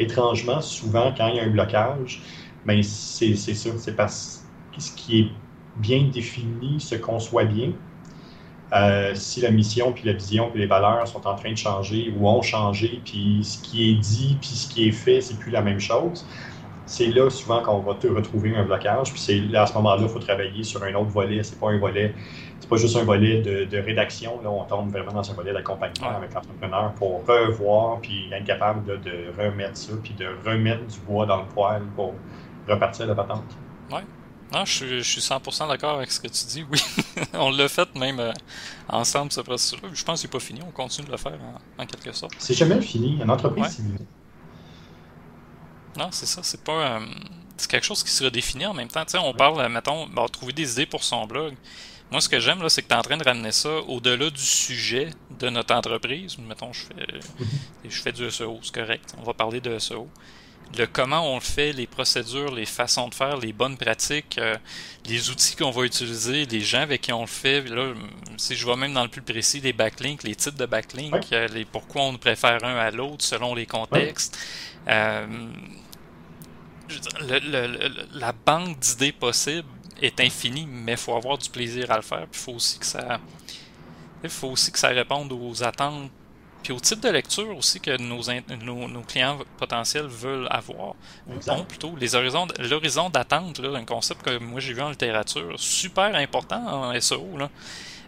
étrangement, 0.00 0.60
souvent, 0.60 1.12
quand 1.16 1.28
il 1.28 1.36
y 1.36 1.40
a 1.40 1.44
un 1.44 1.50
blocage, 1.50 2.22
ben 2.66 2.82
c'est 2.82 3.34
ça, 3.34 3.70
c'est 3.76 3.96
parce 3.96 4.44
que 4.74 4.82
ce 4.82 4.92
qui 4.92 5.20
est 5.20 5.28
bien 5.76 6.08
défini 6.12 6.80
se 6.80 6.94
conçoit 6.96 7.44
bien. 7.44 7.72
Euh, 8.72 9.12
si 9.14 9.40
la 9.40 9.50
mission, 9.50 9.92
puis 9.92 10.04
la 10.04 10.12
vision, 10.12 10.48
puis 10.50 10.60
les 10.60 10.66
valeurs 10.66 11.06
sont 11.08 11.26
en 11.26 11.34
train 11.34 11.50
de 11.50 11.56
changer 11.56 12.14
ou 12.16 12.28
ont 12.28 12.42
changé, 12.42 13.00
puis 13.04 13.40
ce 13.42 13.58
qui 13.58 13.90
est 13.90 13.94
dit, 13.94 14.36
puis 14.40 14.50
ce 14.50 14.68
qui 14.72 14.88
est 14.88 14.92
fait, 14.92 15.20
c'est 15.20 15.38
plus 15.38 15.50
la 15.50 15.60
même 15.60 15.80
chose, 15.80 16.24
c'est 16.86 17.06
là 17.06 17.30
souvent 17.30 17.62
qu'on 17.62 17.80
va 17.80 17.94
te 17.94 18.08
retrouver 18.08 18.54
un 18.56 18.64
blocage. 18.64 19.12
Puis 19.12 19.20
c'est 19.20 19.56
à 19.56 19.66
ce 19.66 19.74
moment-là, 19.74 20.02
il 20.02 20.08
faut 20.08 20.18
travailler 20.18 20.64
sur 20.64 20.82
un 20.82 20.92
autre 20.94 21.10
volet. 21.10 21.42
C'est 21.42 21.58
pas 21.58 21.70
un 21.70 21.78
volet, 21.78 22.14
c'est 22.60 22.68
pas 22.68 22.76
juste 22.76 22.96
un 22.96 23.04
volet 23.04 23.40
de, 23.40 23.78
rédaction. 23.78 24.40
Là, 24.42 24.50
on 24.50 24.64
tombe 24.64 24.90
vraiment 24.90 25.12
dans 25.12 25.30
un 25.30 25.34
volet 25.34 25.52
d'accompagnement 25.52 26.10
avec 26.10 26.34
l'entrepreneur 26.34 26.92
pour 26.94 27.24
revoir, 27.26 28.00
puis 28.00 28.30
être 28.32 28.44
capable 28.44 29.00
de, 29.00 29.32
remettre 29.36 29.76
ça, 29.76 29.92
puis 30.02 30.14
de 30.14 30.26
remettre 30.44 30.86
du 30.86 31.00
bois 31.00 31.26
dans 31.26 31.38
le 31.38 31.46
poêle 31.46 31.82
pour 31.96 32.14
repartir 32.68 33.06
la 33.06 33.14
patente. 33.14 33.44
Ouais. 33.90 34.04
Non, 34.52 34.64
je 34.64 35.00
suis, 35.00 35.20
100% 35.20 35.68
d'accord 35.68 35.96
avec 35.96 36.10
ce 36.10 36.20
que 36.20 36.26
tu 36.26 36.44
dis, 36.46 36.64
oui. 36.70 36.80
on 37.34 37.50
l'a 37.50 37.68
fait 37.68 37.94
même 37.94 38.18
euh, 38.18 38.32
ensemble, 38.88 39.30
ce 39.32 39.40
processus-là. 39.40 39.88
Je 39.92 40.04
pense 40.04 40.20
qu'il 40.20 40.28
n'est 40.28 40.32
pas 40.32 40.40
fini, 40.40 40.60
on 40.66 40.72
continue 40.72 41.06
de 41.06 41.12
le 41.12 41.18
faire 41.18 41.38
en, 41.78 41.86
quelque 41.86 42.12
sorte. 42.12 42.34
C'est 42.38 42.54
jamais 42.54 42.80
fini, 42.82 43.20
une 43.22 43.30
entreprise, 43.30 43.80
Non, 45.96 46.08
c'est 46.10 46.26
ça, 46.26 46.42
c'est 46.42 46.62
pas... 46.62 46.96
Euh, 46.96 47.00
c'est 47.56 47.70
quelque 47.70 47.86
chose 47.86 48.02
qui 48.02 48.10
se 48.10 48.24
redéfinit 48.24 48.66
en 48.66 48.74
même 48.74 48.88
temps. 48.88 49.04
Tu 49.04 49.12
sais, 49.12 49.18
on 49.18 49.34
parle, 49.34 49.68
mettons, 49.68 50.06
bon, 50.06 50.26
trouver 50.28 50.52
des 50.52 50.72
idées 50.72 50.86
pour 50.86 51.04
son 51.04 51.26
blog. 51.26 51.54
Moi, 52.10 52.20
ce 52.20 52.28
que 52.28 52.40
j'aime, 52.40 52.60
là, 52.62 52.68
c'est 52.68 52.82
que 52.82 52.88
tu 52.88 52.94
es 52.94 52.96
en 52.96 53.02
train 53.02 53.16
de 53.16 53.24
ramener 53.24 53.52
ça 53.52 53.70
au-delà 53.86 54.30
du 54.30 54.42
sujet 54.42 55.10
de 55.38 55.48
notre 55.48 55.74
entreprise. 55.74 56.36
Mettons, 56.38 56.72
je 56.72 56.80
fais, 56.80 57.20
je 57.88 58.02
fais 58.02 58.12
du 58.12 58.28
SEO, 58.30 58.58
c'est 58.62 58.74
correct. 58.74 59.14
On 59.18 59.22
va 59.22 59.32
parler 59.32 59.60
de 59.60 59.78
SEO 59.78 60.08
le 60.78 60.86
comment 60.86 61.32
on 61.32 61.34
le 61.36 61.40
fait, 61.40 61.72
les 61.72 61.86
procédures, 61.86 62.54
les 62.54 62.66
façons 62.66 63.08
de 63.08 63.14
faire, 63.14 63.36
les 63.38 63.52
bonnes 63.52 63.76
pratiques, 63.76 64.38
euh, 64.38 64.56
les 65.06 65.30
outils 65.30 65.56
qu'on 65.56 65.70
va 65.70 65.84
utiliser, 65.84 66.46
les 66.46 66.60
gens 66.60 66.82
avec 66.82 67.02
qui 67.02 67.12
on 67.12 67.22
le 67.22 67.26
fait. 67.26 67.62
Là, 67.62 67.94
si 68.36 68.54
je 68.54 68.66
vais 68.66 68.76
même 68.76 68.94
dans 68.94 69.02
le 69.02 69.08
plus 69.08 69.22
précis, 69.22 69.60
les 69.60 69.72
backlinks, 69.72 70.22
les 70.22 70.34
types 70.34 70.54
de 70.54 70.66
backlinks, 70.66 71.32
euh, 71.32 71.48
les 71.48 71.64
pourquoi 71.64 72.02
on 72.02 72.16
préfère 72.16 72.62
un 72.64 72.76
à 72.76 72.90
l'autre 72.90 73.24
selon 73.24 73.54
les 73.54 73.66
contextes. 73.66 74.38
Euh, 74.88 75.26
la 78.12 78.32
banque 78.32 78.78
d'idées 78.78 79.12
possibles 79.12 79.68
est 80.00 80.20
infinie, 80.20 80.66
mais 80.66 80.92
il 80.92 80.98
faut 80.98 81.14
avoir 81.14 81.38
du 81.38 81.48
plaisir 81.48 81.90
à 81.90 81.96
le 81.96 82.02
faire. 82.02 82.26
Puis 82.30 82.40
il 82.40 82.44
faut 82.44 82.52
aussi 82.52 82.78
que 82.78 82.86
ça, 82.86 83.20
il 84.22 84.30
faut 84.30 84.48
aussi 84.48 84.72
que 84.72 84.78
ça 84.78 84.88
réponde 84.88 85.32
aux 85.32 85.62
attentes 85.62 86.10
puis 86.62 86.72
au 86.72 86.80
type 86.80 87.00
de 87.00 87.08
lecture 87.08 87.56
aussi 87.56 87.80
que 87.80 87.96
nos, 87.96 88.20
nos, 88.88 89.00
clients 89.02 89.38
potentiels 89.58 90.06
veulent 90.06 90.46
avoir, 90.50 90.94
ou 91.26 91.64
plutôt, 91.64 91.94
les 91.98 92.14
horizons, 92.14 92.46
l'horizon 92.58 93.08
d'attente, 93.08 93.60
un 93.60 93.84
concept 93.84 94.22
que 94.22 94.38
moi 94.38 94.60
j'ai 94.60 94.74
vu 94.74 94.82
en 94.82 94.90
littérature, 94.90 95.54
super 95.58 96.14
important 96.14 96.90
en 96.90 97.00
SEO. 97.00 97.38
Là. 97.38 97.50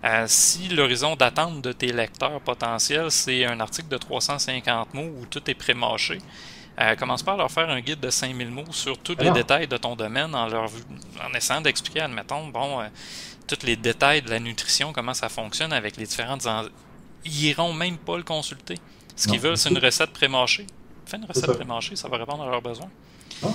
Euh, 0.05 0.25
si 0.27 0.69
l'horizon 0.69 1.17
d'attente 1.17 1.63
de 1.63 1.73
tes 1.73 1.93
lecteurs 1.93 2.41
potentiels, 2.41 3.11
c'est 3.11 3.47
un 3.47 3.59
article 3.61 3.89
de 3.89 3.97
350 3.97 4.95
mots 4.95 5.11
où 5.21 5.27
tout 5.27 5.49
est 5.49 5.55
pré-mâché, 5.55 6.19
euh, 6.81 6.97
commence 6.97 7.23
par 7.23 7.37
leur 7.37 7.51
faire 7.51 7.69
un 7.69 7.81
guide 7.81 8.01
de 8.01 8.11
5000 8.11 8.51
mots 8.51 8.65
sur 8.71 8.99
tous 8.99 9.17
les 9.19 9.31
détails 9.31 9.69
de 9.69 9.77
ton 9.77 9.95
domaine 9.95 10.35
en, 10.35 10.47
leur, 10.47 10.71
en 11.23 11.35
essayant 11.35 11.61
d'expliquer, 11.61 12.01
admettons, 12.01 12.49
bon, 12.49 12.81
euh, 12.81 12.89
tous 13.47 13.67
les 13.67 13.77
détails 13.77 14.23
de 14.23 14.31
la 14.31 14.41
nutrition, 14.41 14.93
comment 14.93 15.15
ça 15.15 15.29
fonctionne 15.29 15.73
avec 15.73 15.97
les 15.97 16.07
différentes 16.07 16.47
ils 17.25 17.45
iront 17.45 17.73
même 17.73 17.99
pas 17.99 18.17
le 18.17 18.25
consulter. 18.25 18.77
Ce 19.15 19.29
qu'ils 19.29 19.39
veulent, 19.39 19.57
c'est 19.57 19.71
une 19.71 19.79
recette 19.79 20.11
pré-mâchée. 20.11 20.67
Fais 21.07 21.19
une 21.19 21.25
recette 21.25 21.53
pré-mâchée, 21.53 21.95
ça 21.95 22.09
va 22.09 22.17
répondre 22.17 22.43
à 22.43 22.51
leurs 22.51 22.63
besoins. 22.63 22.91
Ah. 23.45 23.49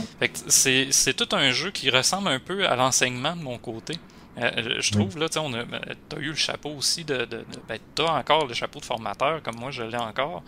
C'est 0.47 1.13
tout 1.15 1.35
un 1.35 1.51
jeu 1.51 1.71
qui 1.71 1.89
ressemble 1.89 2.29
un 2.29 2.39
peu 2.39 2.67
à 2.67 2.75
l'enseignement 2.75 3.35
de 3.35 3.41
mon 3.41 3.57
côté. 3.57 3.95
Euh, 4.37 4.79
je 4.79 4.91
trouve, 4.91 5.17
là, 5.17 5.27
tu 5.29 5.39
as, 5.39 5.41
ben, 5.41 5.81
as 6.15 6.19
eu 6.19 6.29
le 6.29 6.35
chapeau 6.35 6.69
aussi 6.69 7.03
de. 7.03 7.25
de, 7.25 7.43
ben, 7.67 7.79
tu 7.95 8.03
as 8.03 8.13
encore 8.13 8.45
le 8.45 8.53
chapeau 8.53 8.79
de 8.79 8.85
formateur, 8.85 9.41
comme 9.41 9.55
moi 9.55 9.71
je 9.71 9.83
l'ai 9.83 9.97
encore. 9.97 10.43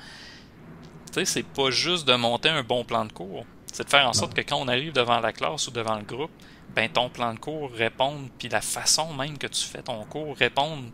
Tu 1.12 1.20
sais, 1.20 1.26
c'est 1.26 1.44
pas 1.44 1.72
juste 1.72 2.08
de 2.08 2.16
monter 2.16 2.50
un 2.50 2.64
bon 2.64 2.84
plan 2.84 3.06
de 3.06 3.12
cours. 3.12 3.46
C'est 3.72 3.84
de 3.84 3.90
faire 3.90 4.08
en 4.08 4.14
sorte 4.14 4.34
que 4.34 4.42
quand 4.42 4.58
on 4.58 4.68
arrive 4.68 4.94
devant 4.94 5.20
la 5.20 5.32
classe 5.32 5.68
ou 5.68 5.72
devant 5.72 5.96
le 5.96 6.04
groupe, 6.04 6.32
ben 6.76 6.90
ton 6.90 7.10
plan 7.10 7.34
de 7.34 7.40
cours 7.40 7.72
réponde, 7.76 8.30
puis 8.38 8.50
la 8.50 8.62
façon 8.62 9.14
même 9.14 9.38
que 9.38 9.48
tu 9.48 9.64
fais 9.66 9.82
ton 9.82 10.04
cours 10.06 10.36
réponde 10.38 10.86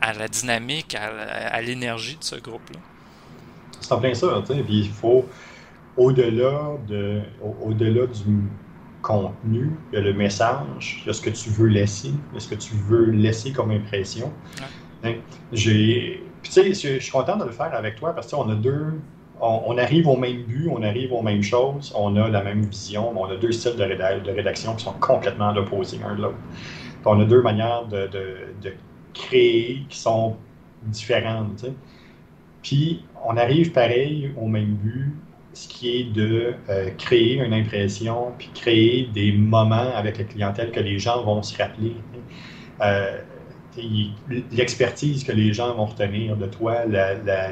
à 0.00 0.12
la 0.12 0.28
dynamique, 0.28 0.94
à, 0.94 1.60
l'énergie 1.60 2.16
de 2.16 2.24
ce 2.24 2.36
groupe-là. 2.36 2.80
C'est 3.80 3.92
en 3.92 4.00
plein 4.00 4.14
ça, 4.14 4.42
tu 4.46 4.54
sais. 4.54 4.62
Puis 4.62 4.80
il 4.80 4.90
faut, 4.90 5.24
au-delà 5.96 6.76
de, 6.86 7.22
au-delà 7.62 8.06
du 8.06 8.44
contenu, 9.02 9.72
il 9.92 9.96
y 9.96 9.98
a 9.98 10.00
le 10.02 10.12
message, 10.12 11.00
il 11.02 11.06
y 11.06 11.10
a 11.10 11.12
ce 11.12 11.22
que 11.22 11.30
tu 11.30 11.50
veux 11.50 11.68
laisser, 11.68 12.08
il 12.08 12.34
y 12.34 12.36
a 12.36 12.40
ce 12.40 12.48
que 12.48 12.54
tu 12.54 12.74
veux 12.74 13.06
laisser 13.06 13.52
comme 13.52 13.70
impression. 13.70 14.32
Hein? 15.04 15.14
J'ai, 15.52 16.24
tu 16.42 16.50
sais, 16.50 16.74
je 16.74 16.98
suis 16.98 17.10
content 17.12 17.36
de 17.36 17.44
le 17.44 17.52
faire 17.52 17.74
avec 17.74 17.96
toi 17.96 18.12
parce 18.12 18.28
que 18.28 18.36
on 18.36 18.48
a 18.50 18.54
deux, 18.54 19.00
on, 19.40 19.78
arrive 19.78 20.08
au 20.08 20.16
même 20.16 20.42
but, 20.42 20.68
on 20.70 20.82
arrive 20.82 21.12
aux 21.12 21.22
mêmes 21.22 21.42
choses, 21.42 21.92
on 21.96 22.16
a 22.16 22.28
la 22.28 22.42
même 22.42 22.62
vision, 22.62 23.12
on 23.16 23.26
a 23.26 23.36
deux 23.36 23.52
styles 23.52 23.76
de, 23.76 24.30
rédaction 24.30 24.74
qui 24.74 24.84
sont 24.84 24.94
complètement 24.94 25.54
opposés 25.54 25.98
l'un 25.98 26.14
de 26.16 26.22
l'autre. 26.22 26.38
On 27.04 27.20
a 27.20 27.24
deux 27.24 27.42
manières 27.42 27.86
de, 27.86 28.08
de 28.08 28.72
créer 29.14 29.84
qui 29.88 29.98
sont 29.98 30.36
différentes. 30.82 31.64
Puis 32.62 33.04
on 33.24 33.36
arrive 33.36 33.72
pareil 33.72 34.32
au 34.36 34.46
même 34.46 34.74
but, 34.74 35.14
ce 35.52 35.68
qui 35.68 36.00
est 36.00 36.04
de 36.04 36.54
euh, 36.68 36.90
créer 36.98 37.34
une 37.34 37.52
impression, 37.52 38.32
puis 38.38 38.50
créer 38.54 39.08
des 39.12 39.32
moments 39.32 39.92
avec 39.94 40.18
la 40.18 40.24
clientèle 40.24 40.70
que 40.70 40.80
les 40.80 40.98
gens 40.98 41.24
vont 41.24 41.42
se 41.42 41.56
rappeler. 41.56 41.96
Euh, 42.80 43.20
l'expertise 44.50 45.24
que 45.24 45.32
les 45.32 45.52
gens 45.52 45.74
vont 45.74 45.86
retenir 45.86 46.36
de 46.36 46.46
toi, 46.46 46.84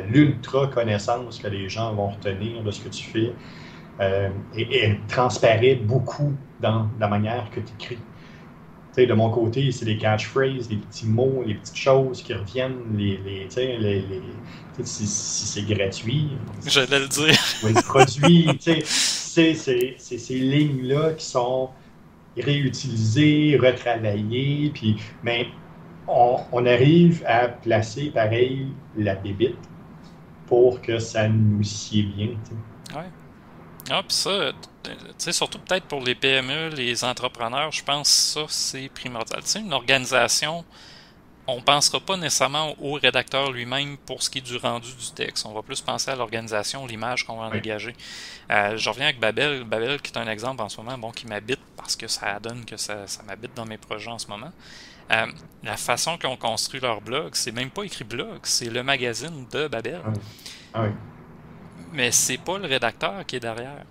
l'ultra 0.08 0.66
connaissance 0.68 1.38
que 1.38 1.48
les 1.48 1.68
gens 1.68 1.94
vont 1.94 2.08
retenir 2.08 2.62
de 2.62 2.70
ce 2.70 2.80
que 2.80 2.88
tu 2.88 3.04
fais, 3.04 3.32
euh, 4.00 4.28
et, 4.56 4.78
elle 4.78 4.98
transparaît 5.08 5.76
beaucoup 5.76 6.34
dans 6.60 6.88
la 7.00 7.08
manière 7.08 7.48
que 7.50 7.60
tu 7.60 7.72
écris 7.78 7.98
de 9.04 9.12
mon 9.12 9.30
côté, 9.30 9.70
c'est 9.72 9.84
des 9.84 9.98
catchphrases, 9.98 10.68
des 10.68 10.76
petits 10.76 11.06
mots, 11.06 11.42
les 11.44 11.54
petites 11.54 11.76
choses 11.76 12.22
qui 12.22 12.32
reviennent, 12.32 12.96
les, 12.96 13.18
les, 13.18 13.48
les, 13.56 14.00
les 14.00 14.22
si, 14.84 15.06
c'est 15.06 15.66
gratuit. 15.66 16.28
J'allais 16.66 17.00
le 17.00 17.08
dire. 17.08 17.34
Oui, 17.62 17.72
le 17.74 17.82
produit, 17.82 18.48
c'est 18.60 19.54
ces 19.54 20.34
lignes-là 20.34 21.12
qui 21.12 21.26
sont 21.26 21.70
réutilisées, 22.38 23.58
retravaillées, 23.60 24.70
puis, 24.72 24.96
mais 25.22 25.46
on, 26.08 26.40
on, 26.52 26.66
arrive 26.66 27.24
à 27.26 27.48
placer 27.48 28.10
pareil 28.10 28.68
la 28.96 29.14
débite 29.16 29.56
pour 30.46 30.80
que 30.80 30.98
ça 30.98 31.28
nous 31.28 31.62
sied 31.62 32.04
bien. 32.04 32.30
Oui. 32.94 33.02
Ah, 33.90 34.02
puis 34.02 34.16
ça, 34.16 34.52
sais, 35.18 35.32
surtout 35.32 35.58
peut-être 35.58 35.86
pour 35.86 36.00
les 36.02 36.14
PME, 36.14 36.70
les 36.70 37.04
entrepreneurs, 37.04 37.72
je 37.72 37.82
pense 37.82 38.08
que 38.08 38.40
ça, 38.40 38.46
c'est 38.48 38.88
primordial. 38.88 39.42
Une 39.56 39.72
organisation, 39.72 40.64
on 41.46 41.56
ne 41.56 41.60
pensera 41.60 42.00
pas 42.00 42.16
nécessairement 42.16 42.74
au 42.80 42.94
rédacteur 42.94 43.52
lui-même 43.52 43.96
pour 43.98 44.22
ce 44.22 44.30
qui 44.30 44.38
est 44.38 44.42
du 44.42 44.56
rendu 44.56 44.92
du 44.92 45.12
texte. 45.12 45.46
On 45.46 45.52
va 45.52 45.62
plus 45.62 45.80
penser 45.80 46.10
à 46.10 46.16
l'organisation, 46.16 46.86
l'image 46.86 47.24
qu'on 47.24 47.36
va 47.36 47.46
en 47.46 47.50
dégager. 47.50 47.94
Euh, 48.50 48.76
je 48.76 48.90
reviens 48.90 49.06
avec 49.06 49.20
Babel. 49.20 49.64
Babel, 49.64 50.00
qui 50.00 50.12
est 50.12 50.18
un 50.18 50.28
exemple 50.28 50.62
en 50.62 50.68
ce 50.68 50.80
moment, 50.80 50.98
bon, 50.98 51.12
qui 51.12 51.26
m'habite 51.26 51.60
parce 51.76 51.94
que 51.94 52.08
ça 52.08 52.38
donne 52.40 52.64
que 52.64 52.76
ça, 52.76 53.06
ça 53.06 53.22
m'habite 53.22 53.54
dans 53.54 53.66
mes 53.66 53.78
projets 53.78 54.10
en 54.10 54.18
ce 54.18 54.26
moment. 54.26 54.50
Euh, 55.12 55.26
la 55.62 55.76
façon 55.76 56.18
qu'ils 56.18 56.28
ont 56.28 56.36
construit 56.36 56.80
leur 56.80 57.00
blog, 57.00 57.30
c'est 57.34 57.52
même 57.52 57.70
pas 57.70 57.84
écrit 57.84 58.04
blog, 58.04 58.40
c'est 58.42 58.70
le 58.70 58.82
magazine 58.82 59.46
de 59.52 59.68
Babel. 59.68 60.00
Ah 60.04 60.12
ah 60.74 60.82
oui. 60.82 60.90
Mais 61.92 62.10
c'est 62.10 62.38
pas 62.38 62.58
le 62.58 62.66
rédacteur 62.66 63.24
qui 63.26 63.36
est 63.36 63.40
derrière 63.40 63.84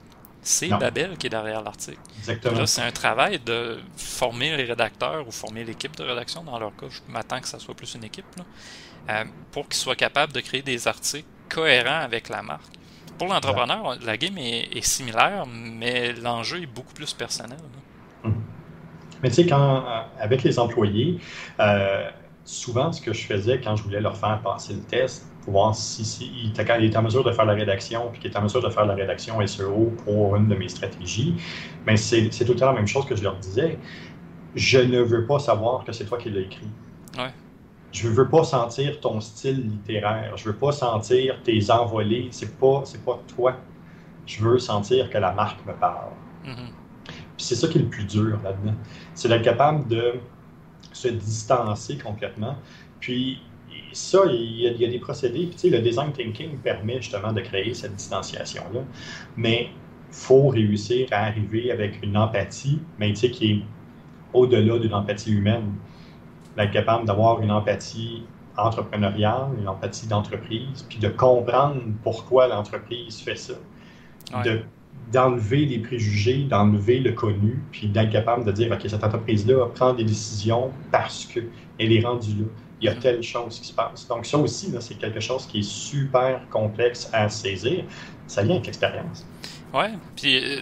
c'est 0.45 0.67
Babel 0.67 1.17
qui 1.17 1.25
est 1.25 1.29
derrière 1.31 1.63
l'article. 1.63 1.97
Exactement. 2.19 2.65
c'est 2.67 2.83
un 2.83 2.91
travail 2.91 3.39
de 3.39 3.79
former 3.97 4.55
les 4.55 4.65
rédacteurs 4.65 5.27
ou 5.27 5.31
former 5.31 5.63
l'équipe 5.63 5.95
de 5.95 6.03
rédaction. 6.03 6.43
Dans 6.43 6.59
leur 6.59 6.75
cas, 6.75 6.85
je 6.89 6.99
m'attends 7.11 7.41
que 7.41 7.47
ça 7.47 7.57
soit 7.57 7.73
plus 7.73 7.95
une 7.95 8.03
équipe, 8.03 8.25
euh, 9.09 9.25
pour 9.51 9.67
qu'ils 9.67 9.81
soient 9.81 9.95
capables 9.95 10.33
de 10.33 10.41
créer 10.41 10.61
des 10.61 10.87
articles 10.87 11.27
cohérents 11.49 12.01
avec 12.01 12.29
la 12.29 12.43
marque. 12.43 12.73
Pour 13.17 13.27
l'entrepreneur, 13.27 13.97
la 14.03 14.17
game 14.17 14.37
est, 14.37 14.85
similaire, 14.85 15.45
mais 15.47 16.13
l'enjeu 16.13 16.61
est 16.61 16.67
beaucoup 16.67 16.93
plus 16.93 17.13
personnel. 17.13 17.57
Hum. 18.23 18.35
Mais 19.25 19.31
tu 19.31 19.37
sais, 19.37 19.47
quand, 19.47 19.83
avec 20.19 20.43
les 20.43 20.59
employés, 20.59 21.17
euh, 21.59 22.07
souvent, 22.43 22.91
ce 22.91 23.01
que 23.01 23.11
je 23.11 23.25
faisais 23.25 23.59
quand 23.59 23.75
je 23.75 23.81
voulais 23.81 23.99
leur 23.99 24.15
faire 24.15 24.39
passer 24.43 24.75
le 24.75 24.81
test, 24.81 25.25
pour 25.41 25.53
voir 25.53 25.73
si, 25.73 26.05
si 26.05 26.31
il, 26.43 26.51
était, 26.51 26.95
en 26.95 27.01
mesure 27.01 27.23
de 27.23 27.31
faire 27.31 27.45
la 27.45 27.55
rédaction, 27.55 28.09
puis 28.11 28.21
qu'il 28.21 28.29
était 28.29 28.37
en 28.37 28.43
mesure 28.43 28.61
de 28.61 28.69
faire 28.69 28.85
la 28.85 28.93
rédaction 28.93 29.43
SEO 29.47 29.91
pour 30.03 30.35
une 30.35 30.47
de 30.47 30.53
mes 30.53 30.69
stratégies, 30.69 31.33
mais 31.87 31.97
c'est 31.97 32.29
tout 32.45 32.53
temps 32.53 32.67
la 32.67 32.73
même 32.73 32.85
chose 32.85 33.07
que 33.07 33.15
je 33.15 33.23
leur 33.23 33.35
disais. 33.37 33.79
Je 34.53 34.77
ne 34.77 35.01
veux 35.01 35.25
pas 35.25 35.39
savoir 35.39 35.85
que 35.85 35.91
c'est 35.91 36.05
toi 36.05 36.19
qui 36.19 36.29
l'as 36.29 36.41
écrit. 36.41 36.69
Ouais. 37.17 37.33
Je 37.93 38.07
ne 38.07 38.13
veux 38.13 38.29
pas 38.29 38.43
sentir 38.43 38.99
ton 38.99 39.19
style 39.21 39.59
littéraire. 39.71 40.37
Je 40.37 40.47
ne 40.47 40.53
veux 40.53 40.59
pas 40.59 40.71
sentir 40.71 41.41
tes 41.43 41.71
envolées. 41.71 42.27
C'est 42.29 42.59
pas, 42.59 42.83
pas 43.03 43.19
toi. 43.35 43.55
Je 44.27 44.43
veux 44.43 44.59
sentir 44.59 45.09
que 45.09 45.17
la 45.17 45.31
marque 45.31 45.65
me 45.65 45.73
parle. 45.73 46.11
Mm-hmm. 46.45 46.84
Puis 47.37 47.45
c'est 47.45 47.55
ça 47.55 47.67
qui 47.67 47.77
est 47.77 47.81
le 47.81 47.89
plus 47.89 48.05
dur 48.05 48.39
là-dedans. 48.43 48.75
C'est 49.13 49.27
d'être 49.27 49.43
capable 49.43 49.87
de 49.87 50.13
se 50.93 51.09
distancer 51.09 51.97
complètement. 51.97 52.55
Puis 52.99 53.41
ça, 53.91 54.19
il 54.29 54.59
y, 54.59 54.85
a, 54.85 54.89
des 54.89 54.99
procédés. 54.99 55.49
Puis, 55.55 55.69
le 55.69 55.79
design 55.79 56.11
thinking 56.11 56.57
permet 56.57 57.01
justement 57.01 57.33
de 57.33 57.41
créer 57.41 57.73
cette 57.73 57.95
distanciation-là. 57.95 58.81
Mais 59.37 59.69
il 60.09 60.15
faut 60.15 60.49
réussir 60.49 61.07
à 61.11 61.25
arriver 61.25 61.71
avec 61.71 62.03
une 62.03 62.17
empathie, 62.17 62.79
mais 62.99 63.13
qui 63.13 63.51
est 63.51 63.59
au-delà 64.33 64.79
d'une 64.79 64.93
empathie 64.93 65.31
humaine. 65.31 65.73
Être 66.57 66.71
capable 66.71 67.05
d'avoir 67.05 67.41
une 67.41 67.51
empathie 67.51 68.23
entrepreneuriale, 68.57 69.49
une 69.59 69.67
empathie 69.67 70.07
d'entreprise, 70.07 70.85
puis 70.87 70.99
de 70.99 71.09
comprendre 71.09 71.81
pourquoi 72.03 72.47
l'entreprise 72.47 73.19
fait 73.19 73.35
ça. 73.35 73.55
D'enlever 75.11 75.65
les 75.65 75.79
préjugés, 75.79 76.43
d'enlever 76.43 76.99
le 76.99 77.11
connu, 77.11 77.61
puis 77.71 77.87
d'être 77.87 78.11
capable 78.11 78.43
de 78.43 78.51
dire, 78.51 78.71
OK, 78.71 78.81
cette 78.87 79.03
entreprise-là 79.03 79.67
prend 79.73 79.93
des 79.93 80.03
décisions 80.03 80.71
parce 80.91 81.25
qu'elle 81.25 81.91
est 81.91 82.05
rendue 82.05 82.33
là 82.39 82.45
il 82.81 82.85
y 82.85 82.89
a 82.89 82.95
telle 82.95 83.23
chose 83.23 83.59
qui 83.59 83.67
se 83.67 83.73
passe. 83.73 84.07
Donc, 84.07 84.25
ça 84.25 84.37
aussi, 84.37 84.73
c'est 84.79 84.95
quelque 84.95 85.19
chose 85.19 85.45
qui 85.47 85.59
est 85.59 85.69
super 85.69 86.41
complexe 86.49 87.09
à 87.13 87.29
saisir. 87.29 87.83
Ça 88.27 88.43
vient 88.43 88.55
avec 88.55 88.67
l'expérience. 88.67 89.25
Ouais, 89.73 89.91
puis 90.15 90.37
euh, 90.37 90.61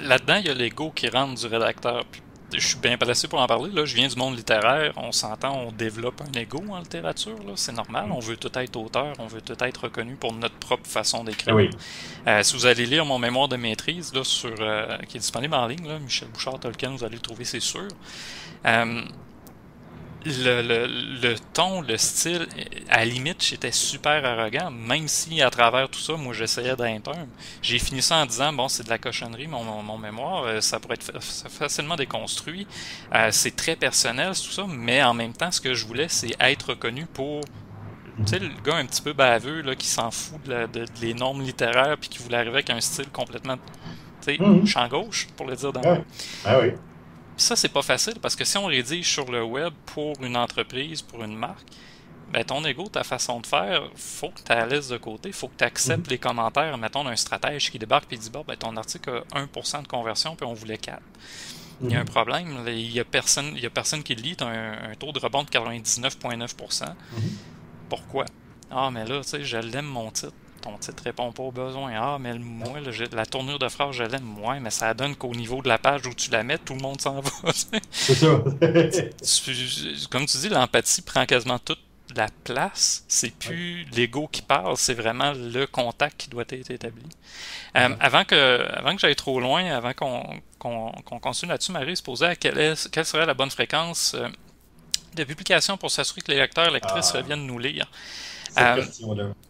là-dedans, 0.00 0.36
il 0.36 0.46
y 0.46 0.50
a 0.50 0.54
l'ego 0.54 0.90
qui 0.94 1.08
rentre 1.08 1.40
du 1.40 1.46
rédacteur. 1.46 2.04
Je 2.52 2.66
suis 2.66 2.78
bien 2.78 2.96
placé 2.96 3.28
pour 3.28 3.40
en 3.40 3.46
parler. 3.46 3.70
Là. 3.72 3.84
Je 3.84 3.94
viens 3.94 4.08
du 4.08 4.16
monde 4.16 4.36
littéraire. 4.36 4.92
On 4.96 5.12
s'entend, 5.12 5.56
on 5.56 5.72
développe 5.72 6.22
un 6.22 6.38
ego 6.38 6.62
en 6.70 6.78
littérature. 6.78 7.38
C'est 7.56 7.72
normal. 7.72 8.10
On 8.10 8.20
veut 8.20 8.36
tout 8.36 8.56
être 8.58 8.76
auteur. 8.76 9.14
On 9.18 9.26
veut 9.26 9.40
tout 9.40 9.56
être 9.62 9.84
reconnu 9.84 10.14
pour 10.14 10.32
notre 10.32 10.56
propre 10.56 10.86
façon 10.86 11.24
d'écrire. 11.24 11.54
Oui. 11.54 11.70
Euh, 12.26 12.42
si 12.42 12.56
vous 12.56 12.66
allez 12.66 12.86
lire 12.86 13.04
mon 13.04 13.18
mémoire 13.18 13.48
de 13.48 13.56
maîtrise 13.56 14.12
là, 14.14 14.24
sur, 14.24 14.54
euh, 14.60 14.96
qui 15.08 15.16
est 15.16 15.20
disponible 15.20 15.54
en 15.54 15.66
ligne, 15.66 15.86
là, 15.86 15.98
Michel 15.98 16.28
Bouchard 16.28 16.58
Tolkien, 16.58 16.90
vous 16.90 17.04
allez 17.04 17.16
le 17.16 17.22
trouver, 17.22 17.44
c'est 17.44 17.60
sûr 17.60 17.88
le, 20.24 20.62
le, 20.62 20.86
le, 21.22 21.34
ton, 21.52 21.80
le 21.80 21.96
style, 21.96 22.46
à 22.88 22.98
la 22.98 23.04
limite, 23.04 23.42
j'étais 23.42 23.72
super 23.72 24.24
arrogant, 24.24 24.70
même 24.70 25.08
si 25.08 25.40
à 25.40 25.50
travers 25.50 25.88
tout 25.88 25.98
ça, 25.98 26.14
moi 26.14 26.34
j'essayais 26.34 26.76
d'être 26.76 27.08
humble. 27.08 27.28
J'ai 27.62 27.78
fini 27.78 28.02
ça 28.02 28.16
en 28.16 28.26
disant, 28.26 28.52
bon, 28.52 28.68
c'est 28.68 28.84
de 28.84 28.90
la 28.90 28.98
cochonnerie, 28.98 29.46
mon, 29.46 29.64
mon, 29.82 29.98
mémoire, 29.98 30.44
euh, 30.44 30.60
ça 30.60 30.78
pourrait 30.78 30.94
être 30.94 31.22
facilement 31.22 31.96
déconstruit, 31.96 32.66
euh, 33.14 33.28
c'est 33.30 33.56
très 33.56 33.76
personnel, 33.76 34.32
tout 34.34 34.52
ça, 34.52 34.66
mais 34.68 35.02
en 35.02 35.14
même 35.14 35.32
temps, 35.32 35.50
ce 35.50 35.60
que 35.60 35.74
je 35.74 35.86
voulais, 35.86 36.08
c'est 36.08 36.34
être 36.40 36.70
reconnu 36.70 37.06
pour 37.06 37.40
tu 38.18 38.26
sais, 38.26 38.38
le 38.38 38.48
gars 38.62 38.76
un 38.76 38.84
petit 38.84 39.00
peu 39.00 39.14
baveux 39.14 39.62
là, 39.62 39.74
qui 39.74 39.86
s'en 39.86 40.10
fout 40.10 40.42
de, 40.44 40.66
de, 40.66 40.84
les 41.00 41.14
normes 41.14 41.40
littéraires 41.40 41.96
puis 41.98 42.10
qui 42.10 42.18
voulait 42.18 42.36
arriver 42.36 42.56
avec 42.56 42.68
un 42.68 42.80
style 42.80 43.08
complètement, 43.08 43.56
tu 44.20 44.36
sais, 44.36 44.66
champ 44.66 44.86
gauche, 44.88 45.28
pour 45.36 45.46
le 45.46 45.56
dire 45.56 45.72
d'un 45.72 45.80
ah, 45.82 45.98
ah 46.44 46.58
oui 46.60 46.72
ça, 47.40 47.56
c'est 47.56 47.68
pas 47.68 47.82
facile 47.82 48.14
parce 48.20 48.36
que 48.36 48.44
si 48.44 48.56
on 48.58 48.66
rédige 48.66 49.08
sur 49.08 49.30
le 49.30 49.42
web 49.42 49.72
pour 49.86 50.14
une 50.22 50.36
entreprise, 50.36 51.02
pour 51.02 51.22
une 51.24 51.36
marque, 51.36 51.66
ben 52.32 52.44
ton 52.44 52.64
ego, 52.64 52.86
ta 52.86 53.02
façon 53.02 53.40
de 53.40 53.46
faire, 53.46 53.90
faut 53.96 54.28
que 54.28 54.40
tu 54.40 54.68
laisses 54.68 54.88
de 54.88 54.98
côté, 54.98 55.32
faut 55.32 55.48
que 55.48 55.56
tu 55.58 55.64
acceptes 55.64 56.06
mhm. 56.06 56.10
les 56.10 56.18
commentaires, 56.18 56.78
mettons, 56.78 57.02
d'un 57.02 57.16
stratège 57.16 57.70
qui 57.70 57.78
débarque 57.78 58.12
et 58.12 58.16
dit 58.16 58.30
bon, 58.30 58.44
ben, 58.46 58.56
ton 58.56 58.76
article 58.76 59.24
a 59.32 59.44
1% 59.44 59.82
de 59.82 59.88
conversion, 59.88 60.36
puis 60.36 60.46
on 60.46 60.54
voulait 60.54 60.78
4. 60.78 61.00
Il 61.82 61.90
y 61.90 61.96
a 61.96 62.00
un 62.00 62.02
mhm. 62.02 62.08
problème, 62.08 62.64
il 62.66 62.92
y 62.92 63.00
a 63.00 63.04
personne, 63.04 63.52
il 63.56 63.62
y 63.62 63.66
a 63.66 63.70
personne 63.70 64.02
qui 64.02 64.14
le 64.14 64.22
lit, 64.22 64.36
tu 64.36 64.44
as 64.44 64.48
un, 64.48 64.94
taux 64.98 65.12
de 65.12 65.18
rebond 65.18 65.42
de 65.42 65.48
99,9%. 65.48 66.84
Mhm. 66.88 66.96
Pourquoi? 67.88 68.26
Ah, 68.70 68.90
mais 68.92 69.04
là, 69.04 69.22
tu 69.22 69.30
sais, 69.30 69.42
je 69.42 69.56
l'aime 69.56 69.86
mon 69.86 70.10
titre 70.10 70.34
ton 70.60 70.76
titre 70.78 71.02
répond 71.04 71.32
pas 71.32 71.42
aux 71.42 71.52
besoins. 71.52 71.92
Ah, 71.96 72.18
mais 72.20 72.38
moi, 72.38 72.78
la 73.12 73.26
tournure 73.26 73.58
de 73.58 73.68
phrase, 73.68 73.94
je 73.96 74.04
l'aime 74.04 74.22
moins, 74.22 74.60
mais 74.60 74.70
ça 74.70 74.94
donne 74.94 75.16
qu'au 75.16 75.34
niveau 75.34 75.62
de 75.62 75.68
la 75.68 75.78
page 75.78 76.06
où 76.06 76.14
tu 76.14 76.30
la 76.30 76.42
mets, 76.42 76.58
tout 76.58 76.74
le 76.74 76.80
monde 76.80 77.00
s'en 77.00 77.20
va. 77.20 77.30
C'est 77.90 78.14
ça. 78.14 78.42
Comme 80.10 80.26
tu 80.26 80.38
dis, 80.38 80.48
l'empathie 80.48 81.02
prend 81.02 81.26
quasiment 81.26 81.58
toute 81.58 81.80
la 82.14 82.28
place. 82.44 83.04
C'est 83.08 83.34
plus 83.34 83.84
l'ego 83.92 84.28
qui 84.30 84.42
parle, 84.42 84.76
c'est 84.76 84.94
vraiment 84.94 85.32
le 85.32 85.66
contact 85.66 86.22
qui 86.22 86.28
doit 86.28 86.44
être 86.48 86.70
établi. 86.70 87.04
Euh, 87.76 87.88
avant 88.00 88.24
que, 88.24 88.66
avant 88.72 88.94
que 88.94 89.00
j'aille 89.00 89.16
trop 89.16 89.40
loin, 89.40 89.64
avant 89.66 89.92
qu'on 89.92 91.18
continue 91.20 91.50
là-dessus, 91.50 91.72
Marie 91.72 91.96
se 91.96 92.02
posait 92.02 92.26
à 92.26 92.36
quelle, 92.36 92.74
quelle 92.90 93.04
serait 93.04 93.26
la 93.26 93.34
bonne 93.34 93.50
fréquence 93.50 94.14
euh, 94.14 94.28
de 95.14 95.24
publication 95.24 95.76
pour 95.76 95.90
s'assurer 95.90 96.20
que 96.20 96.32
les 96.32 96.38
lecteurs 96.38 96.68
et 96.68 96.72
lectrices 96.72 97.12
ah. 97.14 97.18
reviennent 97.18 97.46
nous 97.46 97.58
lire? 97.58 97.90
Euh, 98.58 98.82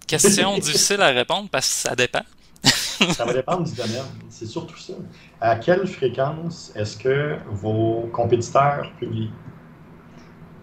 question 0.06 0.58
difficile 0.58 1.00
à 1.00 1.08
répondre 1.08 1.48
parce 1.50 1.68
que 1.68 1.88
ça 1.88 1.96
dépend. 1.96 2.22
ça 2.62 3.24
va 3.24 3.32
dépendre 3.32 3.64
du 3.64 3.74
domaine. 3.74 4.04
C'est 4.28 4.46
surtout 4.46 4.76
ça. 4.76 4.92
À 5.40 5.56
quelle 5.56 5.86
fréquence 5.86 6.72
est-ce 6.74 6.96
que 6.96 7.36
vos 7.50 8.08
compétiteurs 8.12 8.92
publient? 8.98 9.30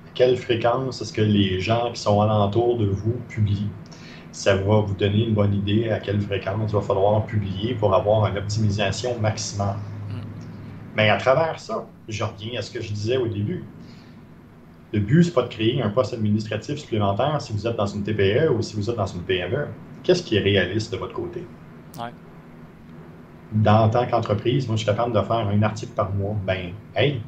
À 0.08 0.10
quelle 0.14 0.38
fréquence 0.38 1.02
est-ce 1.02 1.14
que 1.14 1.22
les 1.22 1.60
gens 1.60 1.92
qui 1.94 2.02
sont 2.02 2.22
alentour 2.22 2.78
de 2.78 2.86
vous 2.86 3.16
publient? 3.28 3.70
Ça 4.32 4.56
va 4.56 4.82
vous 4.82 4.94
donner 4.94 5.26
une 5.26 5.34
bonne 5.34 5.54
idée 5.54 5.90
à 5.90 6.00
quelle 6.00 6.22
fréquence 6.22 6.72
il 6.72 6.76
va 6.76 6.82
falloir 6.82 7.26
publier 7.26 7.74
pour 7.74 7.96
avoir 7.96 8.28
une 8.28 8.38
optimisation 8.38 9.18
maximale. 9.20 9.78
Hmm. 10.10 10.22
Mais 10.96 11.10
à 11.10 11.18
travers 11.18 11.60
ça, 11.60 11.88
je 12.08 12.24
reviens 12.24 12.60
à 12.60 12.62
ce 12.62 12.70
que 12.70 12.82
je 12.82 12.92
disais 12.92 13.18
au 13.18 13.28
début. 13.28 13.64
Le 14.94 15.00
but, 15.00 15.24
ce 15.24 15.28
n'est 15.28 15.34
pas 15.34 15.44
de 15.44 15.50
créer 15.50 15.82
un 15.82 15.90
poste 15.90 16.14
administratif 16.14 16.80
supplémentaire 16.80 17.42
si 17.42 17.52
vous 17.52 17.68
êtes 17.68 17.76
dans 17.76 17.88
une 17.88 18.04
TPE 18.04 18.50
ou 18.52 18.62
si 18.62 18.76
vous 18.76 18.90
êtes 18.90 18.96
dans 18.96 19.06
une 19.06 19.22
PME. 19.24 19.68
Qu'est-ce 20.04 20.24
qui 20.24 20.38
est 20.38 20.42
réaliste 20.42 20.92
de 20.94 20.98
votre 20.98 21.14
côté? 21.14 21.46
Ouais. 22.00 22.12
Dans 23.52 23.90
tant 23.90 24.08
qu'entreprise, 24.08 24.68
moi, 24.68 24.76
je 24.76 24.84
suis 24.84 24.86
capable 24.86 25.14
de 25.14 25.22
faire 25.22 25.48
un 25.48 25.62
article 25.62 25.92
par 25.94 26.12
mois. 26.12 26.36
Ben, 26.46 26.72
hey, 26.96 27.22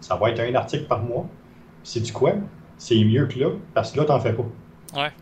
ça 0.00 0.16
va 0.16 0.30
être 0.30 0.40
un 0.40 0.54
article 0.54 0.84
par 0.84 1.02
mois. 1.02 1.26
Sais-tu 1.82 2.12
quoi? 2.12 2.34
C'est 2.76 3.02
mieux 3.04 3.26
que 3.26 3.38
là, 3.38 3.50
parce 3.74 3.92
que 3.92 4.00
là, 4.00 4.04
t'en 4.04 4.20
fais 4.20 4.32
pas. 4.32 4.44
Ouais. 4.94 5.12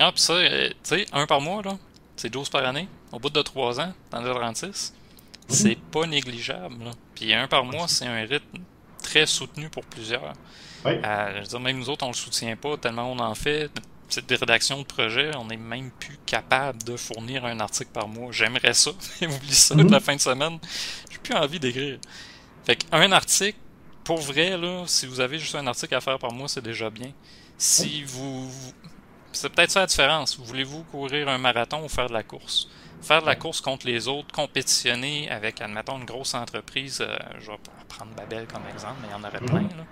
Ah, 0.00 0.10
puis 0.12 0.20
ça, 0.20 0.34
euh, 0.34 0.68
tu 0.68 0.74
sais, 0.82 1.06
un 1.12 1.26
par 1.26 1.40
mois, 1.40 1.62
là, 1.62 1.76
c'est 2.16 2.30
12 2.30 2.48
par 2.48 2.64
année. 2.64 2.88
Au 3.12 3.18
bout 3.18 3.30
de 3.30 3.40
3 3.40 3.80
ans, 3.80 3.92
t'en 4.10 4.24
as 4.24 4.34
36. 4.34 4.94
C'est 5.48 5.78
pas 5.78 6.06
négligeable, 6.06 6.84
là. 6.84 6.90
Puis 7.14 7.32
un 7.32 7.46
par 7.46 7.64
mois, 7.64 7.86
c'est 7.86 8.06
un 8.06 8.26
rythme 8.26 8.58
très 9.06 9.26
soutenu 9.26 9.68
pour 9.70 9.84
plusieurs. 9.84 10.32
Euh, 10.84 11.32
je 11.34 11.40
veux 11.40 11.46
dire, 11.46 11.60
même 11.60 11.78
nous 11.78 11.88
autres, 11.88 12.04
on 12.04 12.08
le 12.08 12.14
soutient 12.14 12.56
pas 12.56 12.76
tellement 12.76 13.10
on 13.10 13.18
en 13.18 13.34
fait. 13.34 13.70
Cette 14.08 14.30
rédaction 14.30 14.78
de 14.78 14.84
projet, 14.84 15.34
on 15.36 15.46
n'est 15.46 15.56
même 15.56 15.90
plus 15.90 16.16
capable 16.26 16.82
de 16.84 16.96
fournir 16.96 17.44
un 17.44 17.58
article 17.58 17.90
par 17.92 18.06
mois. 18.06 18.30
J'aimerais 18.30 18.74
ça, 18.74 18.90
mais 19.20 19.26
oublie 19.26 19.54
ça 19.54 19.74
de 19.74 19.82
la 19.82 19.98
mhm. 19.98 20.00
fin 20.00 20.16
de 20.16 20.20
semaine. 20.20 20.58
J'ai 21.10 21.18
plus 21.18 21.34
envie 21.34 21.58
d'écrire. 21.58 21.98
Fait 22.64 22.76
qu'un 22.76 23.10
article, 23.12 23.58
pour 24.04 24.20
vrai, 24.20 24.56
là, 24.56 24.84
si 24.86 25.06
vous 25.06 25.20
avez 25.20 25.38
juste 25.38 25.54
un 25.54 25.66
article 25.66 25.94
à 25.94 26.00
faire 26.00 26.18
par 26.18 26.32
mois, 26.32 26.48
c'est 26.48 26.62
déjà 26.62 26.90
bien. 26.90 27.12
Si 27.58 28.02
vous. 28.04 28.50
C'est 29.32 29.50
peut-être 29.50 29.70
ça 29.70 29.80
la 29.80 29.86
différence. 29.86 30.38
Voulez-vous 30.38 30.82
courir 30.84 31.28
un 31.28 31.38
marathon 31.38 31.84
ou 31.84 31.88
faire 31.88 32.08
de 32.08 32.14
la 32.14 32.22
course? 32.22 32.68
Faire 33.06 33.20
de 33.22 33.26
la 33.26 33.36
course 33.36 33.60
contre 33.60 33.86
les 33.86 34.08
autres, 34.08 34.32
compétitionner 34.32 35.30
avec, 35.30 35.60
admettons, 35.60 35.98
une 35.98 36.04
grosse 36.04 36.34
entreprise, 36.34 37.00
euh, 37.00 37.16
je 37.38 37.50
vais 37.50 37.58
prendre 37.88 38.12
Babel 38.12 38.46
comme 38.46 38.62
exemple, 38.72 38.96
mais 39.02 39.08
il 39.08 39.12
y 39.12 39.14
en 39.14 39.24
aurait 39.26 39.40
mhm. 39.40 39.46
plein. 39.46 39.76
Là. 39.76 39.84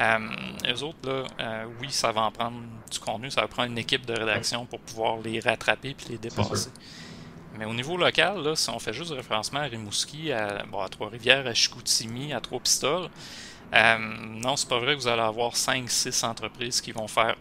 Euh, 0.00 0.72
eux 0.72 0.82
autres, 0.82 0.98
là, 1.04 1.24
euh, 1.40 1.64
oui, 1.80 1.90
ça 1.90 2.10
va 2.10 2.22
en 2.22 2.30
prendre 2.30 2.58
du 2.90 2.98
contenu, 2.98 3.30
ça 3.30 3.42
va 3.42 3.48
prendre 3.48 3.70
une 3.70 3.78
équipe 3.78 4.06
de 4.06 4.14
rédaction 4.14 4.64
pour 4.64 4.80
pouvoir 4.80 5.18
les 5.18 5.40
rattraper 5.40 5.90
et 5.90 6.08
les 6.08 6.18
dépasser. 6.18 6.70
Mais 7.58 7.66
au 7.66 7.74
niveau 7.74 7.96
local, 7.98 8.42
là, 8.42 8.56
si 8.56 8.70
on 8.70 8.78
fait 8.78 8.94
juste 8.94 9.10
référencement 9.10 9.60
à 9.60 9.64
Rimouski, 9.64 10.32
à, 10.32 10.64
bon, 10.64 10.80
à 10.80 10.88
Trois-Rivières, 10.88 11.46
à 11.46 11.52
Chicoutimi, 11.52 12.32
à 12.32 12.40
Trois-Pistoles, 12.40 13.10
euh, 13.74 13.98
non, 13.98 14.56
c'est 14.56 14.68
pas 14.68 14.78
vrai 14.78 14.96
que 14.96 15.00
vous 15.00 15.08
allez 15.08 15.22
avoir 15.22 15.52
5-6 15.52 16.24
entreprises 16.24 16.80
qui 16.80 16.92
vont 16.92 17.06
faire 17.06 17.36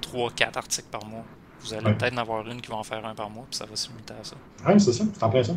3-4 0.00 0.56
articles 0.56 0.88
par 0.90 1.04
mois. 1.04 1.24
Vous 1.62 1.74
allez 1.74 1.92
peut-être 1.94 2.14
en 2.14 2.18
avoir 2.18 2.46
une 2.48 2.60
qui 2.60 2.70
va 2.70 2.76
en 2.76 2.82
faire 2.82 3.04
un 3.04 3.14
par 3.14 3.28
mois, 3.30 3.44
puis 3.48 3.56
ça 3.56 3.66
va 3.66 3.76
se 3.76 3.88
limiter 3.88 4.14
à 4.18 4.24
ça. 4.24 4.36
Oui, 4.66 4.80
c'est 4.80 4.92
ça, 4.92 5.04
c'est 5.12 5.22
en 5.22 5.30
plein 5.30 5.42
ça. 5.42 5.54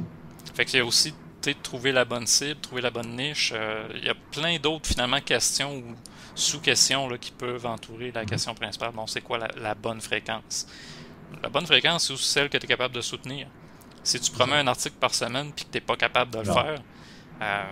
Fait 0.53 0.65
qu'il 0.65 0.79
y 0.79 0.81
a 0.81 0.85
aussi 0.85 1.13
trouver 1.61 1.91
la 1.91 2.05
bonne 2.05 2.25
cible, 2.27 2.59
trouver 2.61 2.81
la 2.81 2.89
bonne 2.89 3.15
niche. 3.15 3.51
Euh, 3.55 3.87
il 3.95 4.05
y 4.05 4.09
a 4.09 4.15
plein 4.31 4.57
d'autres 4.59 4.87
finalement 4.87 5.19
questions 5.19 5.75
ou 5.75 5.95
sous-questions 6.35 7.09
qui 7.19 7.31
peuvent 7.31 7.65
entourer 7.65 8.11
la 8.11 8.25
question 8.25 8.55
principale. 8.55 8.91
Bon, 8.93 9.05
c'est 9.07 9.21
quoi 9.21 9.37
la, 9.37 9.75
bonne 9.75 9.99
fréquence? 9.99 10.67
La 11.41 11.49
bonne 11.49 11.65
fréquence, 11.65 12.07
c'est 12.07 12.13
aussi 12.13 12.29
celle 12.29 12.49
que 12.49 12.57
tu 12.57 12.65
es 12.65 12.67
capable 12.67 12.95
de 12.95 13.01
soutenir. 13.01 13.47
Si 14.03 14.19
tu 14.19 14.31
promets 14.31 14.55
un 14.55 14.67
article 14.67 14.95
par 14.99 15.13
semaine 15.13 15.51
puis 15.53 15.65
que 15.65 15.71
tu 15.71 15.77
n'es 15.77 15.81
pas 15.81 15.95
capable 15.95 16.31
de 16.31 16.39
le 16.39 16.45
faire, 16.45 16.81
euh, 17.41 17.63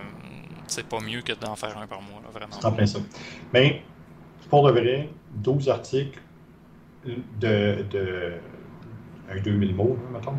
c'est 0.66 0.86
pas 0.86 1.00
mieux 1.00 1.22
que 1.22 1.32
d'en 1.32 1.56
faire 1.56 1.76
un 1.78 1.86
par 1.86 2.02
mois, 2.02 2.20
vraiment. 2.32 2.52
C'est 2.52 2.66
en 2.66 2.72
plein 2.72 2.86
ça. 2.86 2.98
Mais 3.52 3.82
pour 4.48 4.66
de 4.66 4.72
vrai, 4.72 5.08
12 5.34 5.68
articles 5.68 6.18
de, 7.04 7.84
de 7.90 8.32
un 9.30 9.40
2000 9.40 9.74
mots, 9.74 9.96
mettons, 10.12 10.34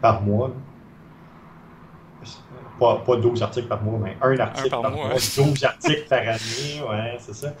par 0.00 0.22
mois. 0.22 0.52
Pas, 2.78 2.96
pas, 3.04 3.16
12 3.16 3.42
articles 3.42 3.68
par 3.68 3.82
mois, 3.82 3.98
mais 4.02 4.16
un 4.20 4.38
article 4.38 4.70
par, 4.70 4.90
mois, 4.90 5.10
12 5.14 5.64
articles 5.64 6.06
par 6.08 6.20
année, 6.20 6.80
ouais, 6.88 7.16
c'est 7.18 7.34
ça. 7.34 7.54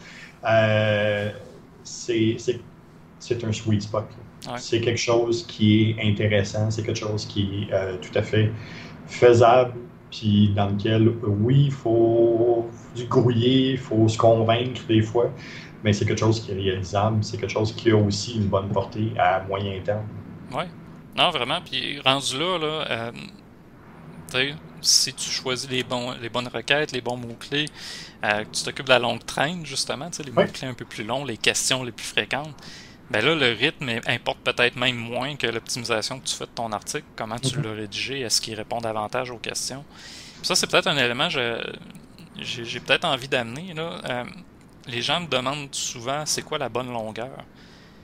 Euh, 0.48 1.30
c'est 1.82 3.44
un 3.44 3.52
sweet 3.52 3.82
spot. 3.82 4.04
C'est 4.56 4.80
quelque 4.80 5.00
chose 5.00 5.44
qui 5.46 5.90
est 5.90 6.08
intéressant, 6.08 6.70
c'est 6.70 6.84
quelque 6.84 6.98
chose 6.98 7.26
qui 7.26 7.68
est 7.70 7.72
euh, 7.72 7.96
tout 7.96 8.16
à 8.16 8.22
fait 8.22 8.52
faisable, 9.06 9.74
puis 10.10 10.52
dans 10.54 10.68
lequel, 10.70 11.08
oui, 11.22 11.64
il 11.66 11.72
faut 11.72 12.68
du 12.94 13.04
grouiller, 13.04 13.72
il 13.72 13.78
faut 13.78 14.08
se 14.08 14.16
convaincre 14.16 14.82
des 14.86 15.02
fois, 15.02 15.32
mais 15.84 15.92
c'est 15.92 16.04
quelque 16.04 16.20
chose 16.20 16.40
qui 16.40 16.52
est 16.52 16.54
réalisable, 16.54 17.22
c'est 17.22 17.38
quelque 17.38 17.52
chose 17.52 17.74
qui 17.74 17.90
a 17.90 17.96
aussi 17.96 18.36
une 18.36 18.48
bonne 18.48 18.68
portée 18.68 19.12
à 19.18 19.40
moyen 19.40 19.80
terme. 19.80 20.06
Oui. 20.52 20.64
Non, 21.16 21.30
vraiment. 21.30 21.60
Puis 21.60 22.00
rendu 22.00 22.38
là, 22.38 22.58
là 22.58 22.90
euh, 22.90 24.52
si 24.80 25.12
tu 25.14 25.30
choisis 25.30 25.68
les, 25.68 25.82
bons, 25.82 26.12
les 26.20 26.28
bonnes 26.28 26.48
requêtes, 26.48 26.92
les 26.92 27.00
bons 27.00 27.16
mots-clés, 27.16 27.66
euh, 28.24 28.44
tu 28.52 28.62
t'occupes 28.64 28.86
de 28.86 28.90
la 28.90 28.98
longue 28.98 29.24
traîne, 29.24 29.64
justement, 29.64 30.10
les 30.24 30.30
mots-clés 30.30 30.68
un 30.68 30.74
peu 30.74 30.84
plus 30.84 31.04
longs, 31.04 31.24
les 31.24 31.36
questions 31.36 31.82
les 31.82 31.92
plus 31.92 32.06
fréquentes, 32.06 32.54
ben 33.10 33.24
là, 33.24 33.34
le 33.34 33.52
rythme 33.52 33.88
importe 34.06 34.38
peut-être 34.40 34.76
même 34.76 34.96
moins 34.96 35.36
que 35.36 35.46
l'optimisation 35.46 36.20
que 36.20 36.26
tu 36.26 36.34
fais 36.34 36.44
de 36.44 36.50
ton 36.50 36.72
article, 36.72 37.06
comment 37.16 37.38
tu 37.38 37.56
mhm. 37.56 37.64
l'as 37.64 37.72
rédigé, 37.72 38.20
est-ce 38.20 38.40
qu'il 38.40 38.54
répond 38.54 38.80
davantage 38.80 39.30
aux 39.30 39.38
questions. 39.38 39.84
ça, 40.42 40.54
c'est 40.54 40.70
peut-être 40.70 40.88
un 40.88 40.96
élément 40.98 41.28
que 41.28 41.62
j'ai 42.36 42.80
peut-être 42.80 43.04
envie 43.04 43.28
d'amener. 43.28 43.74
Euh, 43.76 44.24
les 44.88 45.02
gens 45.02 45.20
me 45.20 45.26
demandent 45.26 45.74
souvent 45.74 46.24
c'est 46.26 46.42
quoi 46.42 46.58
la 46.58 46.68
bonne 46.68 46.92
longueur? 46.92 47.44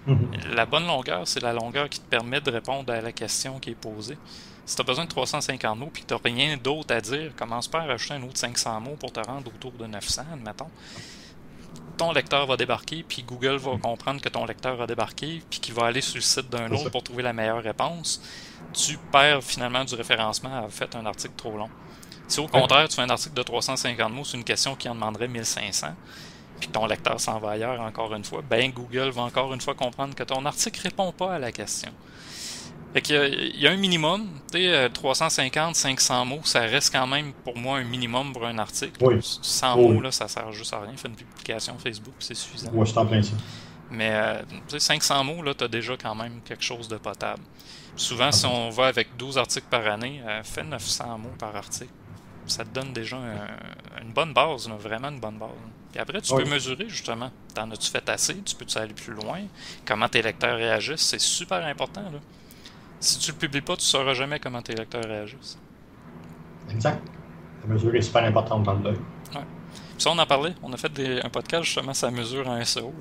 Mhm. 0.07 0.31
La 0.55 0.67
bonne 0.67 0.87
longueur, 0.87 1.27
c'est 1.27 1.43
la 1.43 1.53
longueur 1.53 1.89
qui 1.89 1.99
te 1.99 2.09
permet 2.09 2.41
de 2.41 2.51
répondre 2.51 2.93
à 2.93 3.01
la 3.01 3.13
question 3.13 3.59
qui 3.59 3.71
est 3.71 3.75
posée. 3.75 4.19
Si 4.67 4.77
tu 4.77 4.83
as 4.83 4.85
besoin 4.85 5.05
de 5.05 5.11
350 5.11 5.79
mots 5.79 5.91
et 5.95 6.01
que 6.01 6.07
tu 6.07 6.15
n'as 6.15 6.21
rien 6.25 6.57
d'autre 6.57 6.95
à 6.95 7.01
dire, 7.01 7.33
commence 7.37 7.69
pas 7.69 7.81
à 7.81 7.87
rajouter 7.87 8.15
un 8.15 8.23
autre 8.23 8.39
500 8.39 8.81
mots 8.81 8.97
pour 8.99 9.13
te 9.13 9.21
rendre 9.21 9.49
autour 9.49 9.73
de 9.73 9.87
900, 9.87 10.23
admettons. 10.33 10.71
Ton 11.97 12.13
lecteur 12.13 12.47
va 12.47 12.57
débarquer, 12.57 13.05
puis 13.07 13.23
Google 13.23 13.57
va 13.57 13.77
comprendre 13.79 14.21
que 14.21 14.29
ton 14.29 14.45
lecteur 14.45 14.81
a 14.81 14.87
débarqué, 14.87 15.43
puis 15.49 15.61
qu'il 15.61 15.75
va 15.75 15.87
aller 15.87 16.01
sur 16.01 16.17
le 16.17 16.23
site 16.23 16.51
d'un 16.51 16.71
autre 16.73 16.91
pour 16.91 17.03
trouver 17.03 17.23
la 17.23 17.33
meilleure 17.33 17.63
réponse. 17.63 18.21
Tu 18.73 18.99
perds 19.13 19.43
finalement 19.43 19.85
du 19.85 19.95
référencement 19.95 20.65
à 20.65 20.69
faire 20.69 20.89
un 20.95 21.07
article 21.07 21.35
trop 21.37 21.57
long. 21.57 21.71
Si 22.27 22.41
au 22.41 22.49
contraire, 22.49 22.89
tu 22.89 22.97
fais 22.97 23.03
un 23.03 23.11
article 23.11 23.35
de 23.35 23.43
350 23.43 24.13
mots 24.13 24.25
sur 24.25 24.39
une 24.39 24.45
question 24.45 24.75
qui 24.75 24.89
en 24.89 24.95
demanderait 24.95 25.29
1500, 25.29 25.89
puis 26.65 26.73
ton 26.73 26.87
lecteur 26.87 27.21
s'en 27.21 27.39
va 27.39 27.51
ailleurs 27.51 27.81
encore 27.81 28.15
une 28.15 28.25
fois, 28.25 28.43
ben 28.49 28.71
Google 28.71 29.11
va 29.11 29.23
encore 29.23 29.53
une 29.55 29.61
fois 29.61 29.75
comprendre 29.75 30.15
que 30.15 30.23
ton 30.23 30.45
article 30.45 30.81
répond 30.83 31.13
pas 31.13 31.35
à 31.35 31.39
la 31.39 31.53
question. 31.53 31.91
Fait 32.95 33.03
qu'il 33.03 33.61
y, 33.61 33.67
a 33.67 33.73
un 33.73 33.77
minimum, 33.77 34.29
tu 34.53 34.59
sais, 34.59 34.89
350, 34.89 35.75
500 35.75 36.25
mots, 36.27 36.41
ça 36.45 36.61
reste 36.61 36.93
quand 36.93 37.09
même 37.09 37.33
pour 37.33 37.59
moi 37.59 37.79
un 37.79 37.85
minimum 37.85 38.33
pour 38.33 38.47
un 38.47 38.57
article. 38.57 39.19
100 39.21 39.77
mots, 39.77 40.01
là, 40.01 40.13
ça 40.13 40.29
sert 40.29 40.53
juste 40.53 40.73
à 40.73 40.79
rien. 40.79 40.93
Fais 40.97 41.09
une 41.09 41.17
publication 41.17 41.77
Facebook, 41.77 42.15
c'est 42.21 42.37
suffisant. 42.37 42.71
Oui, 42.73 42.87
je 42.87 42.95
t'en 42.95 43.05
plein 43.05 43.21
ça. 43.21 43.33
Mais 43.91 44.11
euh, 44.13 44.43
500 44.79 45.25
mots, 45.25 45.43
là, 45.43 45.55
tu 45.55 45.65
as 45.65 45.69
déjà 45.69 45.97
quand 45.97 46.15
même 46.15 46.41
quelque 46.45 46.63
chose 46.63 46.87
de 46.87 46.97
potable. 46.97 47.43
Souvent, 47.97 48.31
si 48.31 48.47
on 48.47 48.71
va 48.71 48.87
avec 48.87 49.17
12 49.17 49.39
articles 49.39 49.67
par 49.69 49.85
année, 49.89 50.23
euh, 50.25 50.45
fais 50.45 50.63
900 50.63 51.19
mots 51.19 51.35
par 51.37 51.57
article. 51.57 51.91
Ça 52.47 52.65
te 52.65 52.73
donne 52.73 52.93
déjà 52.93 53.17
une 54.01 54.13
bonne 54.13 54.33
base, 54.33 54.69
vraiment 54.69 55.09
une 55.09 55.19
bonne 55.19 55.39
base. 55.39 55.51
Et 55.95 55.99
après, 56.01 56.21
tu 56.21 56.35
peux 56.35 56.45
mesurer 56.45 56.89
justement. 56.89 57.31
T'en 57.55 57.71
as-tu 57.71 57.91
fait 57.91 58.09
assez? 58.09 58.37
Tu 58.43 58.55
peux-tu 58.57 58.77
aller 58.79 58.95
plus 58.95 59.13
loin? 59.15 59.41
Comment 59.85 60.09
tes 60.09 60.23
lecteurs 60.23 60.57
réagissent? 60.57 61.03
C'est 61.03 61.21
super 61.21 61.65
important. 61.65 62.03
Là. 62.03 62.19
Si 63.01 63.19
tu 63.19 63.33
le 63.33 63.37
publies 63.37 63.61
pas, 63.61 63.77
tu 63.77 63.83
ne 63.83 63.87
sauras 63.87 64.15
jamais 64.15 64.41
comment 64.41 64.63
tes 64.63 64.75
lecteurs 64.75 65.05
réagissent. 65.05 65.59
Exact. 66.71 67.03
La 67.63 67.75
mesure 67.75 67.95
est 67.95 68.03
super 68.03 68.25
importante 68.25 68.63
dans 68.65 68.73
le 68.75 68.79
blog. 68.81 68.97
Ouais. 69.35 69.41
ça, 69.99 70.11
on 70.11 70.19
en 70.19 70.27
parlait. 70.27 70.55
On 70.63 70.73
a 70.73 70.77
fait 70.77 70.91
un 71.25 71.29
podcast 71.29 71.65
justement 71.65 71.95
sur 71.95 72.07
la 72.07 72.13
mesure 72.13 72.49
en 72.49 72.65
SEO. 72.65 72.93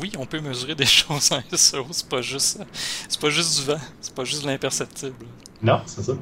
Oui, 0.00 0.12
on 0.18 0.24
peut 0.24 0.40
mesurer 0.40 0.74
des 0.74 0.86
choses 0.86 1.32
en 1.32 1.42
SEO. 1.56 1.86
C'est 1.90 2.08
pas 2.08 2.22
juste 2.22 2.62
C'est 3.08 3.20
pas 3.20 3.30
juste 3.30 3.60
du 3.60 3.66
vent. 3.66 3.80
C'est 4.00 4.14
pas 4.14 4.24
juste 4.24 4.42
de 4.42 4.48
l'imperceptible. 4.48 5.26
Non, 5.62 5.82
c'est 5.84 6.02
ça. 6.02 6.12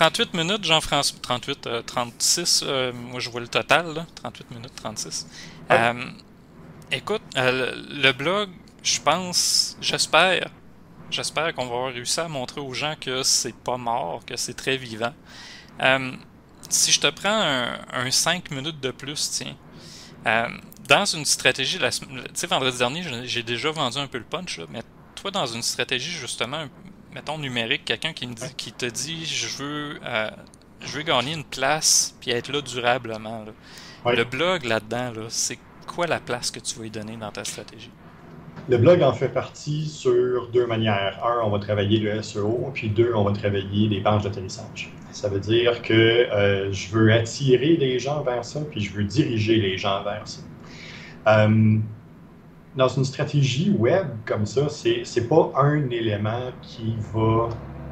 38 0.00 0.32
minutes, 0.32 0.64
Jean-François. 0.64 1.18
38, 1.20 1.68
36. 1.84 2.62
Euh, 2.62 2.66
euh, 2.66 2.92
moi, 2.94 3.20
je 3.20 3.28
vois 3.28 3.42
le 3.42 3.48
total. 3.48 3.92
Là. 3.92 4.06
38 4.14 4.50
minutes, 4.50 4.74
36. 4.74 5.26
Euh, 5.70 6.04
écoute, 6.90 7.20
le 7.36 8.12
blog, 8.12 8.48
je 8.82 8.98
pense, 9.00 9.76
j'espère 9.82 10.48
J'espère 11.10 11.52
qu'on 11.54 11.66
va 11.66 11.74
avoir 11.74 11.92
réussi 11.92 12.20
à 12.20 12.28
montrer 12.28 12.60
aux 12.60 12.72
gens 12.72 12.94
que 12.98 13.24
c'est 13.24 13.54
pas 13.54 13.76
mort, 13.76 14.22
que 14.24 14.36
c'est 14.36 14.54
très 14.54 14.76
vivant. 14.76 15.12
Euh, 15.82 16.12
si 16.68 16.92
je 16.92 17.00
te 17.00 17.08
prends 17.08 17.74
un, 17.92 18.10
5 18.10 18.52
minutes 18.52 18.80
de 18.80 18.92
plus, 18.92 19.30
tiens, 19.32 19.56
euh, 20.26 20.48
dans 20.88 21.04
une 21.04 21.24
stratégie, 21.24 21.78
tu 21.78 21.84
sais, 22.34 22.46
vendredi 22.46 22.78
dernier, 22.78 23.02
j'ai 23.24 23.42
déjà 23.42 23.72
vendu 23.72 23.98
un 23.98 24.06
peu 24.06 24.18
le 24.18 24.24
punch, 24.24 24.60
mais 24.70 24.82
toi, 25.16 25.32
dans 25.32 25.46
une 25.46 25.62
stratégie, 25.62 26.12
justement, 26.12 26.66
mettons 27.14 27.38
numérique, 27.38 27.84
quelqu'un 27.84 28.12
qui, 28.12 28.26
me 28.26 28.34
dit, 28.34 28.54
qui 28.56 28.72
te 28.72 28.86
dit, 28.86 29.24
je 29.24 29.62
veux, 29.62 30.00
euh, 30.04 30.30
je 30.80 30.98
veux 30.98 31.02
gagner 31.02 31.34
une 31.34 31.44
place 31.44 32.14
puis 32.20 32.30
être 32.30 32.50
là 32.52 32.60
durablement. 32.60 33.44
Le 34.06 34.24
blog 34.24 34.64
là-dedans, 34.64 35.12
là, 35.12 35.26
c'est 35.28 35.58
quoi 35.86 36.06
la 36.06 36.20
place 36.20 36.50
que 36.50 36.60
tu 36.60 36.78
vas 36.78 36.86
y 36.86 36.90
donner 36.90 37.16
dans 37.16 37.30
ta 37.30 37.44
stratégie? 37.44 37.90
Le 38.68 38.78
blog 38.78 39.02
en 39.02 39.12
fait 39.12 39.28
partie 39.28 39.86
sur 39.86 40.48
deux 40.48 40.66
manières. 40.66 41.18
Un, 41.24 41.44
on 41.44 41.50
va 41.50 41.58
travailler 41.58 41.98
le 41.98 42.22
SEO, 42.22 42.70
puis 42.72 42.88
deux, 42.88 43.12
on 43.14 43.24
va 43.24 43.32
travailler 43.32 43.88
les 43.88 44.00
pages 44.00 44.22
d'atterrissage. 44.22 44.92
Ça 45.12 45.28
veut 45.28 45.40
dire 45.40 45.82
que 45.82 45.92
euh, 45.92 46.72
je 46.72 46.90
veux 46.90 47.12
attirer 47.12 47.76
les 47.76 47.98
gens 47.98 48.22
vers 48.22 48.44
ça, 48.44 48.60
puis 48.70 48.80
je 48.80 48.92
veux 48.92 49.04
diriger 49.04 49.56
les 49.56 49.76
gens 49.76 50.04
vers 50.04 50.22
ça. 50.26 50.40
Euh, 51.26 51.78
dans 52.76 52.88
une 52.88 53.04
stratégie 53.04 53.70
web 53.70 54.06
comme 54.24 54.46
ça, 54.46 54.68
c'est 54.68 55.02
n'est 55.16 55.26
pas 55.26 55.52
un 55.56 55.90
élément 55.90 56.50
qui 56.62 56.96
va 57.12 57.48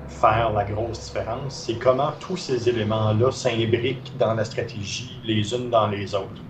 faire 0.07 0.53
la 0.53 0.65
grosse 0.65 1.07
différence, 1.07 1.65
c'est 1.67 1.79
comment 1.79 2.13
tous 2.21 2.37
ces 2.37 2.69
éléments-là 2.69 3.31
s'imbriquent 3.31 4.17
dans 4.19 4.35
la 4.35 4.45
stratégie 4.45 5.21
les 5.25 5.53
unes 5.55 5.71
dans 5.71 5.89
les 5.89 6.15
autres 6.15 6.43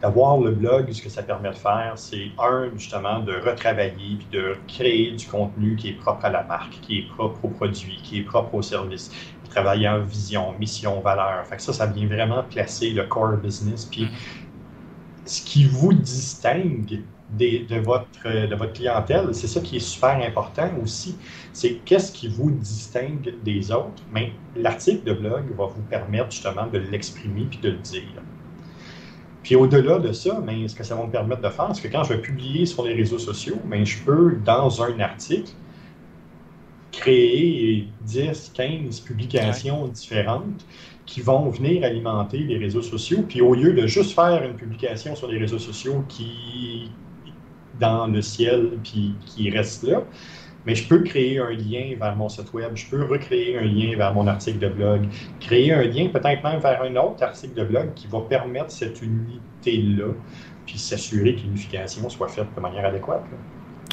d'avoir 0.00 0.38
le 0.38 0.52
blog, 0.52 0.90
ce 0.92 1.02
que 1.02 1.08
ça 1.08 1.22
permet 1.22 1.50
de 1.50 1.56
faire, 1.56 1.92
c'est 1.96 2.30
un, 2.38 2.70
justement, 2.76 3.20
de 3.20 3.32
retravailler 3.32 4.16
puis 4.16 4.28
de 4.30 4.56
créer 4.68 5.10
du 5.12 5.26
contenu 5.26 5.76
qui 5.76 5.88
est 5.88 5.98
propre 5.98 6.24
à 6.24 6.30
la 6.30 6.44
marque, 6.44 6.80
qui 6.82 7.00
est 7.00 7.08
propre 7.08 7.44
au 7.44 7.48
produit, 7.48 8.00
qui 8.04 8.20
est 8.20 8.22
propre 8.22 8.54
au 8.54 8.62
service, 8.62 9.10
travailler 9.50 9.88
en 9.88 10.00
vision, 10.00 10.54
mission, 10.58 11.00
valeur. 11.00 11.44
Fait 11.46 11.56
que 11.56 11.62
ça, 11.62 11.72
ça 11.72 11.86
vient 11.86 12.06
vraiment 12.06 12.44
placer 12.44 12.90
le 12.90 13.04
core 13.04 13.38
business. 13.38 13.86
Puis 13.86 14.04
mm-hmm. 14.04 14.47
Ce 15.28 15.42
qui 15.42 15.64
vous 15.64 15.92
distingue 15.92 17.02
de, 17.38 17.80
votre, 17.80 18.46
de 18.46 18.54
votre 18.54 18.72
clientèle, 18.72 19.28
c'est 19.32 19.46
ça 19.46 19.60
qui 19.60 19.76
est 19.76 19.80
super 19.80 20.18
important 20.26 20.70
aussi. 20.82 21.16
C'est 21.52 21.80
qu'est-ce 21.84 22.10
qui 22.12 22.28
vous 22.28 22.50
distingue 22.50 23.34
des 23.44 23.70
autres. 23.70 24.02
Mais 24.12 24.32
l'article 24.56 25.04
de 25.04 25.12
blog 25.12 25.44
va 25.56 25.66
vous 25.66 25.82
permettre 25.82 26.30
justement 26.30 26.66
de 26.66 26.78
l'exprimer 26.78 27.46
puis 27.50 27.58
de 27.58 27.70
le 27.70 27.76
dire. 27.76 28.22
Puis 29.42 29.54
au-delà 29.54 29.98
de 29.98 30.12
ça, 30.12 30.40
mais 30.44 30.66
ce 30.66 30.74
que 30.74 30.82
ça 30.82 30.94
va 30.94 31.04
me 31.04 31.10
permettre 31.10 31.42
de 31.42 31.50
faire, 31.50 31.70
c'est 31.74 31.82
que 31.82 31.92
quand 31.92 32.04
je 32.04 32.14
vais 32.14 32.22
publier 32.22 32.64
sur 32.64 32.84
les 32.84 32.94
réseaux 32.94 33.18
sociaux, 33.18 33.58
mais 33.66 33.84
je 33.84 34.02
peux, 34.02 34.38
dans 34.44 34.82
un 34.82 34.98
article, 34.98 35.52
créer 36.90 37.86
10, 38.02 38.52
15 38.54 39.00
publications 39.00 39.88
différentes 39.88 40.64
qui 41.08 41.22
vont 41.22 41.48
venir 41.48 41.84
alimenter 41.84 42.38
les 42.38 42.58
réseaux 42.58 42.82
sociaux. 42.82 43.24
Puis 43.26 43.40
au 43.40 43.54
lieu 43.54 43.72
de 43.72 43.86
juste 43.86 44.14
faire 44.14 44.42
une 44.44 44.54
publication 44.54 45.16
sur 45.16 45.28
les 45.28 45.38
réseaux 45.38 45.58
sociaux 45.58 46.04
qui 46.06 46.90
dans 47.80 48.08
le 48.08 48.20
ciel 48.20 48.72
puis 48.82 49.14
qui 49.24 49.50
reste 49.50 49.84
là, 49.84 50.02
mais 50.66 50.74
je 50.74 50.86
peux 50.86 51.02
créer 51.02 51.38
un 51.38 51.50
lien 51.50 51.94
vers 51.98 52.14
mon 52.16 52.28
site 52.28 52.52
web, 52.52 52.72
je 52.74 52.86
peux 52.90 53.04
recréer 53.04 53.56
un 53.56 53.64
lien 53.64 53.96
vers 53.96 54.12
mon 54.12 54.26
article 54.26 54.58
de 54.58 54.68
blog, 54.68 55.08
créer 55.40 55.72
un 55.72 55.82
lien 55.84 56.08
peut-être 56.08 56.42
même 56.42 56.60
vers 56.60 56.82
un 56.82 56.94
autre 56.96 57.22
article 57.22 57.54
de 57.54 57.64
blog 57.64 57.94
qui 57.94 58.06
va 58.08 58.20
permettre 58.20 58.70
cette 58.70 59.00
unité-là, 59.00 60.12
puis 60.66 60.78
s'assurer 60.78 61.36
que 61.36 61.42
l'unification 61.42 62.08
soit 62.10 62.28
faite 62.28 62.48
de 62.54 62.60
manière 62.60 62.84
adéquate. 62.84 63.24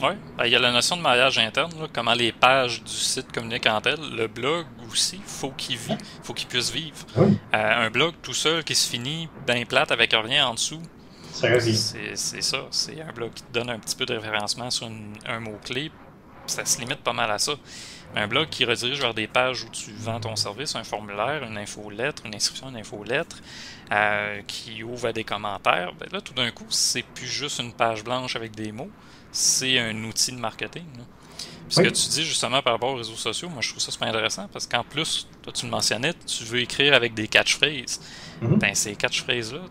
Oui, 0.03 0.09
ben, 0.37 0.45
il 0.45 0.51
y 0.51 0.55
a 0.55 0.59
la 0.59 0.71
notion 0.71 0.97
de 0.97 1.01
maillage 1.01 1.37
interne, 1.37 1.71
comment 1.93 2.13
les 2.13 2.31
pages 2.31 2.83
du 2.83 2.91
site 2.91 3.31
communiquent 3.31 3.67
entre 3.67 3.89
elles. 3.89 4.15
Le 4.15 4.27
blog 4.27 4.65
aussi, 4.91 5.21
faut 5.25 5.51
qu'il 5.51 5.77
vit, 5.77 5.97
faut 6.21 6.33
qu'il 6.33 6.47
puisse 6.47 6.69
vivre. 6.71 7.05
Euh, 7.17 7.27
un 7.53 7.89
blog 7.89 8.13
tout 8.21 8.33
seul 8.33 8.63
qui 8.63 8.75
se 8.75 8.89
finit 8.89 9.29
bien 9.47 9.63
plate 9.65 9.91
avec 9.91 10.13
rien 10.13 10.47
en 10.47 10.53
dessous, 10.53 10.81
c'est 11.31 12.41
ça. 12.41 12.65
C'est 12.71 13.01
un 13.01 13.11
blog 13.13 13.33
qui 13.33 13.43
te 13.43 13.53
donne 13.53 13.69
un 13.69 13.79
petit 13.79 13.95
peu 13.95 14.05
de 14.05 14.15
référencement 14.15 14.69
sur 14.69 14.89
un 15.25 15.39
mot-clé, 15.39 15.91
ça 16.47 16.65
se 16.65 16.79
limite 16.79 16.99
pas 16.99 17.13
mal 17.13 17.31
à 17.31 17.39
ça. 17.39 17.53
Un 18.15 18.27
blog 18.27 18.47
qui 18.49 18.63
redirige 18.63 19.01
vers 19.01 19.13
des 19.13 19.27
pages 19.27 19.63
où 19.63 19.69
tu 19.69 19.91
vends 19.91 20.19
ton 20.19 20.35
service, 20.35 20.75
un 20.75 20.83
formulaire, 20.83 21.43
une 21.43 21.57
infolettre, 21.57 22.25
une 22.25 22.35
inscription, 22.35 22.69
une 22.69 22.77
infolettre, 22.77 23.37
euh, 23.91 24.41
qui 24.47 24.83
ouvre 24.83 25.07
à 25.07 25.13
des 25.13 25.23
commentaires, 25.23 25.93
ben 25.99 26.07
là, 26.11 26.21
tout 26.21 26.33
d'un 26.33 26.51
coup, 26.51 26.65
c'est 26.69 27.03
plus 27.03 27.27
juste 27.27 27.59
une 27.59 27.73
page 27.73 28.03
blanche 28.03 28.35
avec 28.35 28.55
des 28.55 28.71
mots, 28.71 28.91
c'est 29.35 29.79
un 29.79 30.03
outil 30.05 30.31
de 30.31 30.37
marketing. 30.37 30.85
Ce 31.67 31.81
que 31.81 31.89
tu 31.89 32.09
dis 32.09 32.23
justement 32.23 32.61
par 32.61 32.73
rapport 32.73 32.91
aux 32.91 32.97
réseaux 32.97 33.15
sociaux, 33.15 33.49
moi 33.49 33.61
je 33.61 33.69
trouve 33.69 33.81
ça 33.81 33.91
super 33.91 34.07
intéressant 34.07 34.47
parce 34.51 34.67
qu'en 34.67 34.83
plus, 34.83 35.27
toi 35.41 35.51
tu 35.51 35.65
le 35.65 35.71
mentionnais, 35.71 36.13
tu 36.25 36.43
veux 36.43 36.61
écrire 36.61 36.93
avec 36.93 37.13
des 37.13 37.27
catchphrases. 37.27 37.99
Mm 38.41 38.55
Ben 38.57 38.75
ces 38.75 38.95
catchphrases-là, 38.95 39.61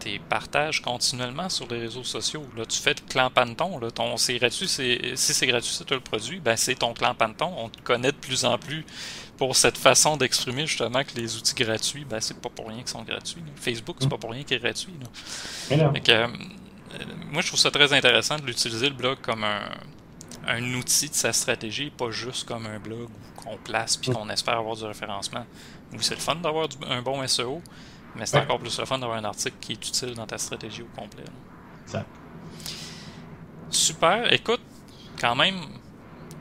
tu 0.00 0.20
partages 0.28 0.82
continuellement 0.82 1.48
sur 1.48 1.66
les 1.68 1.78
réseaux 1.78 2.02
sociaux. 2.02 2.44
Là, 2.56 2.66
tu 2.66 2.78
fais 2.78 2.94
clan 3.08 3.30
Panton, 3.30 3.78
là, 3.78 3.90
ton 3.90 4.16
c'est 4.16 4.36
gratuit, 4.36 4.68
c'est, 4.68 5.12
si 5.14 5.32
c'est 5.32 5.46
gratuit, 5.46 5.72
c'est 5.72 5.84
toi 5.84 5.96
le 5.96 6.02
produit, 6.02 6.40
ben 6.40 6.56
c'est 6.56 6.74
ton 6.74 6.92
clan 6.92 7.14
Panton. 7.14 7.52
On 7.56 7.68
te 7.68 7.80
connaît 7.82 8.12
de 8.12 8.16
plus 8.16 8.44
en 8.44 8.58
plus 8.58 8.84
pour 9.38 9.56
cette 9.56 9.78
façon 9.78 10.16
d'exprimer 10.16 10.66
justement 10.66 11.02
que 11.02 11.16
les 11.16 11.36
outils 11.36 11.54
gratuits, 11.54 12.04
ben 12.04 12.20
c'est 12.20 12.40
pas 12.40 12.50
pour 12.50 12.68
rien 12.68 12.78
qu'ils 12.78 12.88
sont 12.88 13.02
gratuits. 13.02 13.42
Facebook, 13.56 13.96
c'est 14.00 14.10
pas 14.10 14.18
pour 14.18 14.32
rien 14.32 14.42
qu'il 14.42 14.56
est 14.56 14.60
gratuit. 14.60 14.92
Euh, 15.72 16.28
moi 17.30 17.42
je 17.42 17.48
trouve 17.48 17.60
ça 17.60 17.70
très 17.70 17.92
intéressant 17.92 18.38
de 18.38 18.46
l'utiliser 18.46 18.88
le 18.88 18.94
blog 18.94 19.18
comme 19.20 19.44
un, 19.44 19.68
un 20.46 20.74
outil 20.74 21.08
de 21.08 21.14
sa 21.14 21.32
stratégie, 21.32 21.90
pas 21.90 22.10
juste 22.10 22.46
comme 22.46 22.66
un 22.66 22.78
blog 22.78 23.08
qu'on 23.36 23.56
place 23.56 23.96
puis 23.96 24.10
qu'on 24.10 24.28
espère 24.28 24.58
avoir 24.58 24.76
du 24.76 24.84
référencement. 24.84 25.46
Oui, 25.92 25.98
c'est 26.00 26.14
le 26.14 26.20
fun 26.20 26.36
d'avoir 26.36 26.68
un 26.88 27.02
bon 27.02 27.26
SEO, 27.26 27.62
mais 28.16 28.26
c'est 28.26 28.38
encore 28.38 28.58
plus 28.58 28.78
le 28.78 28.84
fun 28.84 28.98
d'avoir 28.98 29.18
un 29.18 29.24
article 29.24 29.56
qui 29.60 29.72
est 29.72 29.88
utile 29.88 30.14
dans 30.14 30.26
ta 30.26 30.38
stratégie 30.38 30.82
au 30.82 31.00
complet. 31.00 31.24
Super. 33.70 34.32
Écoute, 34.32 34.60
quand 35.20 35.34
même, 35.34 35.56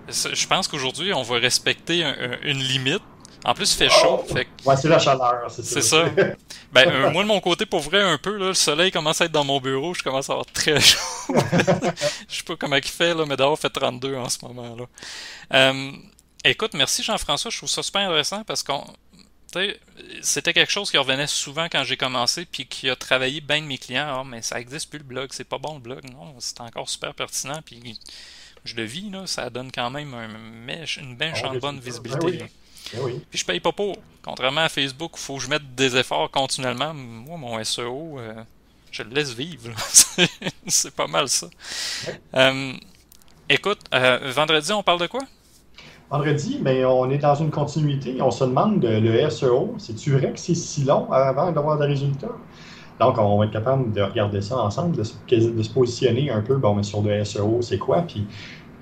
je 0.08 0.48
pense 0.48 0.68
qu'aujourd'hui, 0.68 1.14
on 1.14 1.24
va 1.24 1.38
respecter 1.38 2.04
une 2.44 2.60
limite. 2.60 3.02
En 3.46 3.54
plus, 3.54 3.74
il 3.74 3.78
fait 3.78 3.90
chaud. 3.90 4.24
Fait 4.32 4.48
Ouais, 4.66 4.78
c'est 4.78 4.88
la 4.88 5.00
chaleur, 5.00 5.50
c'est 5.50 5.82
ça. 5.82 6.06
ben, 6.72 6.88
euh, 6.88 7.12
moi, 7.12 7.24
de 7.24 7.28
mon 7.28 7.42
côté, 7.42 7.66
pour 7.66 7.82
vrai, 7.82 8.02
un 8.02 8.18
peu, 8.18 8.38
là, 8.38 8.48
le 8.48 8.54
soleil 8.54 8.92
commence 8.92 9.20
à 9.22 9.26
être 9.26 9.32
dans 9.32 9.44
mon 9.44 9.60
bureau, 9.60 9.94
je 9.94 10.02
commence 10.02 10.30
à 10.30 10.34
avoir 10.34 10.46
très 10.46 10.80
chaud. 10.80 10.98
je 12.30 12.38
sais 12.38 12.44
pas 12.44 12.56
comment 12.56 12.78
il 12.78 12.84
fait, 12.84 13.14
là, 13.14 13.26
mais 13.26 13.36
dehors, 13.36 13.58
il 13.58 13.62
fait 13.62 13.70
32 13.70 14.16
en 14.16 14.30
ce 14.30 14.38
moment. 14.44 14.76
là. 14.76 14.86
Euh, 15.54 15.92
écoute, 16.46 16.74
merci 16.74 17.04
Jean-François, 17.04 17.52
je 17.52 17.58
trouve 17.58 17.70
ça 17.70 17.84
super 17.84 18.02
intéressant 18.02 18.44
parce 18.44 18.64
qu'on 18.64 18.84
c'était 20.22 20.54
quelque 20.54 20.72
chose 20.72 20.90
qui 20.90 20.98
revenait 20.98 21.28
souvent 21.28 21.66
quand 21.66 21.84
j'ai 21.84 21.98
commencé, 21.98 22.46
puis 22.46 22.66
qui 22.66 22.90
a 22.90 22.96
travaillé 22.96 23.42
bien 23.42 23.62
de 23.62 23.68
mes 23.68 23.78
clients. 23.78 24.08
Ah, 24.08 24.24
mais 24.26 24.42
ça 24.42 24.60
existe 24.60 24.90
plus 24.90 25.00
le 25.00 25.06
blog, 25.06 25.30
c'est 25.32 25.44
pas 25.44 25.58
bon 25.58 25.76
le 25.76 25.80
blog. 25.80 26.04
Non, 26.12 26.36
c'est 26.40 26.62
encore 26.62 26.90
super 26.90 27.14
pertinent, 27.14 27.62
puis 27.64 28.00
je 28.66 28.76
le 28.76 28.84
vis, 28.84 29.10
là, 29.10 29.28
ça 29.28 29.50
donne 29.50 29.72
quand 29.72 29.90
même 29.90 30.14
un 30.14 30.30
une 30.30 31.18
ah, 31.22 31.50
de 31.50 31.60
bonne 31.60 31.80
visibilité. 31.80 32.38
Ben 32.38 32.44
oui. 32.44 32.50
Puis 32.92 33.40
je 33.40 33.46
paye 33.46 33.60
pas 33.60 33.72
pour. 33.72 33.96
Contrairement 34.24 34.62
à 34.62 34.70
Facebook, 34.70 35.12
il 35.16 35.20
faut 35.20 35.36
que 35.36 35.42
je 35.42 35.50
mette 35.50 35.76
des 35.76 35.96
efforts 35.98 36.32
continuellement. 36.32 36.94
Moi, 36.94 37.38
mon 37.38 37.64
SEO, 37.64 38.20
euh, 38.20 38.34
je 38.92 39.04
le 39.04 39.10
laisse 39.10 39.34
vivre. 39.34 39.72
c'est 40.68 40.96
pas 40.96 41.08
mal 41.08 41.28
ça. 41.28 41.48
Euh, 42.36 42.74
écoute, 43.50 43.80
euh, 43.94 44.32
vendredi, 44.34 44.72
on 44.72 44.84
parle 44.84 45.02
de 45.02 45.08
quoi? 45.08 45.22
Vendredi, 46.10 46.60
mais 46.62 46.86
on 46.86 47.10
est 47.10 47.18
dans 47.18 47.36
une 47.36 47.52
continuité. 47.52 48.22
On 48.22 48.32
se 48.32 48.44
demande 48.44 48.84
le 48.84 49.30
SEO, 49.30 49.76
c'est-tu 49.78 50.12
vrai 50.12 50.32
que 50.32 50.40
c'est 50.40 50.56
si 50.56 50.84
long 50.84 51.12
avant 51.12 51.52
d'avoir 51.52 51.78
des 51.78 51.88
résultats? 51.88 52.38
Donc, 53.00 53.18
on 53.18 53.40
va 53.40 53.46
être 53.46 53.52
capable 53.52 53.92
de 53.92 54.02
regarder 54.02 54.42
ça 54.42 54.58
ensemble, 54.58 54.96
de 54.96 55.04
se, 55.04 55.74
positionner 55.74 56.30
un 56.30 56.42
peu 56.42 56.56
bon, 56.56 56.76
mais 56.76 56.84
sur 56.84 57.02
le 57.02 57.24
SEO, 57.24 57.62
c'est 57.62 57.78
quoi, 57.78 58.02
puis 58.04 58.26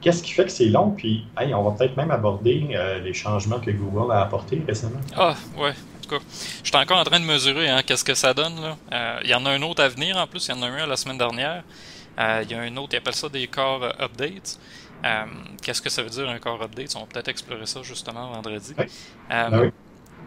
qu'est-ce 0.02 0.24
qui 0.24 0.32
fait 0.32 0.46
que 0.46 0.52
c'est 0.52 0.66
long, 0.66 0.92
puis 0.92 1.26
on 1.38 1.64
va 1.64 1.72
peut-être 1.72 1.96
même 1.96 2.12
aborder 2.12 2.68
euh, 2.72 3.00
les 3.00 3.14
changements 3.14 3.60
que 3.60 3.72
Google 3.72 4.12
a 4.12 4.22
apportés 4.22 4.62
récemment. 4.68 5.00
Ah, 5.16 5.36
ouais. 5.58 5.70
En 5.70 6.02
tout 6.02 6.20
cas, 6.20 6.26
je 6.64 6.68
suis 6.68 6.76
encore 6.76 6.98
en 6.98 7.04
train 7.04 7.20
de 7.20 7.26
mesurer 7.26 7.70
hein, 7.70 7.82
qu'est-ce 7.86 8.04
que 8.04 8.16
ça 8.16 8.34
donne. 8.34 8.60
Euh, 8.92 9.20
il 9.24 9.30
y 9.30 9.34
en 9.34 9.46
a 9.46 9.52
un 9.52 9.62
autre 9.62 9.84
à 9.84 9.88
venir 9.88 10.18
en 10.18 10.28
plus, 10.28 10.48
il 10.48 10.56
y 10.56 10.58
en 10.58 10.62
a 10.64 10.68
un 10.68 10.88
la 10.88 10.98
semaine 10.98 11.18
dernière. 11.18 11.64
Euh, 12.20 12.44
il 12.44 12.52
y 12.52 12.56
a 12.56 12.60
un 12.60 12.76
autre, 12.78 12.90
il 12.94 12.98
appelle 12.98 13.16
ça 13.16 13.30
des 13.30 13.48
core 13.48 13.84
updates. 14.00 14.60
qu'est-ce 15.62 15.82
que 15.82 15.90
ça 15.90 16.04
veut 16.04 16.10
dire 16.10 16.28
un 16.30 16.40
core 16.40 16.62
update? 16.62 16.94
On 16.96 17.02
va 17.02 17.06
peut-être 17.06 17.30
explorer 17.30 17.66
ça 17.66 17.82
justement 17.84 18.32
vendredi. 18.32 18.74
Ben 18.78 19.72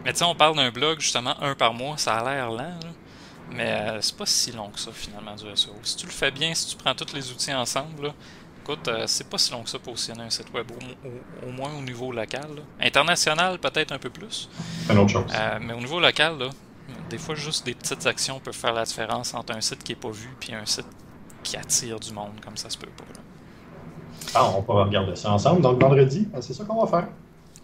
mais 0.03 0.11
tu 0.11 0.19
sais, 0.19 0.25
on 0.25 0.35
parle 0.35 0.55
d'un 0.55 0.69
blog 0.69 0.99
justement 0.99 1.41
un 1.41 1.55
par 1.55 1.73
mois, 1.73 1.97
ça 1.97 2.17
a 2.17 2.23
l'air 2.23 2.51
lent. 2.51 2.57
Là. 2.57 2.89
Mais 3.49 3.97
c'est 4.01 4.15
pas 4.15 4.25
si 4.25 4.51
long 4.51 4.69
que 4.69 4.79
ça 4.79 4.91
finalement 4.91 5.35
du 5.35 5.45
SEO. 5.55 5.71
Si 5.81 5.95
tu 5.95 6.05
le 6.05 6.11
fais 6.11 6.29
bien, 6.29 6.53
si 6.53 6.67
tu 6.67 6.75
prends 6.75 6.93
tous 6.93 7.13
les 7.13 7.31
outils 7.31 7.53
ensemble, 7.53 8.13
écoute, 8.65 8.87
euh, 8.87 9.03
c'est 9.05 9.29
pas 9.29 9.37
si 9.37 9.51
long 9.51 9.61
que 9.61 9.69
ça 9.69 9.77
pour 9.77 9.93
positionner 9.93 10.23
un 10.23 10.29
site 10.29 10.51
web, 10.53 10.65
au, 11.45 11.51
moins 11.51 11.69
au 11.77 11.81
niveau 11.81 12.11
local. 12.11 12.49
International, 12.81 13.59
peut-être 13.59 13.91
un 13.91 13.99
peu 13.99 14.09
plus. 14.09 14.49
Une 14.89 14.97
autre 14.97 15.11
chose. 15.11 15.31
Euh, 15.33 15.59
mais 15.61 15.73
au 15.73 15.79
niveau 15.79 15.99
local, 15.99 16.33
des 17.09 17.17
fois, 17.19 17.35
juste 17.35 17.65
des 17.65 17.75
petites 17.75 18.05
actions 18.07 18.39
peuvent 18.39 18.55
faire 18.55 18.73
la 18.73 18.83
différence 18.83 19.33
entre 19.35 19.55
un 19.55 19.61
site 19.61 19.83
qui 19.83 19.91
est 19.91 19.95
pas 19.95 20.09
vu 20.09 20.35
et 20.49 20.55
un 20.55 20.65
site 20.65 20.87
qui 21.43 21.57
attire 21.57 21.99
du 21.99 22.11
monde, 22.11 22.33
comme 22.43 22.57
ça 22.57 22.69
se 22.69 22.77
peut 22.77 22.89
pas. 22.97 23.03
Ah, 24.33 24.49
on 24.49 24.61
va 24.61 24.83
regarder 24.83 25.15
ça 25.15 25.31
ensemble. 25.31 25.61
Donc, 25.61 25.79
vendredi, 25.79 26.27
c'est 26.41 26.53
ça 26.53 26.63
qu'on 26.65 26.83
va 26.83 26.87
faire. 26.87 27.07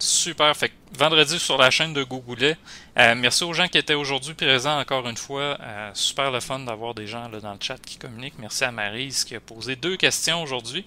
Super. 0.02 0.52
Fait 0.56 0.72
vendredi 0.98 1.38
sur 1.38 1.56
la 1.56 1.70
chaîne 1.70 1.94
de 1.94 2.02
Google. 2.02 2.56
Euh, 2.98 3.14
merci 3.14 3.44
aux 3.44 3.52
gens 3.52 3.68
qui 3.68 3.78
étaient 3.78 3.94
aujourd'hui 3.94 4.34
présents 4.34 4.80
encore 4.80 5.08
une 5.08 5.16
fois. 5.16 5.56
Euh, 5.60 5.90
super 5.94 6.32
le 6.32 6.40
fun 6.40 6.58
d'avoir 6.58 6.92
des 6.92 7.06
gens 7.06 7.28
là, 7.28 7.38
dans 7.38 7.52
le 7.52 7.60
chat 7.60 7.78
qui 7.78 7.98
communiquent. 7.98 8.34
Merci 8.40 8.64
à 8.64 8.72
Marise 8.72 9.22
qui 9.22 9.36
a 9.36 9.40
posé 9.40 9.76
deux 9.76 9.96
questions 9.96 10.42
aujourd'hui. 10.42 10.84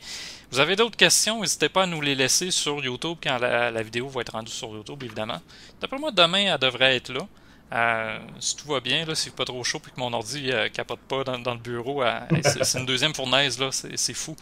Vous 0.51 0.59
avez 0.59 0.76
d'autres 0.76 0.97
questions, 0.97 1.39
n'hésitez 1.39 1.70
pas 1.70 1.84
à 1.84 1.86
nous 1.86 2.01
les 2.01 2.13
laisser 2.13 2.51
sur 2.51 2.84
YouTube 2.84 3.18
quand 3.24 3.38
la, 3.38 3.82
vidéo 3.84 4.09
va 4.09 4.20
être 4.20 4.34
rendue 4.34 4.51
sur 4.51 4.68
YouTube, 4.76 5.01
évidemment. 5.01 5.41
D'après 5.80 5.97
moi, 5.97 6.11
demain, 6.11 6.53
elle 6.53 6.59
devrait 6.59 6.97
être 6.97 7.13
là. 7.13 7.26
Euh, 7.72 8.20
si 8.41 8.57
tout 8.57 8.68
va 8.68 8.82
bien, 8.82 9.05
là, 9.05 9.16
si 9.16 9.30
pas 9.30 9.45
trop 9.45 9.63
chaud 9.63 9.80
puis 9.80 9.93
que 9.93 9.99
mon 9.99 10.11
ordi 10.11 10.51
euh, 10.51 10.68
capote 10.68 10.99
pas 10.99 11.24
dans, 11.24 11.53
le 11.53 11.59
bureau, 11.59 12.03
c'est 12.43 12.80
une 12.80 12.86
deuxième 12.86 13.16
fournaise, 13.16 13.57
là, 13.59 13.70
c'est 13.72 14.13
fou. 14.13 14.36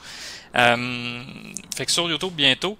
fait 0.51 1.85
que 1.85 1.91
sur 1.91 2.09
YouTube 2.09 2.33
bientôt. 2.33 2.75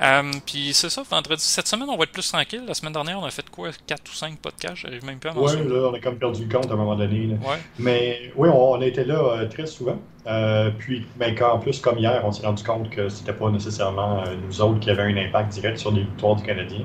Euh, 0.00 0.30
puis 0.46 0.72
c'est 0.74 0.90
ça, 0.90 1.02
vendredi. 1.08 1.42
Cette 1.42 1.66
semaine, 1.66 1.88
on 1.88 1.96
va 1.96 2.04
être 2.04 2.12
plus 2.12 2.28
tranquille. 2.28 2.62
La 2.66 2.74
semaine 2.74 2.92
dernière, 2.92 3.18
on 3.18 3.24
a 3.24 3.30
fait 3.30 3.48
quoi? 3.50 3.70
4 3.86 4.00
ou 4.10 4.14
5 4.14 4.38
podcasts? 4.38 4.76
J'arrive 4.76 5.04
même 5.04 5.18
plus 5.18 5.30
à 5.30 5.34
m'en 5.34 5.42
Oui, 5.42 5.52
là, 5.56 5.88
on 5.90 5.94
a 5.94 6.00
comme 6.00 6.18
perdu 6.18 6.44
le 6.44 6.54
compte 6.54 6.70
à 6.70 6.74
un 6.74 6.76
moment 6.76 6.96
donné. 6.96 7.26
Ouais. 7.26 7.58
Mais 7.78 8.32
oui, 8.36 8.48
on, 8.48 8.72
on, 8.72 8.80
a 8.80 8.86
été 8.86 9.04
là 9.04 9.18
euh, 9.18 9.48
très 9.48 9.66
souvent. 9.66 9.98
Euh, 10.28 10.70
puis, 10.78 11.06
ben, 11.16 11.34
en 11.42 11.58
plus, 11.58 11.80
comme 11.80 11.98
hier, 11.98 12.20
on 12.22 12.32
s'est 12.32 12.46
rendu 12.46 12.62
compte 12.62 12.90
que 12.90 13.08
c'était 13.08 13.32
pas 13.32 13.50
nécessairement 13.50 14.22
euh, 14.24 14.34
nous 14.46 14.60
autres 14.60 14.78
qui 14.78 14.90
avions 14.90 15.04
un 15.04 15.16
impact 15.16 15.52
direct 15.52 15.78
sur 15.78 15.90
les 15.90 16.02
victoires 16.02 16.36
du 16.36 16.42
Canadien. 16.42 16.80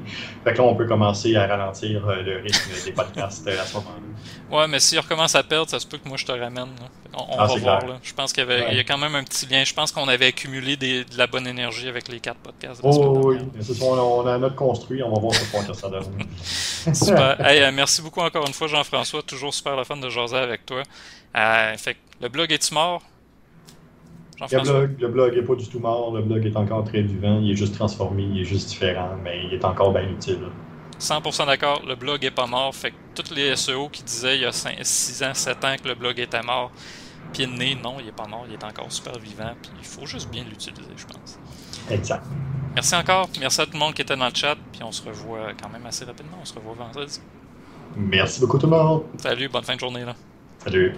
Fait 0.46 0.54
que 0.54 0.60
là, 0.60 0.64
on 0.64 0.76
peut 0.76 0.88
commencer 0.88 1.36
à 1.36 1.46
ralentir 1.46 2.08
euh, 2.08 2.22
le 2.22 2.38
rythme 2.38 2.72
des 2.86 2.92
podcasts 2.94 3.46
à 3.46 3.66
ce 3.66 3.74
moment-là. 3.76 4.58
Ouais, 4.58 4.68
mais 4.70 4.80
s'il 4.80 5.00
recommence 5.00 5.36
à 5.36 5.44
perdre, 5.44 5.70
ça 5.70 5.80
se 5.80 5.86
peut 5.86 5.98
que 5.98 6.08
moi 6.08 6.16
je 6.16 6.26
te 6.26 6.32
ramène. 6.32 6.70
On, 7.14 7.38
ah, 7.38 7.48
va 7.48 7.56
voir. 7.58 7.86
Là. 7.86 8.00
Je 8.02 8.14
pense 8.14 8.32
qu'il 8.32 8.48
y, 8.48 8.50
avait, 8.50 8.76
y 8.76 8.80
a 8.80 8.84
quand 8.84 8.98
même 8.98 9.16
un 9.16 9.24
petit 9.24 9.46
lien. 9.46 9.64
Je 9.66 9.74
pense 9.74 9.92
qu'on 9.92 10.08
avait 10.08 10.28
accumulé 10.28 10.78
des, 10.78 11.04
de 11.04 11.18
la 11.18 11.28
bonne 11.28 11.46
énergie 11.46 11.90
avec 11.90 12.08
les 12.08 12.22
quatre 12.22 12.40
podcasts. 12.40 12.80
Oh, 12.82 13.22
oui, 13.26 13.40
c'est 13.60 13.74
ça, 13.74 13.86
on 13.86 14.26
a 14.26 14.38
notre 14.38 14.56
construit. 14.56 15.04
On 15.04 15.14
va 15.14 15.20
voir 15.20 15.34
ce 15.34 15.68
que 15.68 15.74
ça 15.74 15.90
donne. 15.90 16.06
super. 16.94 17.46
Hey, 17.46 17.70
merci 17.74 18.02
beaucoup 18.02 18.22
encore 18.22 18.48
une 18.48 18.54
fois, 18.54 18.68
Jean-François. 18.68 19.22
Toujours 19.22 19.54
super 19.54 19.76
le 19.76 19.84
fun 19.84 19.98
de 19.98 20.10
jaser 20.10 20.38
avec 20.38 20.66
toi. 20.66 20.84
fait 21.78 21.98
le 22.22 22.30
blog 22.30 22.54
est-tu 22.54 22.74
mort? 22.74 23.02
Le 24.40 24.62
blog, 24.62 24.96
le 25.00 25.08
blog 25.08 25.36
n'est 25.36 25.44
pas 25.44 25.56
du 25.56 25.68
tout 25.68 25.80
mort, 25.80 26.14
le 26.14 26.22
blog 26.22 26.46
est 26.46 26.56
encore 26.56 26.84
très 26.84 27.02
vivant, 27.02 27.40
il 27.40 27.52
est 27.52 27.56
juste 27.56 27.76
transformé, 27.76 28.24
il 28.24 28.42
est 28.42 28.46
juste 28.46 28.70
différent, 28.70 29.12
mais 29.24 29.46
il 29.46 29.54
est 29.54 29.64
encore 29.64 29.94
bien 29.94 30.10
utile. 30.10 30.40
100% 31.00 31.46
d'accord, 31.46 31.82
le 31.88 31.96
blog 31.96 32.24
est 32.24 32.32
pas 32.32 32.48
mort. 32.48 32.74
Fait 32.74 32.92
que 32.92 32.96
tous 33.16 33.34
les 33.34 33.56
SEO 33.56 33.90
qui 33.90 34.04
disaient 34.04 34.38
il 34.38 34.42
y 34.42 34.46
a 34.46 34.52
6 34.52 35.24
ans, 35.24 35.34
7 35.34 35.66
ans 35.66 35.76
que 35.82 35.88
le 35.88 35.96
blog 35.96 36.20
était 36.20 36.42
mort, 36.42 36.72
pied 37.32 37.46
de 37.46 37.52
nez, 37.52 37.76
non, 37.82 37.98
il 38.00 38.08
est 38.08 38.12
pas 38.12 38.28
mort, 38.28 38.46
il 38.48 38.54
est 38.54 38.64
encore 38.64 38.92
super 38.92 39.18
vivant, 39.20 39.54
puis 39.62 39.72
il 39.80 39.86
faut 39.86 40.06
juste 40.06 40.30
bien 40.30 40.44
l'utiliser, 40.44 40.92
je 40.96 41.06
pense. 41.06 41.40
Exact. 41.90 42.24
Merci 42.76 42.96
encore, 42.96 43.30
merci 43.40 43.62
à 43.62 43.66
tout 43.66 43.74
le 43.74 43.80
monde 43.80 43.94
qui 43.94 44.02
était 44.02 44.16
dans 44.16 44.26
le 44.26 44.34
chat, 44.34 44.56
puis 44.72 44.82
on 44.84 44.92
se 44.92 45.04
revoit 45.08 45.54
quand 45.62 45.70
même 45.70 45.86
assez 45.86 46.06
rapidement, 46.06 46.38
on 46.42 46.46
se 46.46 46.56
revoit 46.56 46.74
vendredi. 46.74 47.20
Merci 47.96 48.40
beaucoup 48.40 48.58
tout 48.58 48.66
le 48.66 48.72
monde. 48.72 49.04
Salut, 49.18 49.48
bonne 49.50 49.64
fin 49.64 49.76
de 49.76 49.80
journée 49.80 50.06
là. 50.06 50.16
Salut. 50.60 50.96